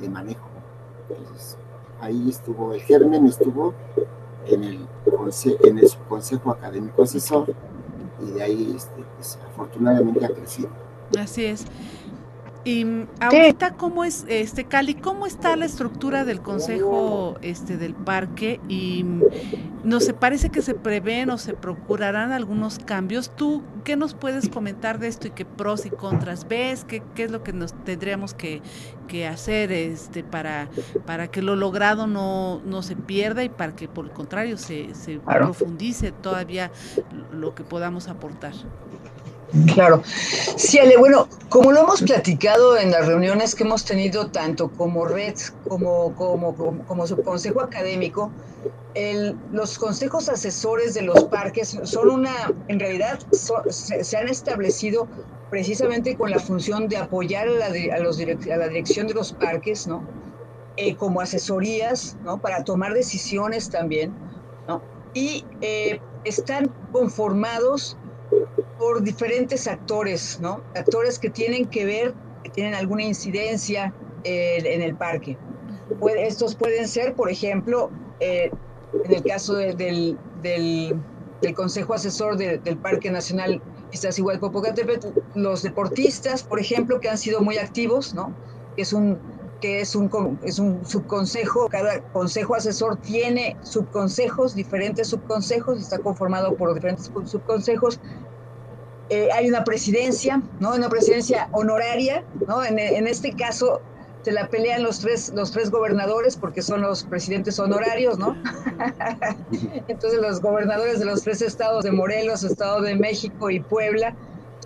de 0.00 0.08
manejo. 0.08 0.48
Entonces, 1.10 1.56
ahí 2.00 2.28
estuvo, 2.28 2.72
el 2.72 2.80
germen 2.80 3.26
estuvo 3.26 3.74
en 4.46 4.64
el, 4.64 4.88
en 5.64 5.78
el 5.78 5.90
Consejo 6.08 6.50
Académico 6.50 7.02
Asesor 7.02 7.54
y 8.20 8.30
de 8.32 8.42
ahí 8.42 8.74
este, 8.76 9.04
pues, 9.16 9.38
afortunadamente 9.46 10.24
ha 10.24 10.28
crecido. 10.28 10.68
Así 11.18 11.44
es. 11.44 11.64
Y 12.68 12.84
ahorita 13.20 13.76
cómo 13.78 14.04
es 14.04 14.26
este 14.28 14.64
Cali, 14.64 14.92
cómo 14.92 15.24
está 15.24 15.56
la 15.56 15.64
estructura 15.64 16.26
del 16.26 16.42
consejo 16.42 17.38
este 17.40 17.78
del 17.78 17.94
parque 17.94 18.60
y 18.68 19.06
no 19.84 20.00
se 20.00 20.12
parece 20.12 20.50
que 20.50 20.60
se 20.60 20.74
prevén 20.74 21.30
o 21.30 21.38
se 21.38 21.54
procurarán 21.54 22.30
algunos 22.30 22.78
cambios. 22.78 23.34
¿Tú 23.34 23.62
qué 23.84 23.96
nos 23.96 24.12
puedes 24.12 24.50
comentar 24.50 24.98
de 24.98 25.08
esto 25.08 25.28
y 25.28 25.30
qué 25.30 25.46
pros 25.46 25.86
y 25.86 25.90
contras 25.90 26.46
ves? 26.46 26.84
¿Qué, 26.84 27.02
qué 27.14 27.22
es 27.22 27.30
lo 27.30 27.42
que 27.42 27.54
nos 27.54 27.72
tendríamos 27.84 28.34
que, 28.34 28.60
hacer 29.26 29.72
este 29.72 30.22
para 30.22 30.68
para 31.06 31.28
que 31.28 31.40
lo 31.40 31.56
logrado 31.56 32.06
no, 32.06 32.60
no 32.66 32.82
se 32.82 32.96
pierda 32.96 33.42
y 33.44 33.48
para 33.48 33.74
que 33.74 33.88
por 33.88 34.04
el 34.04 34.10
contrario 34.10 34.58
se, 34.58 34.94
se 34.94 35.20
profundice 35.20 36.12
todavía 36.12 36.70
lo 37.32 37.54
que 37.54 37.64
podamos 37.64 38.08
aportar? 38.08 38.52
Claro. 39.74 40.02
Sí, 40.56 40.78
Ale, 40.78 40.96
bueno, 40.98 41.26
como 41.48 41.72
lo 41.72 41.80
hemos 41.80 42.02
platicado 42.02 42.76
en 42.76 42.90
las 42.90 43.06
reuniones 43.06 43.54
que 43.54 43.64
hemos 43.64 43.84
tenido 43.84 44.30
tanto 44.30 44.70
como 44.70 45.06
red 45.06 45.34
como 45.66 46.14
como, 46.14 46.54
como, 46.86 47.06
subconsejo 47.06 47.62
académico, 47.62 48.30
los 49.52 49.78
consejos 49.78 50.28
asesores 50.28 50.94
de 50.94 51.02
los 51.02 51.24
parques 51.24 51.78
son 51.84 52.10
una, 52.10 52.52
en 52.68 52.78
realidad 52.80 53.20
se, 53.30 54.16
han 54.16 54.28
establecido 54.28 55.08
precisamente 55.50 56.16
con 56.16 56.30
la 56.30 56.40
función 56.40 56.88
de 56.88 56.98
apoyar 56.98 57.48
a 57.48 57.52
la, 57.52 57.66
a 57.66 58.56
la 58.56 58.68
dirección 58.68 59.06
de 59.06 59.14
los 59.14 59.32
parques, 59.32 59.86
¿no? 59.86 60.02
Eh, 60.76 60.94
como 60.94 61.20
asesorías, 61.20 62.16
¿no? 62.22 62.38
Para 62.38 62.64
tomar 62.64 62.92
decisiones 62.92 63.70
también, 63.70 64.12
¿no? 64.66 64.82
Y 65.14 65.44
eh, 65.60 66.00
están 66.24 66.70
conformados 66.92 67.96
por 68.78 69.02
diferentes 69.02 69.66
actores, 69.66 70.38
¿no? 70.40 70.62
Actores 70.74 71.18
que 71.18 71.30
tienen 71.30 71.66
que 71.66 71.84
ver, 71.84 72.14
que 72.44 72.50
tienen 72.50 72.74
alguna 72.74 73.02
incidencia 73.02 73.92
eh, 74.24 74.62
en 74.64 74.82
el 74.82 74.94
parque. 74.94 75.36
estos 76.18 76.54
pueden 76.54 76.86
ser, 76.86 77.14
por 77.14 77.30
ejemplo, 77.30 77.90
eh, 78.20 78.50
en 79.04 79.12
el 79.12 79.22
caso 79.22 79.54
del, 79.54 80.16
del, 80.42 81.00
Consejo 81.54 81.94
Asesor 81.94 82.36
del 82.36 82.76
Parque 82.78 83.10
Nacional 83.10 83.62
Iztaccíhuatl-Popocatépetl, 83.92 85.08
los 85.34 85.62
deportistas, 85.62 86.42
por 86.42 86.58
ejemplo, 86.58 87.00
que 87.00 87.08
han 87.08 87.18
sido 87.18 87.40
muy 87.40 87.58
activos, 87.58 88.12
¿no? 88.12 88.34
Que 88.74 88.82
es 88.82 88.92
un 88.92 89.18
que 89.60 89.80
es 89.80 89.96
un, 89.96 90.38
es 90.42 90.58
un 90.58 90.84
subconsejo, 90.84 91.68
cada 91.68 92.00
consejo 92.12 92.54
asesor 92.54 92.96
tiene 92.96 93.56
subconsejos, 93.62 94.54
diferentes 94.54 95.08
subconsejos, 95.08 95.80
está 95.80 95.98
conformado 95.98 96.54
por 96.56 96.74
diferentes 96.74 97.10
subconsejos, 97.24 98.00
eh, 99.10 99.28
hay 99.32 99.48
una 99.48 99.64
presidencia, 99.64 100.42
¿no? 100.60 100.74
Una 100.74 100.88
presidencia 100.88 101.48
honoraria, 101.52 102.24
¿no? 102.46 102.62
En, 102.64 102.78
este 103.06 103.32
caso 103.32 103.80
se 104.22 104.32
la 104.32 104.48
pelean 104.48 104.82
los 104.82 105.00
tres, 105.00 105.32
los 105.34 105.50
tres 105.50 105.70
gobernadores 105.70 106.36
porque 106.36 106.60
son 106.60 106.82
los 106.82 107.04
presidentes 107.04 107.58
honorarios, 107.58 108.18
¿no? 108.18 108.36
Entonces 109.88 110.20
los 110.20 110.40
gobernadores 110.42 110.98
de 110.98 111.06
los 111.06 111.22
tres 111.22 111.40
estados 111.40 111.84
de 111.84 111.92
Morelos, 111.92 112.44
Estado 112.44 112.82
de 112.82 112.96
México 112.96 113.48
y 113.48 113.60
Puebla 113.60 114.14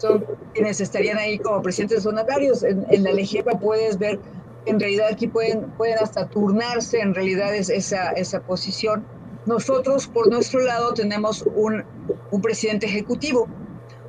son 0.00 0.24
quienes 0.52 0.80
estarían 0.80 1.18
ahí 1.18 1.38
como 1.38 1.62
presidentes 1.62 2.04
honorarios. 2.04 2.64
En, 2.64 3.04
la 3.04 3.12
LEGEPA 3.12 3.60
puedes 3.60 3.96
ver, 3.98 4.18
en 4.66 4.80
realidad 4.80 5.06
aquí 5.12 5.28
pueden, 5.28 5.70
pueden 5.76 5.98
hasta 6.00 6.26
turnarse, 6.26 6.98
en 6.98 7.14
realidad 7.14 7.54
es 7.54 7.68
esa, 7.68 8.10
esa 8.10 8.40
posición. 8.40 9.04
Nosotros, 9.46 10.08
por 10.08 10.28
nuestro 10.28 10.60
lado, 10.60 10.94
tenemos 10.94 11.44
un, 11.54 11.84
un 12.32 12.42
presidente 12.42 12.86
ejecutivo, 12.86 13.48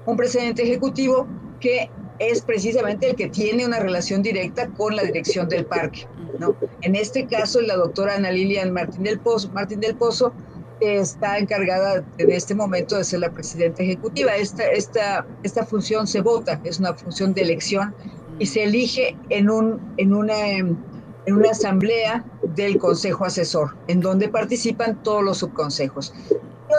un 0.06 0.18
presidente 0.18 0.64
ejecutivo 0.64 1.28
que 1.60 1.90
es 2.20 2.42
precisamente 2.42 3.10
el 3.10 3.16
que 3.16 3.30
tiene 3.30 3.66
una 3.66 3.80
relación 3.80 4.22
directa 4.22 4.68
con 4.68 4.96
la 4.96 5.04
dirección 5.04 5.48
del 5.50 5.66
parque. 5.66 6.08
¿no? 6.40 6.56
En 6.82 6.96
este 6.96 7.26
caso, 7.26 7.62
la 7.62 7.76
doctora 7.76 8.16
Ana 8.16 8.32
Lilian 8.32 8.72
Martín 8.72 9.04
del 9.04 9.20
Pozo, 9.20 9.50
Martín 9.50 9.80
del 9.80 9.96
Pozo 9.96 10.34
está 10.80 11.38
encargada 11.38 12.04
en 12.18 12.32
este 12.32 12.54
momento 12.54 12.98
de 12.98 13.04
ser 13.04 13.22
la 13.22 13.32
presidenta 13.32 13.84
ejecutiva. 13.84 14.36
Esta, 14.36 14.64
esta, 14.66 15.26
esta 15.44 15.66
función 15.66 16.08
se 16.08 16.22
vota, 16.22 16.60
es 16.64 16.80
una 16.80 16.94
función 16.94 17.34
de 17.34 17.42
elección 17.42 17.96
y 18.40 18.46
se 18.46 18.64
elige 18.64 19.16
en, 19.30 19.50
un, 19.50 19.80
en, 19.98 20.14
una, 20.14 20.58
en 20.58 20.78
una 21.26 21.52
asamblea 21.52 22.26
del 22.56 22.78
Consejo 22.78 23.26
Asesor, 23.26 23.76
en 23.88 24.02
donde 24.02 24.28
participan 24.28 25.02
todos 25.04 25.24
los 25.24 25.38
subconsejos 25.38 26.14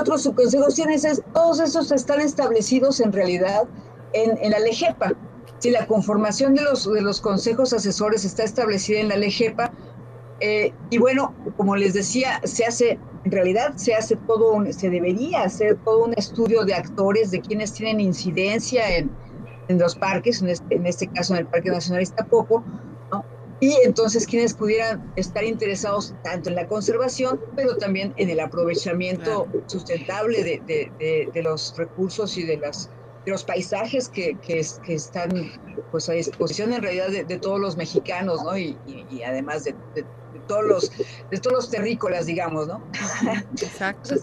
otros 0.01 0.22
subconsejos 0.22 0.74
tienen? 0.74 1.01
Todos 1.32 1.61
esos 1.61 1.93
están 1.93 2.20
establecidos 2.20 3.01
en 3.01 3.12
realidad 3.12 3.64
en, 4.12 4.51
la 4.51 4.59
LEGEPA. 4.59 5.12
Si 5.59 5.70
la 5.70 5.87
conformación 5.87 6.55
de 6.55 6.62
los, 6.62 6.91
de 6.93 7.01
los 7.01 7.20
consejos 7.20 7.72
asesores 7.72 8.24
está 8.24 8.45
establecida 8.45 9.01
en 9.01 9.09
la 9.09 9.16
LEGEPA, 9.16 9.72
eh, 10.41 10.72
y 10.91 10.99
bueno, 10.99 11.35
como 11.57 11.76
les 11.76 11.95
decía, 11.95 12.41
se 12.45 12.66
hace, 12.66 12.99
en 13.24 13.32
realidad 13.32 13.74
se 13.76 13.95
hace 13.95 14.16
todo, 14.16 14.61
se 14.72 14.91
debería 14.91 15.43
hacer 15.43 15.78
todo 15.85 16.05
un 16.05 16.14
estudio 16.14 16.64
de 16.64 16.74
actores, 16.74 17.30
de 17.30 17.41
quienes 17.41 17.72
tienen 17.72 18.01
incidencia 18.01 18.97
en, 18.97 19.11
en 19.68 19.78
los 19.78 19.95
parques, 19.95 20.43
en 20.43 20.51
este, 20.51 20.74
en 20.74 20.87
este, 20.87 21.09
caso 21.09 21.35
en 21.35 21.41
el 21.41 21.47
Parque 21.47 21.70
Nacional 21.70 22.03
Iztapopo, 22.03 22.64
y 23.61 23.77
entonces 23.85 24.27
quienes 24.27 24.55
pudieran 24.55 25.13
estar 25.17 25.45
interesados 25.45 26.15
tanto 26.23 26.49
en 26.51 26.57
la 26.57 26.67
conservación, 26.67 27.41
pero 27.57 27.77
también 27.77 28.13
en 28.17 28.31
el 28.31 28.41
aprovechamiento 28.41 29.47
sustentable 29.67 30.61
de, 30.67 31.43
los 31.43 31.77
recursos 31.77 32.37
y 32.37 32.45
de, 32.45 32.59
las, 32.59 32.91
los 33.27 33.45
paisajes 33.45 34.09
que, 34.09 34.37
que, 34.39 34.59
están 34.59 35.53
pues, 35.91 36.09
a 36.09 36.13
disposición 36.13 36.73
en 36.73 36.83
realidad 36.83 37.09
de, 37.09 37.39
todos 37.39 37.61
los 37.61 37.77
mexicanos, 37.77 38.43
¿no? 38.43 38.57
Y, 38.59 38.77
además 39.27 39.65
de, 39.65 39.75
todos 40.49 40.65
los 40.65 40.93
de 41.31 41.39
todos 41.39 41.57
los 41.57 41.71
terrícolas, 41.71 42.27
digamos, 42.27 42.67
¿no? 42.67 42.83
Exacto. 43.63 44.17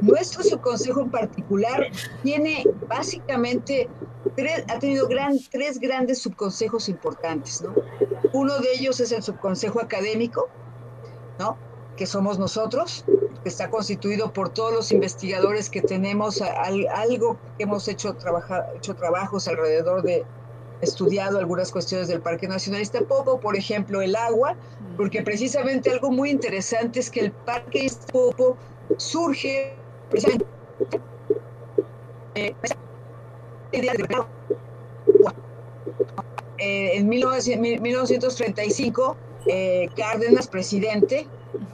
Nuestro 0.00 0.42
subconsejo 0.42 1.02
en 1.02 1.10
particular 1.10 1.86
tiene 2.22 2.64
básicamente 2.86 3.88
ha 4.68 4.78
tenido 4.78 5.08
gran, 5.08 5.38
tres 5.50 5.78
grandes 5.80 6.20
subconsejos 6.20 6.88
importantes, 6.88 7.62
¿no? 7.62 7.74
Uno 8.32 8.58
de 8.58 8.72
ellos 8.74 9.00
es 9.00 9.10
el 9.12 9.22
subconsejo 9.22 9.80
académico, 9.80 10.48
¿no? 11.38 11.56
Que 11.96 12.06
somos 12.06 12.38
nosotros, 12.38 13.04
que 13.42 13.48
está 13.48 13.70
constituido 13.70 14.32
por 14.32 14.50
todos 14.50 14.72
los 14.72 14.92
investigadores 14.92 15.68
que 15.68 15.82
tenemos 15.82 16.40
algo 16.42 17.36
que 17.56 17.64
hemos 17.64 17.88
hecho, 17.88 18.14
trabajar, 18.14 18.72
hecho 18.76 18.94
trabajos 18.94 19.48
alrededor 19.48 20.02
de, 20.02 20.24
estudiado 20.80 21.38
algunas 21.38 21.72
cuestiones 21.72 22.08
del 22.08 22.20
Parque 22.20 22.46
Nacional 22.46 22.82
Iztapopo, 22.82 23.40
por 23.40 23.56
ejemplo, 23.56 24.00
el 24.00 24.14
agua, 24.14 24.54
porque 24.96 25.22
precisamente 25.22 25.90
algo 25.90 26.10
muy 26.10 26.30
interesante 26.30 27.00
es 27.00 27.10
que 27.10 27.20
el 27.20 27.32
Parque 27.32 27.84
Iztapopo 27.84 28.56
surge 28.96 29.74
precisamente 30.10 30.46
eh, 32.34 32.54
eh, 36.58 36.90
en 36.94 37.08
1935, 37.08 39.16
eh, 39.46 39.88
Cárdenas, 39.96 40.48
presidente, 40.48 41.26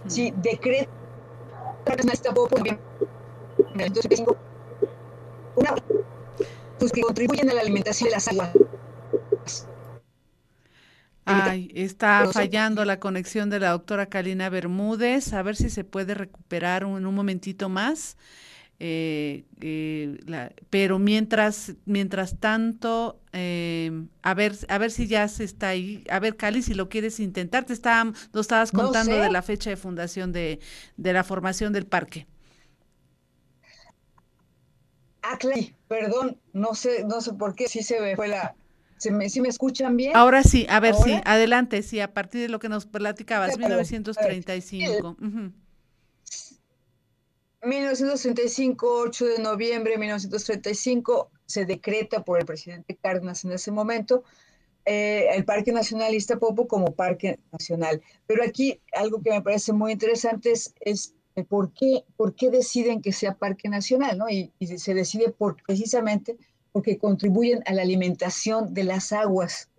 sí, 0.06 0.32
decreta 0.36 0.88
una, 5.56 5.74
pues, 6.78 6.92
que 6.92 7.00
contribuyen 7.02 7.50
a 7.50 7.54
la 7.54 7.60
alimentación 7.60 8.08
de 8.08 8.14
las 8.14 8.28
aguas. 8.28 8.50
Ay, 11.26 11.70
está 11.74 12.26
fallando 12.32 12.84
la 12.84 13.00
conexión 13.00 13.50
de 13.50 13.60
la 13.60 13.70
doctora 13.70 14.06
Kalina 14.06 14.50
Bermúdez. 14.50 15.32
A 15.32 15.42
ver 15.42 15.56
si 15.56 15.70
se 15.70 15.84
puede 15.84 16.14
recuperar 16.14 16.82
en 16.82 17.06
un 17.06 17.14
momentito 17.14 17.68
más. 17.68 18.16
Eh, 18.80 19.44
eh, 19.60 20.18
pero 20.68 20.98
mientras, 20.98 21.74
mientras 21.86 22.40
tanto, 22.40 23.20
eh, 23.32 24.06
a 24.22 24.34
ver, 24.34 24.56
a 24.68 24.78
ver 24.78 24.90
si 24.90 25.06
ya 25.06 25.28
se 25.28 25.44
está 25.44 25.68
ahí, 25.68 26.04
a 26.10 26.18
ver 26.18 26.36
Cali, 26.36 26.60
si 26.60 26.74
lo 26.74 26.88
quieres 26.88 27.20
intentar, 27.20 27.64
te 27.64 27.72
está, 27.72 28.04
lo 28.32 28.40
estabas 28.40 28.72
contando 28.72 29.16
de 29.16 29.30
la 29.30 29.42
fecha 29.42 29.70
de 29.70 29.76
fundación 29.76 30.32
de, 30.32 30.58
de 30.96 31.12
la 31.12 31.22
formación 31.24 31.72
del 31.72 31.86
parque. 31.86 32.26
Ah, 35.22 35.38
perdón, 35.88 36.38
no 36.52 36.74
sé, 36.74 37.04
no 37.04 37.20
sé 37.20 37.32
por 37.32 37.54
qué, 37.54 37.68
sí 37.68 37.82
se 37.82 38.00
me 38.00 38.16
fue 38.16 38.28
la... 38.28 38.54
¿Se 39.04 39.10
me, 39.10 39.28
¿Sí 39.28 39.42
me 39.42 39.50
escuchan 39.50 39.98
bien? 39.98 40.16
Ahora 40.16 40.42
sí, 40.42 40.66
a 40.70 40.80
ver, 40.80 40.94
sí, 40.94 41.20
adelante, 41.26 41.82
sí, 41.82 42.00
a 42.00 42.14
partir 42.14 42.40
de 42.40 42.48
lo 42.48 42.58
que 42.58 42.70
nos 42.70 42.86
platicabas, 42.86 43.58
1935. 43.58 45.16
1935, 47.62 48.86
8 49.06 49.24
de 49.26 49.38
noviembre 49.40 49.92
de 49.92 49.98
1935, 49.98 51.30
se 51.44 51.66
decreta 51.66 52.24
por 52.24 52.38
el 52.40 52.46
presidente 52.46 52.96
Cárdenas 52.96 53.44
en 53.44 53.52
ese 53.52 53.70
momento 53.70 54.24
eh, 54.86 55.26
el 55.34 55.44
Parque 55.44 55.70
Nacional 55.70 56.14
Iztapopo 56.14 56.66
como 56.66 56.94
Parque 56.94 57.38
Nacional. 57.52 58.00
Pero 58.26 58.42
aquí 58.42 58.80
algo 58.94 59.20
que 59.20 59.32
me 59.32 59.42
parece 59.42 59.74
muy 59.74 59.92
interesante 59.92 60.50
es, 60.50 60.74
es 60.80 61.14
por, 61.42 61.74
qué, 61.74 62.04
por 62.16 62.34
qué 62.34 62.48
deciden 62.48 63.02
que 63.02 63.12
sea 63.12 63.34
Parque 63.34 63.68
Nacional, 63.68 64.16
¿no? 64.16 64.30
Y, 64.30 64.50
se 64.78 64.94
decide 64.94 65.28
por, 65.30 65.56
precisamente 65.62 66.38
porque 66.74 66.98
contribuyen 66.98 67.62
a 67.66 67.72
la 67.72 67.82
alimentación 67.82 68.74
de 68.74 68.82
las 68.82 69.12
aguas 69.12 69.70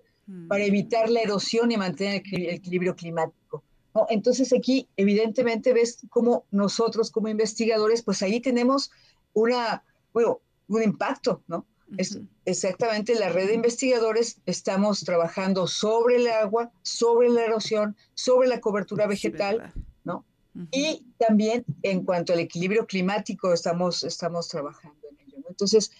para 0.47 0.63
mm. 0.63 0.67
evitar 0.67 1.09
la 1.09 1.19
erosión 1.19 1.69
y 1.69 1.75
mantener 1.75 2.23
el 2.31 2.49
equilibrio 2.51 2.95
climático. 2.95 3.61
¿no? 3.93 4.05
Entonces 4.09 4.53
aquí 4.53 4.87
evidentemente 4.95 5.73
ves 5.73 5.97
cómo 6.09 6.45
nosotros 6.51 7.11
como 7.11 7.27
investigadores, 7.27 8.01
pues 8.01 8.21
ahí 8.21 8.39
tenemos 8.39 8.91
una, 9.33 9.83
bueno, 10.13 10.39
un 10.69 10.83
impacto, 10.83 11.43
¿no? 11.47 11.65
Es 11.97 12.17
exactamente 12.45 13.13
la 13.13 13.27
red 13.27 13.47
de 13.47 13.55
investigadores 13.55 14.39
estamos 14.45 15.03
trabajando 15.03 15.67
sobre 15.67 16.15
el 16.15 16.27
agua, 16.29 16.71
sobre 16.81 17.27
la 17.29 17.43
erosión, 17.43 17.97
sobre 18.13 18.47
la 18.47 18.61
cobertura 18.61 19.05
vegetal, 19.05 19.73
¿no? 20.05 20.23
Y 20.71 21.05
también 21.17 21.65
en 21.83 22.05
cuanto 22.05 22.31
al 22.31 22.39
equilibrio 22.39 22.87
climático 22.87 23.51
estamos, 23.51 24.05
estamos 24.05 24.47
trabajando 24.47 25.07
en 25.11 25.27
ello. 25.27 25.39
¿no? 25.41 25.49
Entonces, 25.49 25.91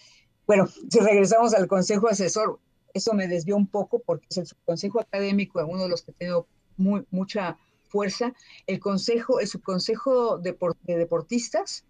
bueno, 0.46 0.68
si 0.90 1.00
regresamos 1.00 1.54
al 1.54 1.66
consejo 1.66 2.08
asesor, 2.08 2.58
eso 2.94 3.12
me 3.12 3.28
desvió 3.28 3.56
un 3.56 3.66
poco 3.66 4.00
porque 4.04 4.26
es 4.30 4.38
el 4.38 4.46
consejo 4.64 5.00
académico, 5.00 5.64
uno 5.66 5.82
de 5.82 5.88
los 5.88 6.02
que 6.02 6.12
tengo 6.12 6.46
muy, 6.76 7.06
mucha 7.10 7.58
fuerza. 7.88 8.32
El 8.66 8.80
consejo, 8.80 9.40
el 9.40 9.46
subconsejo 9.46 10.38
de 10.38 10.56
deportistas, 10.86 11.84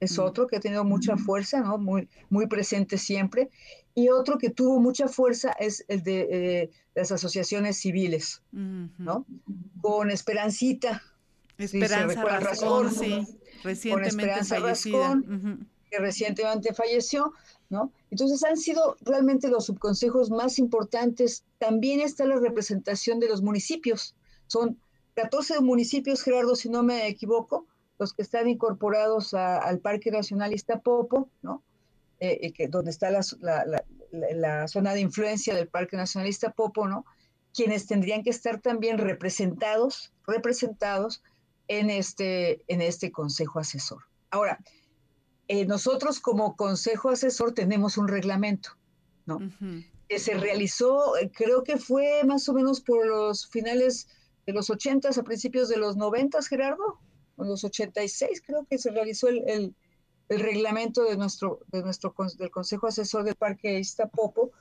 es 0.00 0.18
mm. 0.18 0.22
otro 0.22 0.46
que 0.46 0.56
ha 0.56 0.60
tenido 0.60 0.84
mucha 0.84 1.14
mm. 1.14 1.18
fuerza, 1.18 1.60
¿no? 1.60 1.78
Muy, 1.78 2.08
muy 2.28 2.46
presente 2.46 2.98
siempre. 2.98 3.50
Y 3.94 4.08
otro 4.08 4.38
que 4.38 4.50
tuvo 4.50 4.80
mucha 4.80 5.08
fuerza 5.08 5.52
es 5.52 5.84
el 5.88 6.02
de 6.02 6.28
eh, 6.30 6.70
las 6.94 7.12
asociaciones 7.12 7.78
civiles, 7.78 8.42
¿no? 8.52 9.26
Con 9.80 10.10
Esperancita. 10.10 11.02
Esperanza 11.58 12.24
Rascón, 12.24 12.90
sí, 12.92 13.26
recientemente 13.62 14.44
fallecida. 14.44 15.20
Que 15.90 15.98
recientemente 15.98 16.72
falleció, 16.74 17.32
¿no? 17.68 17.92
Entonces 18.10 18.42
han 18.44 18.56
sido 18.56 18.96
realmente 19.00 19.48
los 19.48 19.66
subconsejos 19.66 20.30
más 20.30 20.58
importantes. 20.58 21.44
También 21.58 22.00
está 22.00 22.24
la 22.26 22.36
representación 22.36 23.20
de 23.20 23.28
los 23.28 23.42
municipios. 23.42 24.14
Son 24.46 24.78
14 25.14 25.60
municipios, 25.60 26.22
Gerardo, 26.22 26.56
si 26.56 26.68
no 26.68 26.82
me 26.82 27.06
equivoco, 27.06 27.66
los 27.98 28.14
que 28.14 28.22
están 28.22 28.48
incorporados 28.48 29.34
al 29.34 29.78
Parque 29.80 30.10
Nacional 30.10 30.54
Iztapopo, 30.54 31.28
¿no? 31.42 31.62
Eh, 32.18 32.52
eh, 32.58 32.68
donde 32.68 32.90
está 32.90 33.10
la, 33.10 33.22
la, 34.10 34.68
zona 34.68 34.92
de 34.92 35.00
influencia 35.00 35.54
del 35.54 35.68
Parque 35.68 35.96
Nacional 35.96 36.28
Iztapopo, 36.28 36.86
¿no? 36.88 37.04
Quienes 37.54 37.86
tendrían 37.86 38.22
que 38.22 38.30
estar 38.30 38.60
también 38.60 38.98
representados, 38.98 40.12
representados 40.26 41.22
en 41.68 41.90
este, 41.90 42.62
en 42.68 42.82
este 42.82 43.12
consejo 43.12 43.58
asesor. 43.58 44.04
Ahora, 44.30 44.58
eh, 45.52 45.66
nosotros 45.66 46.20
como 46.20 46.54
consejo 46.54 47.08
asesor 47.08 47.54
tenemos 47.54 47.98
un 47.98 48.06
reglamento, 48.06 48.70
¿no? 49.26 49.40
Que 50.08 50.20
se 50.20 50.34
realizó, 50.34 51.14
creo 51.34 51.64
que 51.64 51.76
fue 51.76 52.22
más 52.22 52.48
o 52.48 52.52
menos 52.54 52.80
por 52.80 53.04
los 53.04 53.48
finales 53.48 54.06
de 54.46 54.52
los 54.52 54.70
80 54.70 55.08
a 55.08 55.22
principios 55.24 55.68
de 55.68 55.76
los 55.76 55.96
90, 55.96 56.40
Gerardo, 56.42 57.00
en 57.36 57.48
los 57.48 57.64
86 57.64 58.42
creo 58.46 58.64
que 58.70 58.78
se 58.78 58.92
realizó 58.92 59.26
el, 59.26 59.74
reglamento 60.28 61.02
de 61.02 61.16
nuestro, 61.16 61.58
de 61.72 61.82
nuestro, 61.82 62.14
del 62.38 62.52
Consejo 62.52 62.86
Asesor 62.86 63.24
del 63.24 63.34
Parque 63.34 63.80
Iztapopo, 63.80 64.52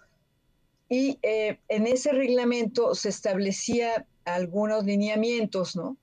y 0.89 1.19
eh, 1.21 1.59
en 1.67 1.85
ese 1.85 2.13
reglamento 2.13 2.95
se 2.95 3.09
establecía 3.09 4.07
algunos 4.25 4.85
lineamientos, 4.85 5.75
¿no? 5.75 5.97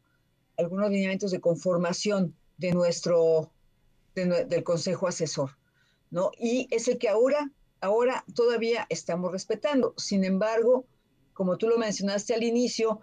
Algunos 0.56 0.92
lineamientos 0.92 1.32
de 1.32 1.40
conformación 1.40 2.36
de 2.56 2.70
nuestro, 2.70 3.50
del 4.24 4.64
Consejo 4.64 5.06
Asesor, 5.06 5.50
¿no? 6.10 6.30
Y 6.38 6.68
es 6.70 6.88
el 6.88 6.98
que 6.98 7.08
ahora, 7.08 7.50
ahora 7.80 8.24
todavía 8.34 8.86
estamos 8.88 9.30
respetando. 9.30 9.94
Sin 9.98 10.24
embargo, 10.24 10.86
como 11.34 11.58
tú 11.58 11.68
lo 11.68 11.76
mencionaste 11.76 12.34
al 12.34 12.42
inicio, 12.42 13.00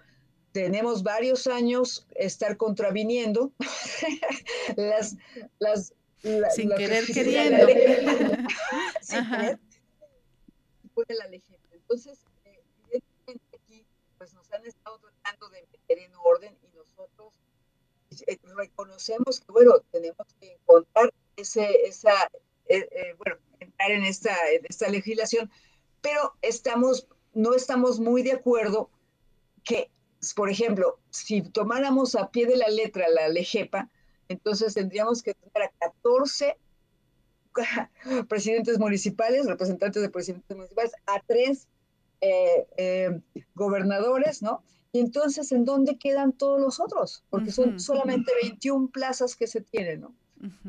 tenemos 0.51 1.03
varios 1.03 1.47
años 1.47 2.07
estar 2.15 2.57
contraviniendo 2.57 3.51
las, 4.75 5.15
las 5.59 5.93
sin 6.55 6.69
querer 6.75 7.05
queriendo. 7.05 7.67
sin 9.01 9.29
querer, 9.29 9.59
la 11.09 11.25
Entonces, 11.71 12.19
evidentemente 12.91 13.57
aquí 13.61 13.85
pues 14.17 14.33
nos 14.33 14.51
han 14.51 14.65
estado 14.65 14.97
tratando 14.99 15.49
de 15.49 15.67
meter 15.71 15.99
en 15.99 16.11
orden 16.23 16.55
eh, 16.62 16.62
reconocemos 18.55 19.39
que 19.39 19.51
bueno, 19.51 19.73
tenemos 19.91 20.27
que 20.39 20.53
encontrar 20.53 21.13
ese, 21.35 21.85
esa, 21.85 22.13
eh, 22.67 22.87
eh, 22.91 23.15
bueno, 23.17 23.37
entrar 23.59 23.91
en 23.91 24.03
esta, 24.03 24.35
en 24.51 24.65
esta 24.69 24.89
legislación, 24.89 25.51
pero 26.01 26.33
estamos, 26.41 27.07
no 27.33 27.53
estamos 27.53 27.99
muy 27.99 28.23
de 28.23 28.33
acuerdo 28.33 28.89
que 29.63 29.89
por 30.31 30.49
ejemplo, 30.49 30.99
si 31.09 31.41
tomáramos 31.41 32.15
a 32.15 32.31
pie 32.31 32.45
de 32.45 32.55
la 32.55 32.69
letra 32.69 33.09
la 33.09 33.27
LEGEPA, 33.27 33.89
entonces 34.29 34.73
tendríamos 34.73 35.21
que 35.21 35.33
tener 35.33 35.67
a 35.67 35.71
14 35.79 36.57
presidentes 38.29 38.79
municipales, 38.79 39.45
representantes 39.45 40.01
de 40.01 40.09
presidentes 40.09 40.55
municipales, 40.55 40.93
a 41.05 41.19
tres 41.27 41.67
eh, 42.21 42.65
eh, 42.77 43.21
gobernadores, 43.53 44.41
¿no? 44.41 44.63
Y 44.93 44.99
entonces, 44.99 45.51
¿en 45.51 45.65
dónde 45.65 45.97
quedan 45.97 46.33
todos 46.33 46.61
los 46.61 46.79
otros? 46.79 47.23
Porque 47.31 47.51
son 47.51 47.79
solamente 47.79 48.31
21 48.43 48.89
plazas 48.89 49.35
que 49.35 49.47
se 49.47 49.59
tienen, 49.59 50.01
¿no? 50.01 50.15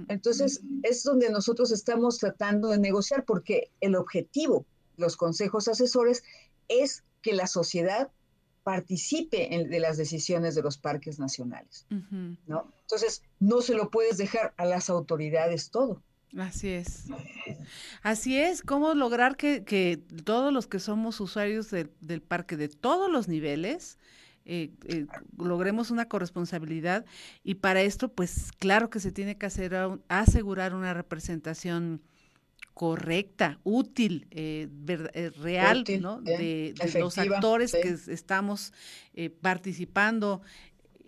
Entonces, 0.08 0.62
es 0.82 1.02
donde 1.02 1.30
nosotros 1.30 1.70
estamos 1.72 2.18
tratando 2.18 2.68
de 2.68 2.78
negociar, 2.78 3.24
porque 3.24 3.70
el 3.80 3.96
objetivo, 3.96 4.64
los 4.96 5.16
consejos 5.16 5.68
asesores, 5.68 6.24
es 6.68 7.04
que 7.22 7.34
la 7.34 7.46
sociedad 7.46 8.10
participe 8.62 9.54
en, 9.54 9.68
de 9.68 9.80
las 9.80 9.98
decisiones 9.98 10.54
de 10.54 10.62
los 10.62 10.78
parques 10.78 11.18
nacionales, 11.18 11.86
¿no? 12.46 12.72
Entonces, 12.80 13.22
no 13.40 13.60
se 13.60 13.74
lo 13.74 13.90
puedes 13.90 14.16
dejar 14.16 14.54
a 14.56 14.64
las 14.64 14.88
autoridades 14.88 15.70
todo. 15.70 16.00
Así 16.38 16.68
es. 16.70 17.04
Así 18.02 18.38
es, 18.38 18.62
cómo 18.62 18.94
lograr 18.94 19.36
que, 19.36 20.02
todos 20.24 20.52
los 20.52 20.66
que 20.66 20.80
somos 20.80 21.20
usuarios 21.20 21.70
del 21.70 22.22
parque 22.22 22.56
de 22.56 22.68
todos 22.68 23.10
los 23.10 23.28
niveles, 23.28 23.98
eh, 24.46 24.70
eh, 24.86 25.06
logremos 25.38 25.90
una 25.90 26.06
corresponsabilidad 26.06 27.06
y 27.42 27.54
para 27.56 27.80
esto, 27.80 28.12
pues 28.12 28.52
claro 28.58 28.90
que 28.90 29.00
se 29.00 29.10
tiene 29.10 29.38
que 29.38 29.46
hacer 29.46 29.74
asegurar 30.08 30.74
una 30.74 30.92
representación 30.92 32.02
correcta, 32.74 33.60
útil, 33.62 34.26
eh, 34.30 34.68
eh 34.88 35.30
real, 35.30 35.84
¿no? 36.00 36.20
De, 36.20 36.74
los 36.98 37.16
actores 37.16 37.72
que 37.72 37.96
estamos 38.12 38.72
eh, 39.14 39.30
participando, 39.30 40.42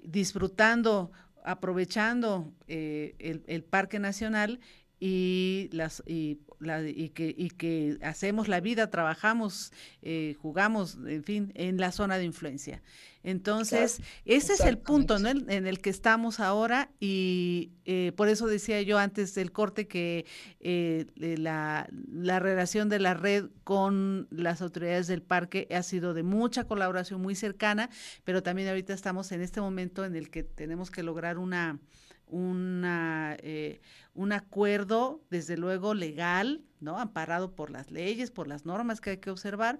disfrutando, 0.03 1.11
aprovechando 1.45 2.53
el, 2.69 3.45
el, 3.47 3.65
Parque 3.65 3.99
Nacional 3.99 4.61
y 4.99 5.69
las 5.73 6.03
y 6.07 6.39
y, 6.61 7.11
que, 7.11 7.35
y 7.37 7.51
que 7.51 7.99
hacemos 8.03 8.49
la 8.49 8.61
vida, 8.61 8.91
trabajamos, 8.91 9.73
eh, 10.03 10.35
jugamos, 10.41 10.99
en 11.07 11.23
fin, 11.23 11.53
en 11.55 11.79
la 11.79 11.93
zona 11.93 12.19
de 12.19 12.25
influencia. 12.25 12.83
Entonces, 13.23 14.01
ese 14.25 14.53
es 14.53 14.61
el 14.61 14.79
punto 14.79 15.17
en, 15.17 15.67
el 15.67 15.81
que 15.81 15.91
estamos 15.91 16.39
ahora 16.39 16.91
y 17.01 17.73
eh, 17.85 18.13
por 18.17 18.29
eso 18.29 18.47
decía 18.47 18.81
yo 18.83 18.99
antes 18.99 19.35
del 19.35 19.51
corte 19.51 19.89
que 19.89 20.27
eh, 20.61 21.07
la, 21.17 21.89
la, 22.09 22.39
relación 22.39 22.89
de 22.89 23.01
la 23.01 23.15
red 23.15 23.47
con 23.65 24.29
las 24.31 24.63
autoridades 24.63 25.09
del 25.09 25.23
parque 25.23 25.67
ha 25.75 25.83
sido 25.83 26.15
de 26.15 26.23
mucha 26.23 26.65
colaboración 26.65 27.21
muy 27.21 27.35
cercana, 27.35 27.91
pero 28.23 28.45
también 28.45 28.69
ahorita 28.69 28.95
estamos 28.95 29.33
en 29.33 29.43
este 29.43 29.61
momento 29.61 30.05
en 30.05 30.15
el 30.15 30.31
que 30.31 30.45
tenemos 30.45 30.93
que 30.93 31.03
lograr 31.03 31.39
una 31.39 31.81
una, 32.29 33.37
eh, 33.43 33.81
un 34.15 34.33
acuerdo, 34.33 35.21
desde 35.31 35.57
luego, 35.57 35.95
legal, 35.95 36.63
¿no? 36.81 36.99
Amparado 36.99 37.55
por 37.55 37.71
las 37.71 37.91
leyes, 37.91 38.31
por 38.31 38.49
las 38.49 38.67
normas 38.67 39.01
que 39.01 39.11
hay 39.11 39.17
que 39.19 39.31
observar, 39.31 39.79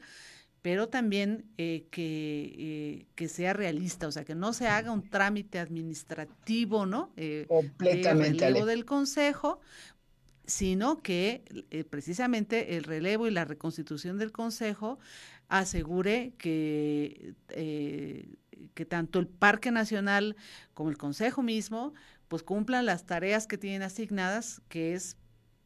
pero 0.63 0.89
también 0.89 1.45
eh, 1.59 1.87
que, 1.91 2.55
eh, 2.59 3.07
que, 3.15 3.29
sea 3.29 3.53
realista, 3.53 4.07
o 4.09 4.13
sea, 4.13 4.25
que 4.25 4.35
no 4.35 4.53
se 4.53 4.69
haga 4.69 4.91
un 4.91 5.09
trámite 5.09 5.59
administrativo, 5.59 6.87
¿no? 6.87 7.13
Completamente. 7.49 8.53
del 8.65 8.85
Consejo, 8.85 9.61
sino 10.47 11.03
que 11.03 11.45
precisamente 11.91 12.77
el 12.77 12.85
relevo 12.85 13.27
y 13.27 13.33
la 13.33 13.45
reconstitución 13.45 14.19
del 14.19 14.33
Consejo 14.33 14.99
asegure 15.49 16.33
que, 16.39 17.35
que 18.75 18.85
tanto 18.85 19.19
el 19.19 19.27
Parque 19.29 19.71
Nacional 19.71 20.37
como 20.75 20.91
el 20.91 20.99
Consejo 20.99 21.43
mismo 21.43 21.95
pues 22.29 22.43
cumplan 22.43 22.87
las 22.87 23.07
tareas 23.07 23.47
que 23.47 23.59
tienen 23.59 23.83
asignadas, 23.83 24.61
que 24.69 24.95
es 24.95 25.17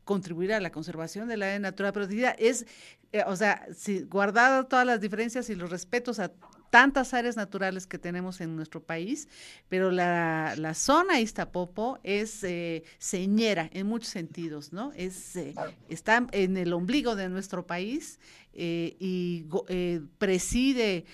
contribuir 0.05 0.53
a 0.53 0.61
la 0.61 0.73
conservación 0.73 1.29
de 1.29 1.37
la 1.37 1.47
área 1.47 1.59
natural 1.59 1.93
protegida. 1.93 2.31
Es, 2.33 2.67
eh, 3.13 3.23
o 3.27 3.37
sea, 3.37 3.67
si, 3.75 4.03
guardado 4.03 4.67
todas 4.67 4.87
las 4.87 5.01
diferencias 5.01 5.51
y 5.51 5.55
los 5.55 5.71
respetos 5.71 6.19
a 6.19 6.33
tantas 6.71 7.15
áreas 7.15 7.37
naturales 7.37 7.87
que 7.87 7.99
tenemos 7.99 8.41
en 8.41 8.57
nuestro 8.57 8.83
país, 8.83 9.29
pero 9.69 9.91
la, 9.91 10.55
la 10.57 10.75
zona 10.75 11.21
Iztapopo 11.21 11.99
es 12.05 12.43
eh, 12.45 12.85
señera 12.99 13.69
en 13.73 13.87
muchos 13.87 14.11
sentidos, 14.11 14.73
¿no? 14.73 14.93
Es, 14.95 15.37
eh, 15.37 15.55
Está 15.89 16.27
en 16.31 16.57
el 16.57 16.73
ombligo 16.73 17.17
de 17.17 17.29
nuestro 17.29 17.67
país 17.67 18.21
eh, 18.53 18.97
y 18.99 19.45
preside 20.19 21.05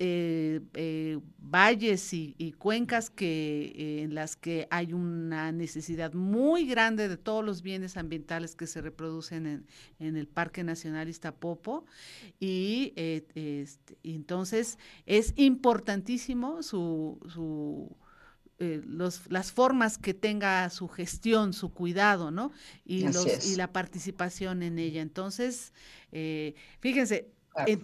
eh, 0.00 0.60
eh, 0.74 1.18
valles 1.38 2.12
y, 2.12 2.54
cuencas 2.56 3.10
que 3.10 3.72
eh, 3.74 4.02
en 4.02 4.14
las 4.14 4.36
que 4.36 4.68
hay 4.70 4.92
una 4.92 5.50
necesidad 5.50 6.12
muy 6.12 6.66
grande 6.66 7.08
de 7.08 7.16
todos 7.16 7.44
los 7.44 7.62
bienes 7.62 7.96
ambientales 7.96 8.54
que 8.54 8.68
se 8.68 8.80
reproducen 8.80 9.66
en, 9.98 10.16
el 10.16 10.28
Parque 10.28 10.62
Nacional 10.62 11.08
Iztapopo 11.08 11.84
y 12.38 12.92
este, 12.94 13.66
entonces 14.04 14.78
es 15.04 15.32
importantísimo 15.34 16.62
su, 16.62 17.18
su 17.32 17.96
los, 18.58 19.28
las 19.30 19.50
formas 19.50 19.98
que 19.98 20.14
tenga 20.14 20.70
su 20.70 20.86
gestión, 20.86 21.52
su 21.52 21.72
cuidado, 21.72 22.30
¿no? 22.30 22.52
Y, 22.84 23.02
los, 23.08 23.50
y 23.50 23.56
la 23.56 23.72
participación 23.72 24.62
en 24.62 24.78
ella. 24.78 25.00
Entonces, 25.00 25.72
fíjense, 26.80 27.30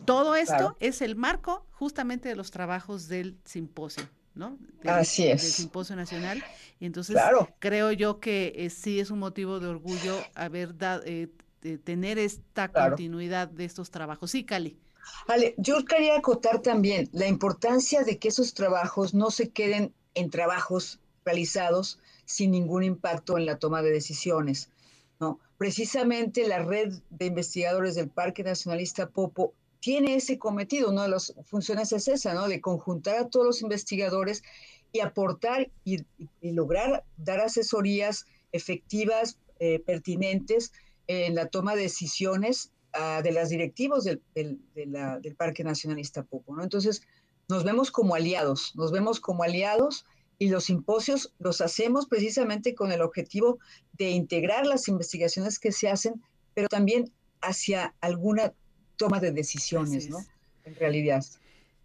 todo 0.05 0.35
esto 0.37 0.77
es 0.81 1.03
el 1.03 1.17
marco 1.17 1.67
justamente 1.73 2.29
de 2.29 2.37
los 2.37 2.51
trabajos 2.51 3.09
del 3.09 3.39
simposio. 3.45 4.09
¿no? 4.35 4.59
Así 4.85 5.29
es. 5.29 5.43
Del 5.43 5.53
Simposio 5.53 5.97
Nacional. 5.97 6.43
Entonces 6.81 7.17
creo 7.61 7.93
yo 7.93 8.21
que 8.21 8.53
eh, 8.57 8.71
sí 8.71 9.01
es 9.01 9.11
un 9.11 9.21
motivo 9.21 9.61
de 9.61 9.69
orgullo 9.69 10.17
haber 10.35 10.77
dado, 10.77 11.03
eh, 11.07 11.29
tener 11.85 12.19
esta 12.19 12.71
continuidad 12.71 13.49
de 13.49 13.65
estos 13.65 13.91
trabajos. 13.91 14.31
Sí, 14.31 14.45
Cali. 14.45 14.79
Ale, 15.29 15.55
yo 15.59 15.85
quería 15.85 16.17
acotar 16.17 16.61
también 16.61 17.09
la 17.13 17.27
importancia 17.27 18.05
de 18.05 18.19
que 18.19 18.29
esos 18.29 18.55
trabajos 18.55 19.15
no 19.15 19.31
se 19.31 19.51
queden 19.51 19.95
en 20.15 20.31
trabajos 20.31 21.01
realizados 21.25 21.99
sin 22.25 22.51
ningún 22.51 22.85
impacto 22.85 23.37
en 23.39 23.47
la 23.47 23.59
toma 23.59 23.83
de 23.83 23.91
decisiones. 23.91 24.71
¿no? 25.21 25.41
Precisamente 25.59 26.49
la 26.49 26.61
red 26.61 26.95
de 27.11 27.27
investigadores 27.27 27.95
del 27.95 28.09
Parque 28.09 28.43
Nacionalista 28.43 29.09
Popo 29.09 29.55
tiene 29.85 30.15
ese 30.15 30.39
cometido, 30.39 30.89
una 30.89 31.03
de 31.03 31.11
las 31.11 31.35
funciones 31.45 31.93
es 31.93 32.09
esa, 32.09 32.33
¿no? 32.33 32.49
De 32.49 32.63
conjuntar 32.63 33.19
a 33.19 33.29
todos 33.29 33.45
los 33.45 33.61
investigadores 33.61 34.43
y 34.95 35.01
aportar 35.01 35.71
y, 35.85 35.99
lograr 36.41 37.05
dar 37.19 37.41
asesorías 37.41 38.25
efectivas, 38.53 39.37
eh, 39.61 39.81
pertinentes 39.81 40.73
en 41.07 41.35
la 41.35 41.49
toma 41.49 41.77
de 41.77 41.83
decisiones 41.83 42.73
ah, 42.95 43.21
de 43.23 43.33
las 43.33 43.51
directivos 43.51 44.05
del, 44.05 44.23
del, 44.35 45.37
Parque 45.37 45.63
Nacional 45.63 45.99
Iztapopo, 45.99 46.57
¿no? 46.57 46.63
Entonces, 46.63 47.03
nos 47.51 47.63
vemos 47.63 47.91
como 47.91 48.15
aliados, 48.15 48.75
nos 48.77 48.91
vemos 48.91 49.21
como 49.21 49.43
aliados 49.43 50.07
y 50.39 50.49
los 50.49 50.65
simposios 50.65 51.35
los 51.39 51.61
hacemos 51.61 52.07
precisamente 52.07 52.75
con 52.75 52.91
el 52.91 53.03
objetivo 53.03 53.59
de 53.93 54.09
integrar 54.13 54.65
las 54.65 54.89
investigaciones 54.89 55.59
que 55.59 55.73
se 55.73 55.91
hacen, 55.91 56.23
pero 56.55 56.69
también 56.69 57.13
hacia 57.43 57.95
alguna 58.01 58.55
toma 59.05 59.21
de 59.21 59.33
decisiones, 59.33 60.09
¿no? 60.09 60.25
En 60.65 60.75
realidad. 60.77 61.25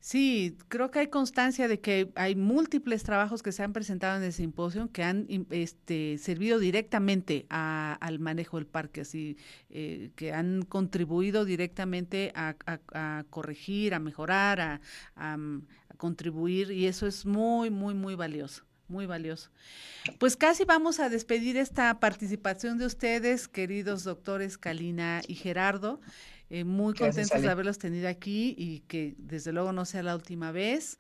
Sí, 0.01 0.55
creo 0.69 0.91
que 0.91 0.99
hay 0.99 1.07
constancia 1.07 1.67
de 1.67 1.81
que 1.81 2.09
hay 2.15 2.33
múltiples 2.33 3.03
trabajos 3.03 3.43
que 3.43 3.51
se 3.51 3.63
han 3.63 3.73
presentado 3.73 4.17
en 4.17 4.23
el 4.23 4.31
simposio 4.31 4.89
que 4.93 5.03
han 5.03 5.27
este, 5.49 6.17
servido 6.17 6.57
directamente 6.57 7.45
al 7.49 8.19
manejo 8.19 8.55
del 8.55 8.65
parque, 8.65 9.01
así 9.01 9.35
eh, 9.69 10.11
que 10.15 10.31
han 10.31 10.61
contribuido 10.61 11.43
directamente 11.43 12.31
a, 12.33 12.55
corregir, 13.29 13.93
a 13.93 13.99
mejorar, 13.99 14.61
a, 14.61 14.81
a, 15.17 15.37
contribuir 15.97 16.71
y 16.71 16.87
eso 16.87 17.05
es 17.05 17.25
muy, 17.25 17.69
muy, 17.69 17.93
muy 17.93 18.15
valioso 18.15 18.63
muy 18.89 19.05
valioso. 19.05 19.51
Pues 20.17 20.35
casi 20.35 20.65
vamos 20.65 20.99
a 20.99 21.09
despedir 21.09 21.57
esta 21.57 21.99
participación 21.99 22.79
de 22.79 22.87
ustedes, 22.87 23.47
queridos 23.47 24.03
doctores 24.03 24.57
Kalina 24.57 25.21
y 25.27 25.35
Gerardo. 25.35 26.01
Eh, 26.49 26.63
muy 26.63 26.93
contentos 26.93 27.41
de 27.41 27.49
haberlos 27.49 27.77
tenido 27.77 28.07
aquí 28.09 28.55
y 28.57 28.79
que 28.87 29.15
desde 29.17 29.51
luego 29.51 29.71
no 29.71 29.85
sea 29.85 30.01
la 30.01 30.15
última 30.15 30.51
vez. 30.51 30.99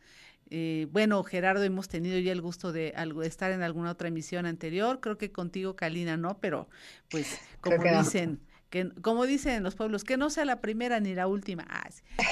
Eh, 0.51 0.87
bueno, 0.91 1.23
Gerardo, 1.23 1.63
hemos 1.63 1.87
tenido 1.87 2.17
ya 2.19 2.31
el 2.31 2.41
gusto 2.41 2.71
de, 2.71 2.93
algo, 2.95 3.23
estar 3.23 3.51
en 3.51 3.61
alguna 3.61 3.91
otra 3.91 4.07
emisión 4.07 4.45
anterior. 4.45 4.99
Creo 4.99 5.17
que 5.17 5.31
contigo, 5.31 5.75
Kalina, 5.75 6.17
no, 6.17 6.39
pero 6.39 6.69
pues 7.09 7.39
como 7.61 7.77
dicen, 7.83 8.39
que 8.69 8.89
como 9.01 9.25
dicen 9.25 9.55
en 9.55 9.63
los 9.63 9.75
pueblos, 9.75 10.03
que 10.03 10.17
no 10.17 10.29
sea 10.29 10.45
la 10.45 10.61
primera 10.61 10.99
ni 10.99 11.15
la 11.15 11.27
última. 11.27 11.65
Ah, 11.69 11.89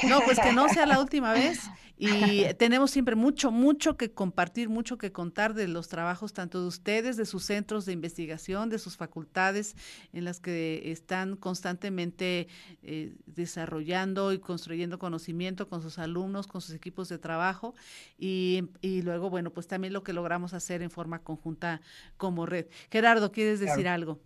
no, 0.07 0.21
pues 0.21 0.39
que 0.39 0.53
no 0.53 0.69
sea 0.69 0.85
la 0.85 0.99
última 0.99 1.33
vez. 1.33 1.59
Y 1.99 2.45
tenemos 2.59 2.91
siempre 2.91 3.15
mucho, 3.15 3.49
mucho 3.49 3.97
que 3.97 4.11
compartir, 4.11 4.69
mucho 4.69 4.99
que 4.99 5.11
contar 5.11 5.55
de 5.55 5.67
los 5.67 5.87
trabajos 5.87 6.31
tanto 6.31 6.61
de 6.61 6.67
ustedes, 6.67 7.17
de 7.17 7.25
sus 7.25 7.43
centros 7.43 7.87
de 7.87 7.93
investigación, 7.93 8.69
de 8.69 8.77
sus 8.77 8.97
facultades 8.97 9.75
en 10.13 10.23
las 10.23 10.39
que 10.39 10.91
están 10.91 11.37
constantemente 11.37 12.49
eh, 12.83 13.15
desarrollando 13.25 14.31
y 14.31 14.37
construyendo 14.37 14.99
conocimiento 14.99 15.67
con 15.69 15.81
sus 15.81 15.97
alumnos, 15.97 16.45
con 16.45 16.61
sus 16.61 16.75
equipos 16.75 17.09
de 17.09 17.17
trabajo. 17.17 17.73
Y, 18.19 18.69
y 18.81 19.01
luego, 19.01 19.31
bueno, 19.31 19.49
pues 19.49 19.65
también 19.65 19.91
lo 19.91 20.03
que 20.03 20.13
logramos 20.13 20.53
hacer 20.53 20.83
en 20.83 20.91
forma 20.91 21.23
conjunta 21.23 21.81
como 22.17 22.45
red. 22.45 22.67
Gerardo, 22.91 23.31
¿quieres 23.31 23.59
decir 23.59 23.87
algo? 23.87 24.19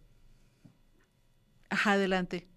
Adelante. 1.86 2.48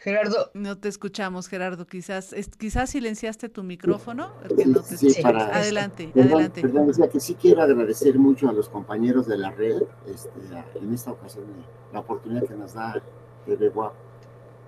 Gerardo. 0.00 0.50
No 0.54 0.78
te 0.78 0.88
escuchamos, 0.88 1.46
Gerardo. 1.46 1.86
Quizás, 1.86 2.34
quizás 2.56 2.88
silenciaste 2.88 3.50
tu 3.50 3.62
micrófono. 3.62 4.32
adelante, 5.52 6.10
adelante. 6.14 6.62
Perdón, 6.62 6.86
decía 6.86 7.08
que 7.10 7.20
sí 7.20 7.34
quiero 7.34 7.62
agradecer 7.62 8.18
mucho 8.18 8.48
a 8.48 8.52
los 8.54 8.70
compañeros 8.70 9.26
de 9.26 9.36
la 9.36 9.50
red, 9.50 9.82
este, 10.06 10.30
en 10.80 10.94
esta 10.94 11.12
ocasión, 11.12 11.44
la 11.92 12.00
oportunidad 12.00 12.46
que 12.48 12.54
nos 12.54 12.72
da 12.72 13.02
TV 13.44 13.70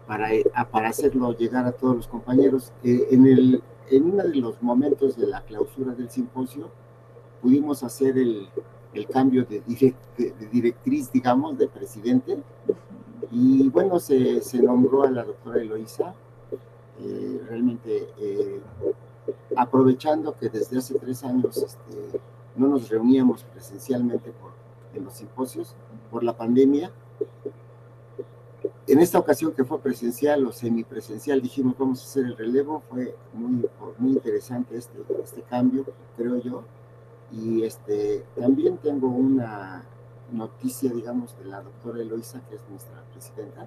para, 0.07 0.29
para 0.71 0.89
hacerlo 0.89 1.35
llegar 1.35 1.65
a 1.65 1.73
todos 1.73 1.97
los 1.97 2.09
compañeros. 2.09 2.71
Eh, 2.85 3.09
en, 3.11 3.27
el, 3.27 3.63
en 3.91 4.05
uno 4.05 4.25
de 4.25 4.37
los 4.37 4.63
momentos 4.63 5.17
de 5.17 5.29
la 5.29 5.43
clausura 5.45 5.95
del 5.95 6.11
simposio, 6.11 6.71
pudimos 7.41 7.83
hacer 7.83 8.19
el, 8.19 8.51
el 8.95 9.07
cambio 9.07 9.45
de, 9.45 9.62
directriz, 10.51 11.11
digamos, 11.12 11.59
de 11.59 11.68
presidente. 11.68 12.43
Y 13.30 13.68
bueno, 13.70 13.99
se, 13.99 14.43
nombró 14.62 15.05
a 15.05 15.11
la 15.11 15.24
doctora 15.24 15.61
Eloísa, 15.61 16.14
eh, 17.01 17.40
realmente 17.49 18.09
eh, 18.18 18.61
aprovechando 19.57 20.36
que 20.36 20.49
desde 20.49 20.78
hace 20.78 20.99
tres 20.99 21.24
años 21.24 21.57
este, 21.57 22.20
no 22.57 22.68
nos 22.68 22.88
reuníamos 22.90 23.45
presencialmente 23.45 24.30
por, 24.32 24.53
en 24.95 25.05
los 25.05 25.14
simposios 25.14 25.74
por 26.11 26.22
la 26.22 26.36
pandemia. 26.36 26.93
En 28.86 28.99
esta 28.99 29.18
ocasión 29.18 29.53
que 29.53 29.64
fue 29.64 29.80
presencial 29.80 30.45
o 30.47 30.53
semipresencial, 30.53 31.40
dijimos 31.40 31.78
vamos 31.78 32.01
a 32.01 32.05
hacer 32.05 32.26
el 32.26 32.36
relevo, 32.36 32.82
fue 32.90 33.14
muy, 33.32 33.66
muy 33.97 34.12
interesante 34.12 34.76
este, 34.76 34.99
este 35.22 35.43
cambio, 35.43 35.86
creo 36.16 36.36
yo 36.38 36.64
y 37.33 37.62
este, 37.64 38.24
también 38.39 38.76
tengo 38.78 39.09
una 39.09 39.85
noticia, 40.30 40.93
digamos, 40.93 41.37
de 41.39 41.47
la 41.47 41.62
doctora 41.62 42.01
Eloisa, 42.01 42.41
que 42.49 42.57
es 42.57 42.62
nuestra 42.68 43.03
presidenta 43.12 43.66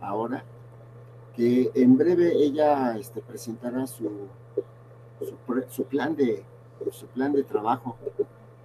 ahora, 0.00 0.44
que 1.34 1.70
en 1.74 1.96
breve 1.96 2.32
ella 2.34 2.96
este, 2.96 3.20
presentará 3.20 3.86
su, 3.86 4.10
su, 5.70 5.84
plan 5.84 6.14
de, 6.14 6.44
su 6.90 7.06
plan 7.06 7.32
de 7.32 7.44
trabajo 7.44 7.96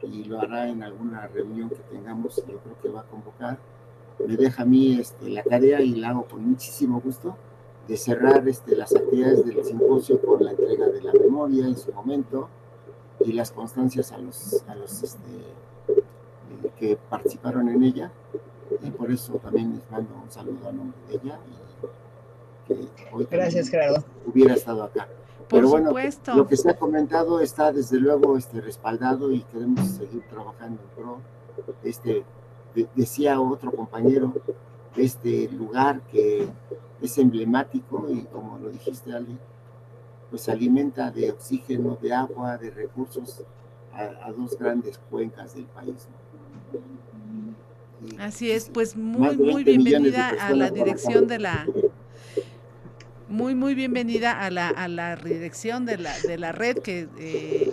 y 0.01 0.25
lo 0.25 0.39
hará 0.39 0.67
en 0.67 0.83
alguna 0.83 1.27
reunión 1.27 1.69
que 1.69 1.81
tengamos, 1.91 2.35
yo 2.37 2.57
creo 2.59 2.81
que 2.81 2.89
va 2.89 3.01
a 3.01 3.05
convocar. 3.05 3.57
Me 4.25 4.35
deja 4.35 4.63
a 4.63 4.65
mí 4.65 4.99
este, 4.99 5.29
la 5.29 5.43
tarea 5.43 5.81
y 5.81 5.95
la 5.95 6.09
hago 6.09 6.25
con 6.25 6.45
muchísimo 6.45 6.99
gusto 6.99 7.35
de 7.87 7.97
cerrar 7.97 8.47
este, 8.47 8.75
las 8.75 8.95
actividades 8.95 9.45
del 9.45 9.63
simposio 9.63 10.21
con 10.21 10.43
la 10.43 10.51
entrega 10.51 10.87
de 10.87 11.01
la 11.01 11.13
memoria 11.13 11.65
en 11.65 11.75
su 11.75 11.91
momento, 11.91 12.49
y 13.25 13.33
las 13.33 13.51
constancias 13.51 14.11
a 14.11 14.17
los, 14.17 14.63
a 14.67 14.75
los 14.75 15.03
este, 15.03 15.19
eh, 15.89 16.03
que 16.77 16.97
participaron 17.09 17.69
en 17.69 17.83
ella. 17.83 18.11
Y 18.81 18.89
por 18.91 19.11
eso 19.11 19.33
también 19.35 19.75
les 19.75 19.89
mando 19.91 20.13
un 20.23 20.29
saludo 20.31 20.67
a 20.69 20.71
nombre 20.71 20.97
de 21.07 21.15
ella 21.15 21.39
que 22.67 22.87
hoy 23.11 23.27
Gracias, 23.29 23.69
Gerardo. 23.69 24.03
hubiera 24.25 24.53
estado 24.53 24.83
acá. 24.83 25.07
Por 25.49 25.59
Pero 25.59 25.69
bueno, 25.69 25.87
supuesto. 25.89 26.33
lo 26.35 26.47
que 26.47 26.55
se 26.57 26.69
ha 26.69 26.77
comentado 26.77 27.39
está 27.41 27.71
desde 27.71 27.97
luego 27.99 28.37
este, 28.37 28.61
respaldado 28.61 29.31
y 29.31 29.41
queremos 29.41 29.85
seguir 29.87 30.23
trabajando 30.29 30.81
en 30.81 31.03
pro. 31.03 31.17
Este, 31.83 32.23
de- 32.73 32.87
decía 32.95 33.39
otro 33.39 33.71
compañero, 33.71 34.33
este 34.95 35.49
lugar 35.49 36.01
que 36.11 36.47
es 37.01 37.17
emblemático 37.17 38.07
y 38.09 38.21
como 38.23 38.57
lo 38.59 38.69
dijiste, 38.69 39.11
Ale, 39.13 39.37
pues 40.33 40.49
alimenta 40.49 41.11
de 41.11 41.29
oxígeno, 41.29 41.95
de 42.01 42.11
agua, 42.11 42.57
de 42.57 42.71
recursos 42.71 43.43
a, 43.93 44.01
a 44.25 44.31
dos 44.31 44.57
grandes 44.57 44.97
cuencas 45.11 45.53
del 45.53 45.65
país. 45.65 46.07
Así 48.17 48.49
es, 48.49 48.67
pues 48.73 48.95
muy, 48.95 49.37
muy 49.37 49.63
20 49.63 49.77
millones 49.77 49.83
de 49.85 49.91
bienvenida 49.91 50.29
a 50.29 50.53
la 50.55 50.71
dirección 50.71 51.27
de 51.27 51.37
la, 51.37 51.67
en 51.67 51.91
muy, 53.29 53.53
muy 53.53 53.75
bienvenida 53.75 54.31
a 54.39 54.49
la, 54.49 54.69
a 54.69 54.87
la 54.87 55.15
dirección 55.15 55.85
de 55.85 55.99
la, 55.99 56.19
de 56.21 56.39
la 56.39 56.51
red 56.51 56.79
que, 56.79 57.07
eh, 57.19 57.72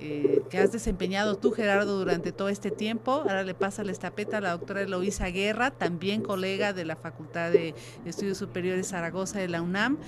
eh, 0.00 0.42
que 0.50 0.58
has 0.58 0.72
desempeñado 0.72 1.36
tú, 1.36 1.52
Gerardo, 1.52 1.98
durante 1.98 2.32
todo 2.32 2.48
este 2.48 2.70
tiempo. 2.70 3.12
Ahora 3.12 3.42
le 3.42 3.54
pasa 3.54 3.84
la 3.84 3.92
estafeta 3.92 4.38
a 4.38 4.40
la 4.40 4.52
doctora 4.52 4.82
Eloísa 4.82 5.26
Guerra, 5.26 5.70
también 5.70 6.22
colega 6.22 6.72
de 6.72 6.84
la 6.84 6.96
Facultad 6.96 7.50
de 7.50 7.74
Estudios 8.04 8.38
Superiores 8.38 8.88
Zaragoza 8.88 9.38
de 9.38 9.48
la 9.48 9.62
UNAM. 9.62 9.98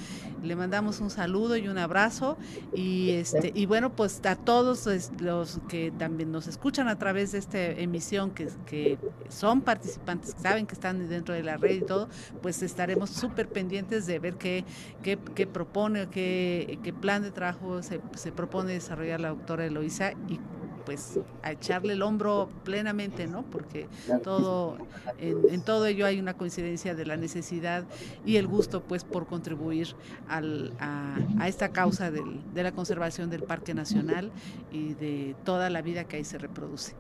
Le 0.43 0.57
mandamos 0.57 1.01
un 1.01 1.11
saludo 1.11 1.57
y 1.57 1.69
un 1.69 1.79
abrazo. 1.79 2.37
Y, 2.75 3.11
este, 3.11 3.53
y 3.55 3.67
bueno, 3.67 3.91
pues 3.91 4.21
a 4.25 4.37
todos 4.37 4.89
los 5.21 5.61
que 5.69 5.93
también 5.99 6.33
nos 6.33 6.47
escuchan 6.47 6.89
a 6.89 6.99
través 6.99 7.33
de 7.33 7.39
esta 7.39 7.61
emisión, 7.61 8.31
que, 8.31 8.49
que 8.67 8.99
son 9.29 9.61
participantes, 9.61 10.35
que 10.35 10.41
saben 10.41 10.67
que 10.67 10.75
están 10.75 11.09
dentro 11.09 11.35
de 11.35 11.43
la 11.43 11.57
red 11.57 11.77
y 11.77 11.81
todo, 11.81 12.09
pues 12.43 12.63
estaremos 12.63 13.11
súper 13.11 13.49
pendientes 13.49 14.07
de 14.07 14.19
ver 14.19 14.35
qué, 14.35 14.65
qué, 15.03 15.19
qué 15.35 15.47
propone, 15.47 16.09
qué, 16.09 16.79
qué 16.83 16.93
plan 16.93 17.23
de 17.23 17.31
trabajo 17.31 17.83
se, 17.83 18.01
se 18.17 18.33
propone 18.33 18.73
desarrollar 18.73 19.21
la 19.21 19.31
doctora 19.31 19.67
Eloísa 19.67 19.80
y 20.29 20.41
pues 20.85 21.21
a 21.43 21.53
echarle 21.53 21.93
el 21.93 22.03
hombro 22.03 22.49
plenamente, 22.65 23.27
¿no? 23.27 23.43
Porque 23.51 23.91
todo, 24.23 24.79
en, 25.19 25.49
en 25.49 25.63
todo 25.63 25.87
ello 25.87 26.07
hay 26.07 26.19
una 26.19 26.35
coincidencia 26.37 26.95
de 26.95 27.05
la 27.07 27.17
necesidad 27.17 27.89
y 28.25 28.37
el 28.37 28.47
gusto, 28.47 28.87
pues, 28.87 29.05
por 29.05 29.27
contribuir 29.27 29.97
al, 30.27 30.75
a, 30.79 31.29
a 31.37 31.49
esta 31.49 31.73
causa 31.73 32.11
del- 32.11 32.53
de 32.55 32.63
la 32.63 32.73
conservación 32.73 33.31
del 33.31 33.45
Parque 33.45 33.75
Nacional 33.75 34.33
y 34.71 34.95
de 34.95 35.37
toda 35.45 35.69
la 35.71 35.83
vida 35.83 36.05
que 36.05 36.17
ahí 36.17 36.25
se 36.25 36.39
reproduce, 36.39 36.97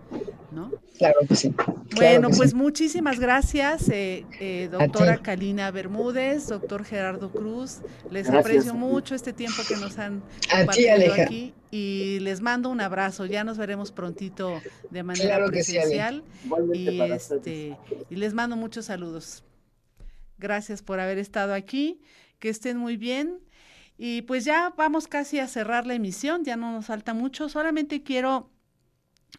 ¿no? 0.51 0.76
Claro 0.99 1.20
que 1.26 1.35
sí. 1.35 1.53
claro 1.53 1.85
Bueno, 1.91 2.28
que 2.28 2.35
pues 2.35 2.51
sí. 2.51 2.57
muchísimas 2.57 3.18
gracias, 3.18 3.89
eh, 3.89 4.28
eh, 4.39 4.68
doctora. 4.70 5.22
Kalina 5.22 5.70
Bermúdez, 5.70 6.49
doctor 6.49 6.85
Gerardo 6.85 7.35
Cruz. 7.35 7.83
Les 8.11 8.31
Gracias 8.31 8.31
aprecio 8.31 8.74
mucho 8.74 9.14
este 9.14 9.33
tiempo 9.33 9.64
que 9.64 9.76
nos 9.76 9.99
han 9.99 10.24
A 10.53 10.66
ti, 10.66 10.87
compartido 10.87 11.12
aquí 11.14 11.55
y 11.71 12.18
les 12.21 12.41
mando 12.41 12.68
un 12.68 12.81
abrazo. 12.81 13.27
Ya 13.27 13.45
nos 13.45 13.59
veremos 13.59 13.93
prontito 13.93 14.61
de 14.91 15.03
manera 15.03 15.37
Claro 15.37 15.47
sí, 15.47 15.53
presencial 15.53 16.25
y, 16.73 17.01
este, 17.01 17.77
y 18.09 18.16
les 18.16 18.35
mando 18.35 18.57
muchos 18.57 18.87
saludos. 18.87 19.45
Gracias 20.39 20.83
por 20.83 21.01
haber 21.01 21.18
estado 21.18 21.55
aquí, 21.55 22.01
que 22.39 22.49
estén 22.49 22.77
muy 22.77 22.97
bien. 22.97 23.41
Y 23.99 24.23
pues 24.23 24.47
ya 24.47 24.73
vamos 24.77 25.07
casi 25.07 25.39
a 25.39 25.47
cerrar 25.47 25.87
la 25.87 25.95
emisión, 25.95 26.43
ya 26.43 26.57
no 26.57 26.73
nos 26.73 26.87
falta 26.87 27.12
mucho, 27.12 27.51
solamente 27.51 28.03
quiero 28.03 28.51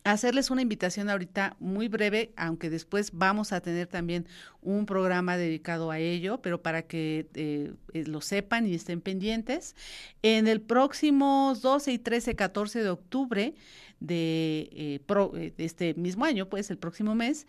hacerles 0.03 0.49
una 0.49 0.61
invitación 0.61 1.09
ahorita 1.09 1.55
muy 1.59 1.87
breve, 1.87 2.33
aunque 2.35 2.69
después 2.69 3.11
vamos 3.13 3.51
a 3.51 3.61
tener 3.61 3.87
también 3.87 4.27
un 4.61 4.85
programa 4.85 5.37
dedicado 5.37 5.91
a 5.91 5.99
ello, 5.99 6.41
pero 6.41 6.61
para 6.61 6.83
que 6.83 7.27
eh, 7.35 7.73
eh, 7.93 8.03
lo 8.05 8.21
sepan 8.21 8.67
y 8.67 8.75
estén 8.75 9.01
pendientes. 9.01 9.75
En 10.21 10.47
el 10.47 10.61
próximo 10.61 11.55
12 11.61 11.91
y 11.91 11.99
13, 11.99 12.35
14 12.35 12.83
de 12.83 12.89
octubre 12.89 13.53
de, 14.01 14.67
eh, 14.73 14.99
eh, 15.07 15.53
de 15.55 15.63
este 15.63 15.93
mismo 15.93 16.25
año, 16.25 16.49
pues 16.49 16.69
el 16.71 16.77
próximo 16.77 17.15
mes, 17.15 17.47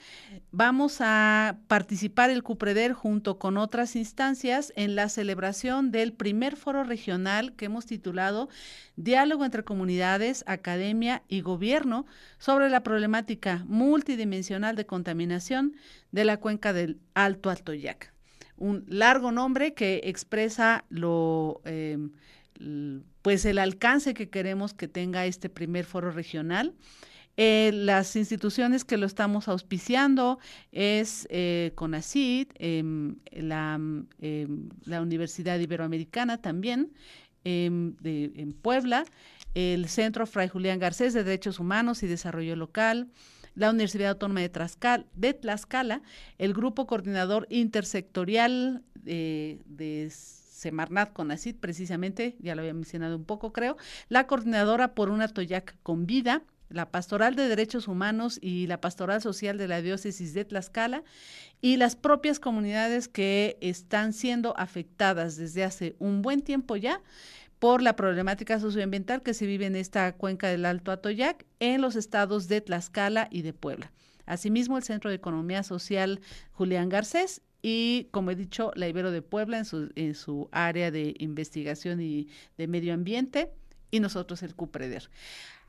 vamos 0.52 0.98
a 1.00 1.58
participar 1.66 2.30
el 2.30 2.44
CUPREDER 2.44 2.92
junto 2.92 3.38
con 3.38 3.56
otras 3.56 3.96
instancias 3.96 4.72
en 4.76 4.94
la 4.94 5.08
celebración 5.08 5.90
del 5.90 6.12
primer 6.12 6.56
foro 6.56 6.84
regional 6.84 7.54
que 7.54 7.64
hemos 7.64 7.86
titulado 7.86 8.48
Diálogo 8.96 9.44
entre 9.44 9.64
comunidades, 9.64 10.44
academia 10.46 11.22
y 11.26 11.40
gobierno 11.40 12.06
sobre 12.38 12.68
la 12.68 12.82
problemática 12.82 13.64
multidimensional 13.66 14.76
de 14.76 14.86
contaminación 14.86 15.74
de 16.12 16.24
la 16.24 16.36
cuenca 16.36 16.74
del 16.74 17.00
Alto 17.14 17.48
Atoyac. 17.48 18.12
Un 18.58 18.84
largo 18.86 19.32
nombre 19.32 19.72
que 19.72 20.02
expresa 20.04 20.84
lo 20.90 21.62
eh, 21.64 21.96
pues 23.22 23.44
el 23.44 23.58
alcance 23.58 24.14
que 24.14 24.28
queremos 24.30 24.74
que 24.74 24.88
tenga 24.88 25.26
este 25.26 25.48
primer 25.48 25.84
foro 25.84 26.10
regional. 26.10 26.74
Eh, 27.38 27.70
las 27.72 28.14
instituciones 28.16 28.84
que 28.84 28.98
lo 28.98 29.06
estamos 29.06 29.48
auspiciando 29.48 30.38
es 30.70 31.26
eh, 31.30 31.72
CONACYT, 31.76 32.52
em, 32.58 33.16
la, 33.32 33.80
em, 34.20 34.68
la 34.84 35.00
Universidad 35.00 35.58
Iberoamericana 35.58 36.42
también, 36.42 36.92
em, 37.44 37.96
de, 38.02 38.32
en 38.36 38.52
Puebla, 38.52 39.04
el 39.54 39.88
Centro 39.88 40.26
Fray 40.26 40.48
Julián 40.48 40.78
Garcés 40.78 41.14
de 41.14 41.24
Derechos 41.24 41.58
Humanos 41.58 42.02
y 42.02 42.06
Desarrollo 42.06 42.54
Local, 42.54 43.08
la 43.54 43.70
Universidad 43.70 44.10
Autónoma 44.10 44.40
de, 44.40 44.52
Tlaxcal- 44.52 45.06
de 45.14 45.32
Tlaxcala, 45.34 46.02
el 46.38 46.52
Grupo 46.52 46.86
Coordinador 46.86 47.46
Intersectorial 47.50 48.82
eh, 49.06 49.58
de 49.66 50.04
Semarnat 50.62 51.12
Conacid, 51.12 51.56
precisamente, 51.56 52.36
ya 52.38 52.54
lo 52.54 52.62
había 52.62 52.72
mencionado 52.72 53.16
un 53.16 53.24
poco, 53.24 53.52
creo, 53.52 53.76
la 54.08 54.26
Coordinadora 54.26 54.94
por 54.94 55.10
una 55.10 55.26
Toyac 55.26 55.76
con 55.82 56.06
Vida, 56.06 56.42
la 56.68 56.90
Pastoral 56.90 57.34
de 57.34 57.48
Derechos 57.48 57.88
Humanos 57.88 58.38
y 58.40 58.66
la 58.68 58.80
Pastoral 58.80 59.20
Social 59.20 59.58
de 59.58 59.68
la 59.68 59.82
Diócesis 59.82 60.32
de 60.34 60.44
Tlaxcala 60.44 61.02
y 61.60 61.76
las 61.76 61.96
propias 61.96 62.38
comunidades 62.38 63.08
que 63.08 63.58
están 63.60 64.12
siendo 64.12 64.56
afectadas 64.56 65.36
desde 65.36 65.64
hace 65.64 65.96
un 65.98 66.22
buen 66.22 66.40
tiempo 66.42 66.76
ya 66.76 67.00
por 67.58 67.82
la 67.82 67.94
problemática 67.94 68.58
socioambiental 68.58 69.22
que 69.22 69.34
se 69.34 69.46
vive 69.46 69.66
en 69.66 69.76
esta 69.76 70.12
cuenca 70.16 70.48
del 70.48 70.64
Alto 70.64 70.92
Atoyac 70.92 71.44
en 71.60 71.80
los 71.80 71.96
estados 71.96 72.48
de 72.48 72.60
Tlaxcala 72.60 73.28
y 73.30 73.42
de 73.42 73.52
Puebla. 73.52 73.92
Asimismo, 74.26 74.76
el 74.76 74.84
Centro 74.84 75.10
de 75.10 75.16
Economía 75.16 75.62
Social 75.62 76.20
Julián 76.52 76.88
Garcés 76.88 77.42
y, 77.62 78.08
como 78.10 78.32
he 78.32 78.34
dicho, 78.34 78.72
la 78.74 78.88
Ibero 78.88 79.12
de 79.12 79.22
Puebla 79.22 79.58
en 79.58 79.64
su, 79.64 79.92
en 79.94 80.14
su 80.14 80.48
área 80.50 80.90
de 80.90 81.14
investigación 81.18 82.00
y 82.00 82.28
de 82.58 82.66
medio 82.66 82.92
ambiente 82.92 83.50
y 83.90 84.00
nosotros 84.00 84.42
el 84.42 84.56
CUPREDER. 84.56 85.08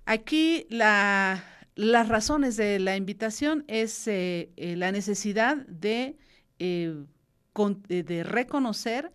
Aquí 0.05 0.65
la, 0.69 1.43
las 1.75 2.09
razones 2.09 2.57
de 2.57 2.79
la 2.79 2.97
invitación 2.97 3.63
es 3.67 4.07
eh, 4.07 4.49
eh, 4.57 4.75
la 4.75 4.91
necesidad 4.91 5.65
eh, 5.81 6.15
de, 6.59 8.03
de 8.03 8.23
reconocer 8.23 9.11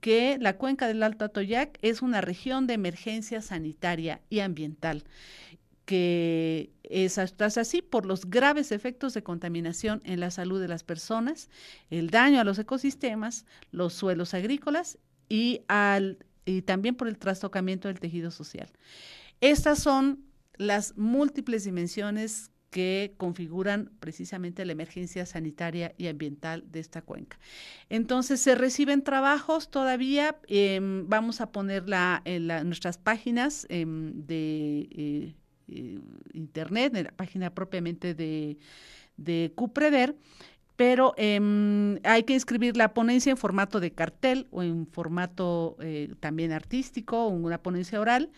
que 0.00 0.36
la 0.40 0.56
cuenca 0.56 0.88
del 0.88 1.02
Alto 1.02 1.24
Atoyac 1.24 1.78
es 1.82 2.02
una 2.02 2.20
región 2.20 2.66
de 2.66 2.74
emergencia 2.74 3.40
sanitaria 3.40 4.20
y 4.30 4.40
ambiental, 4.40 5.04
que 5.84 6.72
es 6.82 7.18
así 7.18 7.82
por 7.82 8.06
los 8.06 8.28
graves 8.28 8.72
efectos 8.72 9.14
de 9.14 9.22
contaminación 9.22 10.00
en 10.04 10.20
la 10.20 10.30
salud 10.30 10.60
de 10.60 10.68
las 10.68 10.84
personas, 10.84 11.50
el 11.90 12.10
daño 12.10 12.40
a 12.40 12.44
los 12.44 12.58
ecosistemas, 12.58 13.46
los 13.70 13.92
suelos 13.94 14.34
agrícolas 14.34 14.98
y, 15.28 15.62
al, 15.68 16.18
y 16.44 16.62
también 16.62 16.94
por 16.94 17.08
el 17.08 17.18
trastocamiento 17.18 17.88
del 17.88 18.00
tejido 18.00 18.30
social. 18.30 18.70
Estas 19.40 19.80
son 19.80 20.24
las 20.56 20.96
múltiples 20.96 21.64
dimensiones 21.64 22.52
que 22.70 23.14
configuran 23.18 23.90
precisamente 24.00 24.64
la 24.64 24.72
emergencia 24.72 25.26
sanitaria 25.26 25.94
y 25.98 26.06
ambiental 26.06 26.64
de 26.72 26.80
esta 26.80 27.02
cuenca. 27.02 27.38
Entonces, 27.90 28.40
se 28.40 28.54
reciben 28.54 29.02
trabajos 29.02 29.70
todavía, 29.70 30.38
eh, 30.48 30.80
vamos 30.80 31.42
a 31.42 31.52
poner 31.52 31.86
la, 31.88 32.22
en 32.24 32.46
nuestras 32.46 32.96
páginas 32.96 33.66
eh, 33.68 33.84
de 33.86 34.88
eh, 34.90 35.34
internet, 36.32 36.94
en 36.96 37.04
la 37.04 37.12
página 37.12 37.50
propiamente 37.50 38.14
de, 38.14 38.58
de 39.16 39.52
Cupreder, 39.54 40.16
pero 40.76 41.14
eh, 41.16 42.00
hay 42.04 42.22
que 42.24 42.32
inscribir 42.32 42.76
la 42.76 42.92
ponencia 42.94 43.30
en 43.30 43.36
formato 43.36 43.78
de 43.78 43.92
cartel 43.92 44.48
o 44.50 44.62
en 44.62 44.86
formato 44.86 45.76
eh, 45.80 46.12
también 46.20 46.50
artístico 46.52 47.28
una 47.28 47.58
ponencia 47.62 48.00
oral 48.00 48.30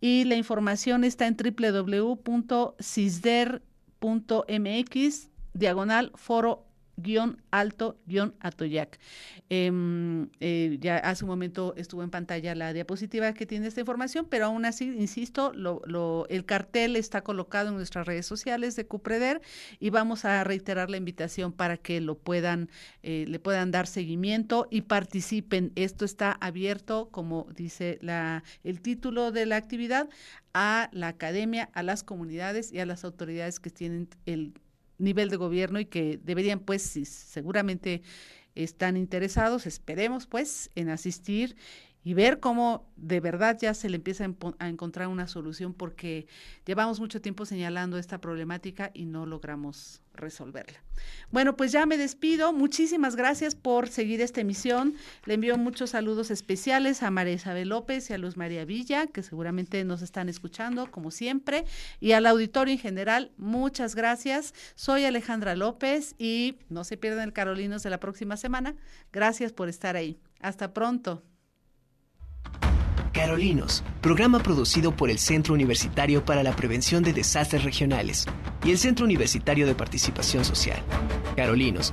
y 0.00 0.24
la 0.24 0.36
información 0.36 1.02
está 1.02 1.26
en 1.26 1.36
www.cisder.mx 1.36 2.18
diagonal 5.54 6.12
foro 6.14 6.67
Alto-Atoyac. 7.50 8.98
Em, 9.48 10.28
eh, 10.40 10.76
ya 10.80 10.98
hace 10.98 11.24
un 11.24 11.30
momento 11.30 11.74
estuvo 11.76 12.02
en 12.02 12.10
pantalla 12.10 12.54
la 12.54 12.72
diapositiva 12.72 13.32
que 13.32 13.46
tiene 13.46 13.66
esta 13.66 13.80
información, 13.80 14.26
pero 14.28 14.46
aún 14.46 14.64
así, 14.64 14.84
insisto, 14.98 15.52
lo, 15.54 16.26
el 16.28 16.44
cartel 16.44 16.96
está 16.96 17.22
colocado 17.22 17.68
en 17.68 17.76
nuestras 17.76 18.06
redes 18.06 18.26
sociales 18.26 18.76
de 18.76 18.86
Cupreder 18.86 19.40
y 19.80 19.90
vamos 19.90 20.24
a 20.24 20.44
reiterar 20.44 20.90
la 20.90 20.96
invitación 20.96 21.52
para 21.52 21.76
que 21.76 22.00
lo 22.00 22.18
puedan, 22.18 22.68
eh, 23.02 23.24
le 23.28 23.38
puedan 23.38 23.70
dar 23.70 23.86
seguimiento 23.86 24.66
y 24.70 24.82
participen. 24.82 25.72
Esto 25.76 26.04
está 26.04 26.32
abierto, 26.32 27.08
como 27.10 27.46
dice 27.54 27.98
la, 28.02 28.42
el 28.64 28.80
título 28.80 29.32
de 29.32 29.46
la 29.46 29.56
actividad, 29.56 30.08
a 30.54 30.88
la 30.92 31.08
academia, 31.08 31.70
a 31.72 31.82
las 31.82 32.02
comunidades 32.02 32.72
y 32.72 32.80
a 32.80 32.86
las 32.86 33.04
autoridades 33.04 33.60
que 33.60 33.70
tienen 33.70 34.08
el 34.26 34.54
nivel 34.98 35.30
de 35.30 35.36
gobierno 35.36 35.80
y 35.80 35.86
que 35.86 36.18
deberían, 36.22 36.60
pues, 36.60 36.82
si 36.82 37.04
seguramente 37.04 38.02
están 38.54 38.96
interesados, 38.96 39.66
esperemos, 39.66 40.26
pues, 40.26 40.70
en 40.74 40.88
asistir 40.88 41.56
y 42.04 42.14
ver 42.14 42.40
cómo 42.40 42.86
de 42.96 43.20
verdad 43.20 43.58
ya 43.60 43.74
se 43.74 43.88
le 43.88 43.96
empieza 43.96 44.24
a, 44.58 44.68
encontrar 44.68 45.08
una 45.08 45.26
solución 45.26 45.74
porque 45.74 46.26
llevamos 46.64 47.00
mucho 47.00 47.20
tiempo 47.20 47.44
señalando 47.44 47.98
esta 47.98 48.20
problemática 48.20 48.90
y 48.94 49.04
no 49.04 49.26
logramos 49.26 50.00
resolverla. 50.14 50.82
Bueno, 51.30 51.56
pues 51.56 51.70
ya 51.70 51.86
me 51.86 51.96
despido. 51.96 52.52
Muchísimas 52.52 53.14
gracias 53.14 53.54
por 53.54 53.88
seguir 53.88 54.20
esta 54.20 54.40
emisión. 54.40 54.94
Le 55.24 55.34
envío 55.34 55.56
muchos 55.58 55.90
saludos 55.90 56.30
especiales 56.30 57.02
a 57.02 57.10
María 57.10 57.34
Isabel 57.34 57.68
López 57.68 58.10
y 58.10 58.14
a 58.14 58.18
Luz 58.18 58.36
María 58.36 58.64
Villa, 58.64 59.06
que 59.06 59.22
seguramente 59.22 59.84
nos 59.84 60.02
están 60.02 60.28
escuchando, 60.28 60.90
como 60.90 61.10
siempre, 61.10 61.64
y 62.00 62.12
al 62.12 62.26
auditorio 62.26 62.72
en 62.72 62.80
general. 62.80 63.32
Muchas 63.36 63.94
gracias. 63.94 64.54
Soy 64.74 65.04
Alejandra 65.04 65.54
López 65.54 66.14
y 66.18 66.56
no 66.68 66.84
se 66.84 66.96
pierdan 66.96 67.24
el 67.24 67.32
Carolinos 67.32 67.82
de 67.82 67.90
la 67.90 68.00
próxima 68.00 68.36
semana. 68.36 68.74
Gracias 69.12 69.52
por 69.52 69.68
estar 69.68 69.94
ahí. 69.96 70.18
Hasta 70.40 70.72
pronto. 70.72 71.22
Carolinos, 73.18 73.82
programa 74.00 74.38
producido 74.38 74.94
por 74.94 75.10
el 75.10 75.18
Centro 75.18 75.52
Universitario 75.52 76.24
para 76.24 76.44
la 76.44 76.54
Prevención 76.54 77.02
de 77.02 77.12
Desastres 77.12 77.64
Regionales 77.64 78.26
y 78.64 78.70
el 78.70 78.78
Centro 78.78 79.04
Universitario 79.04 79.66
de 79.66 79.74
Participación 79.74 80.44
Social. 80.44 80.80
Carolinos, 81.34 81.92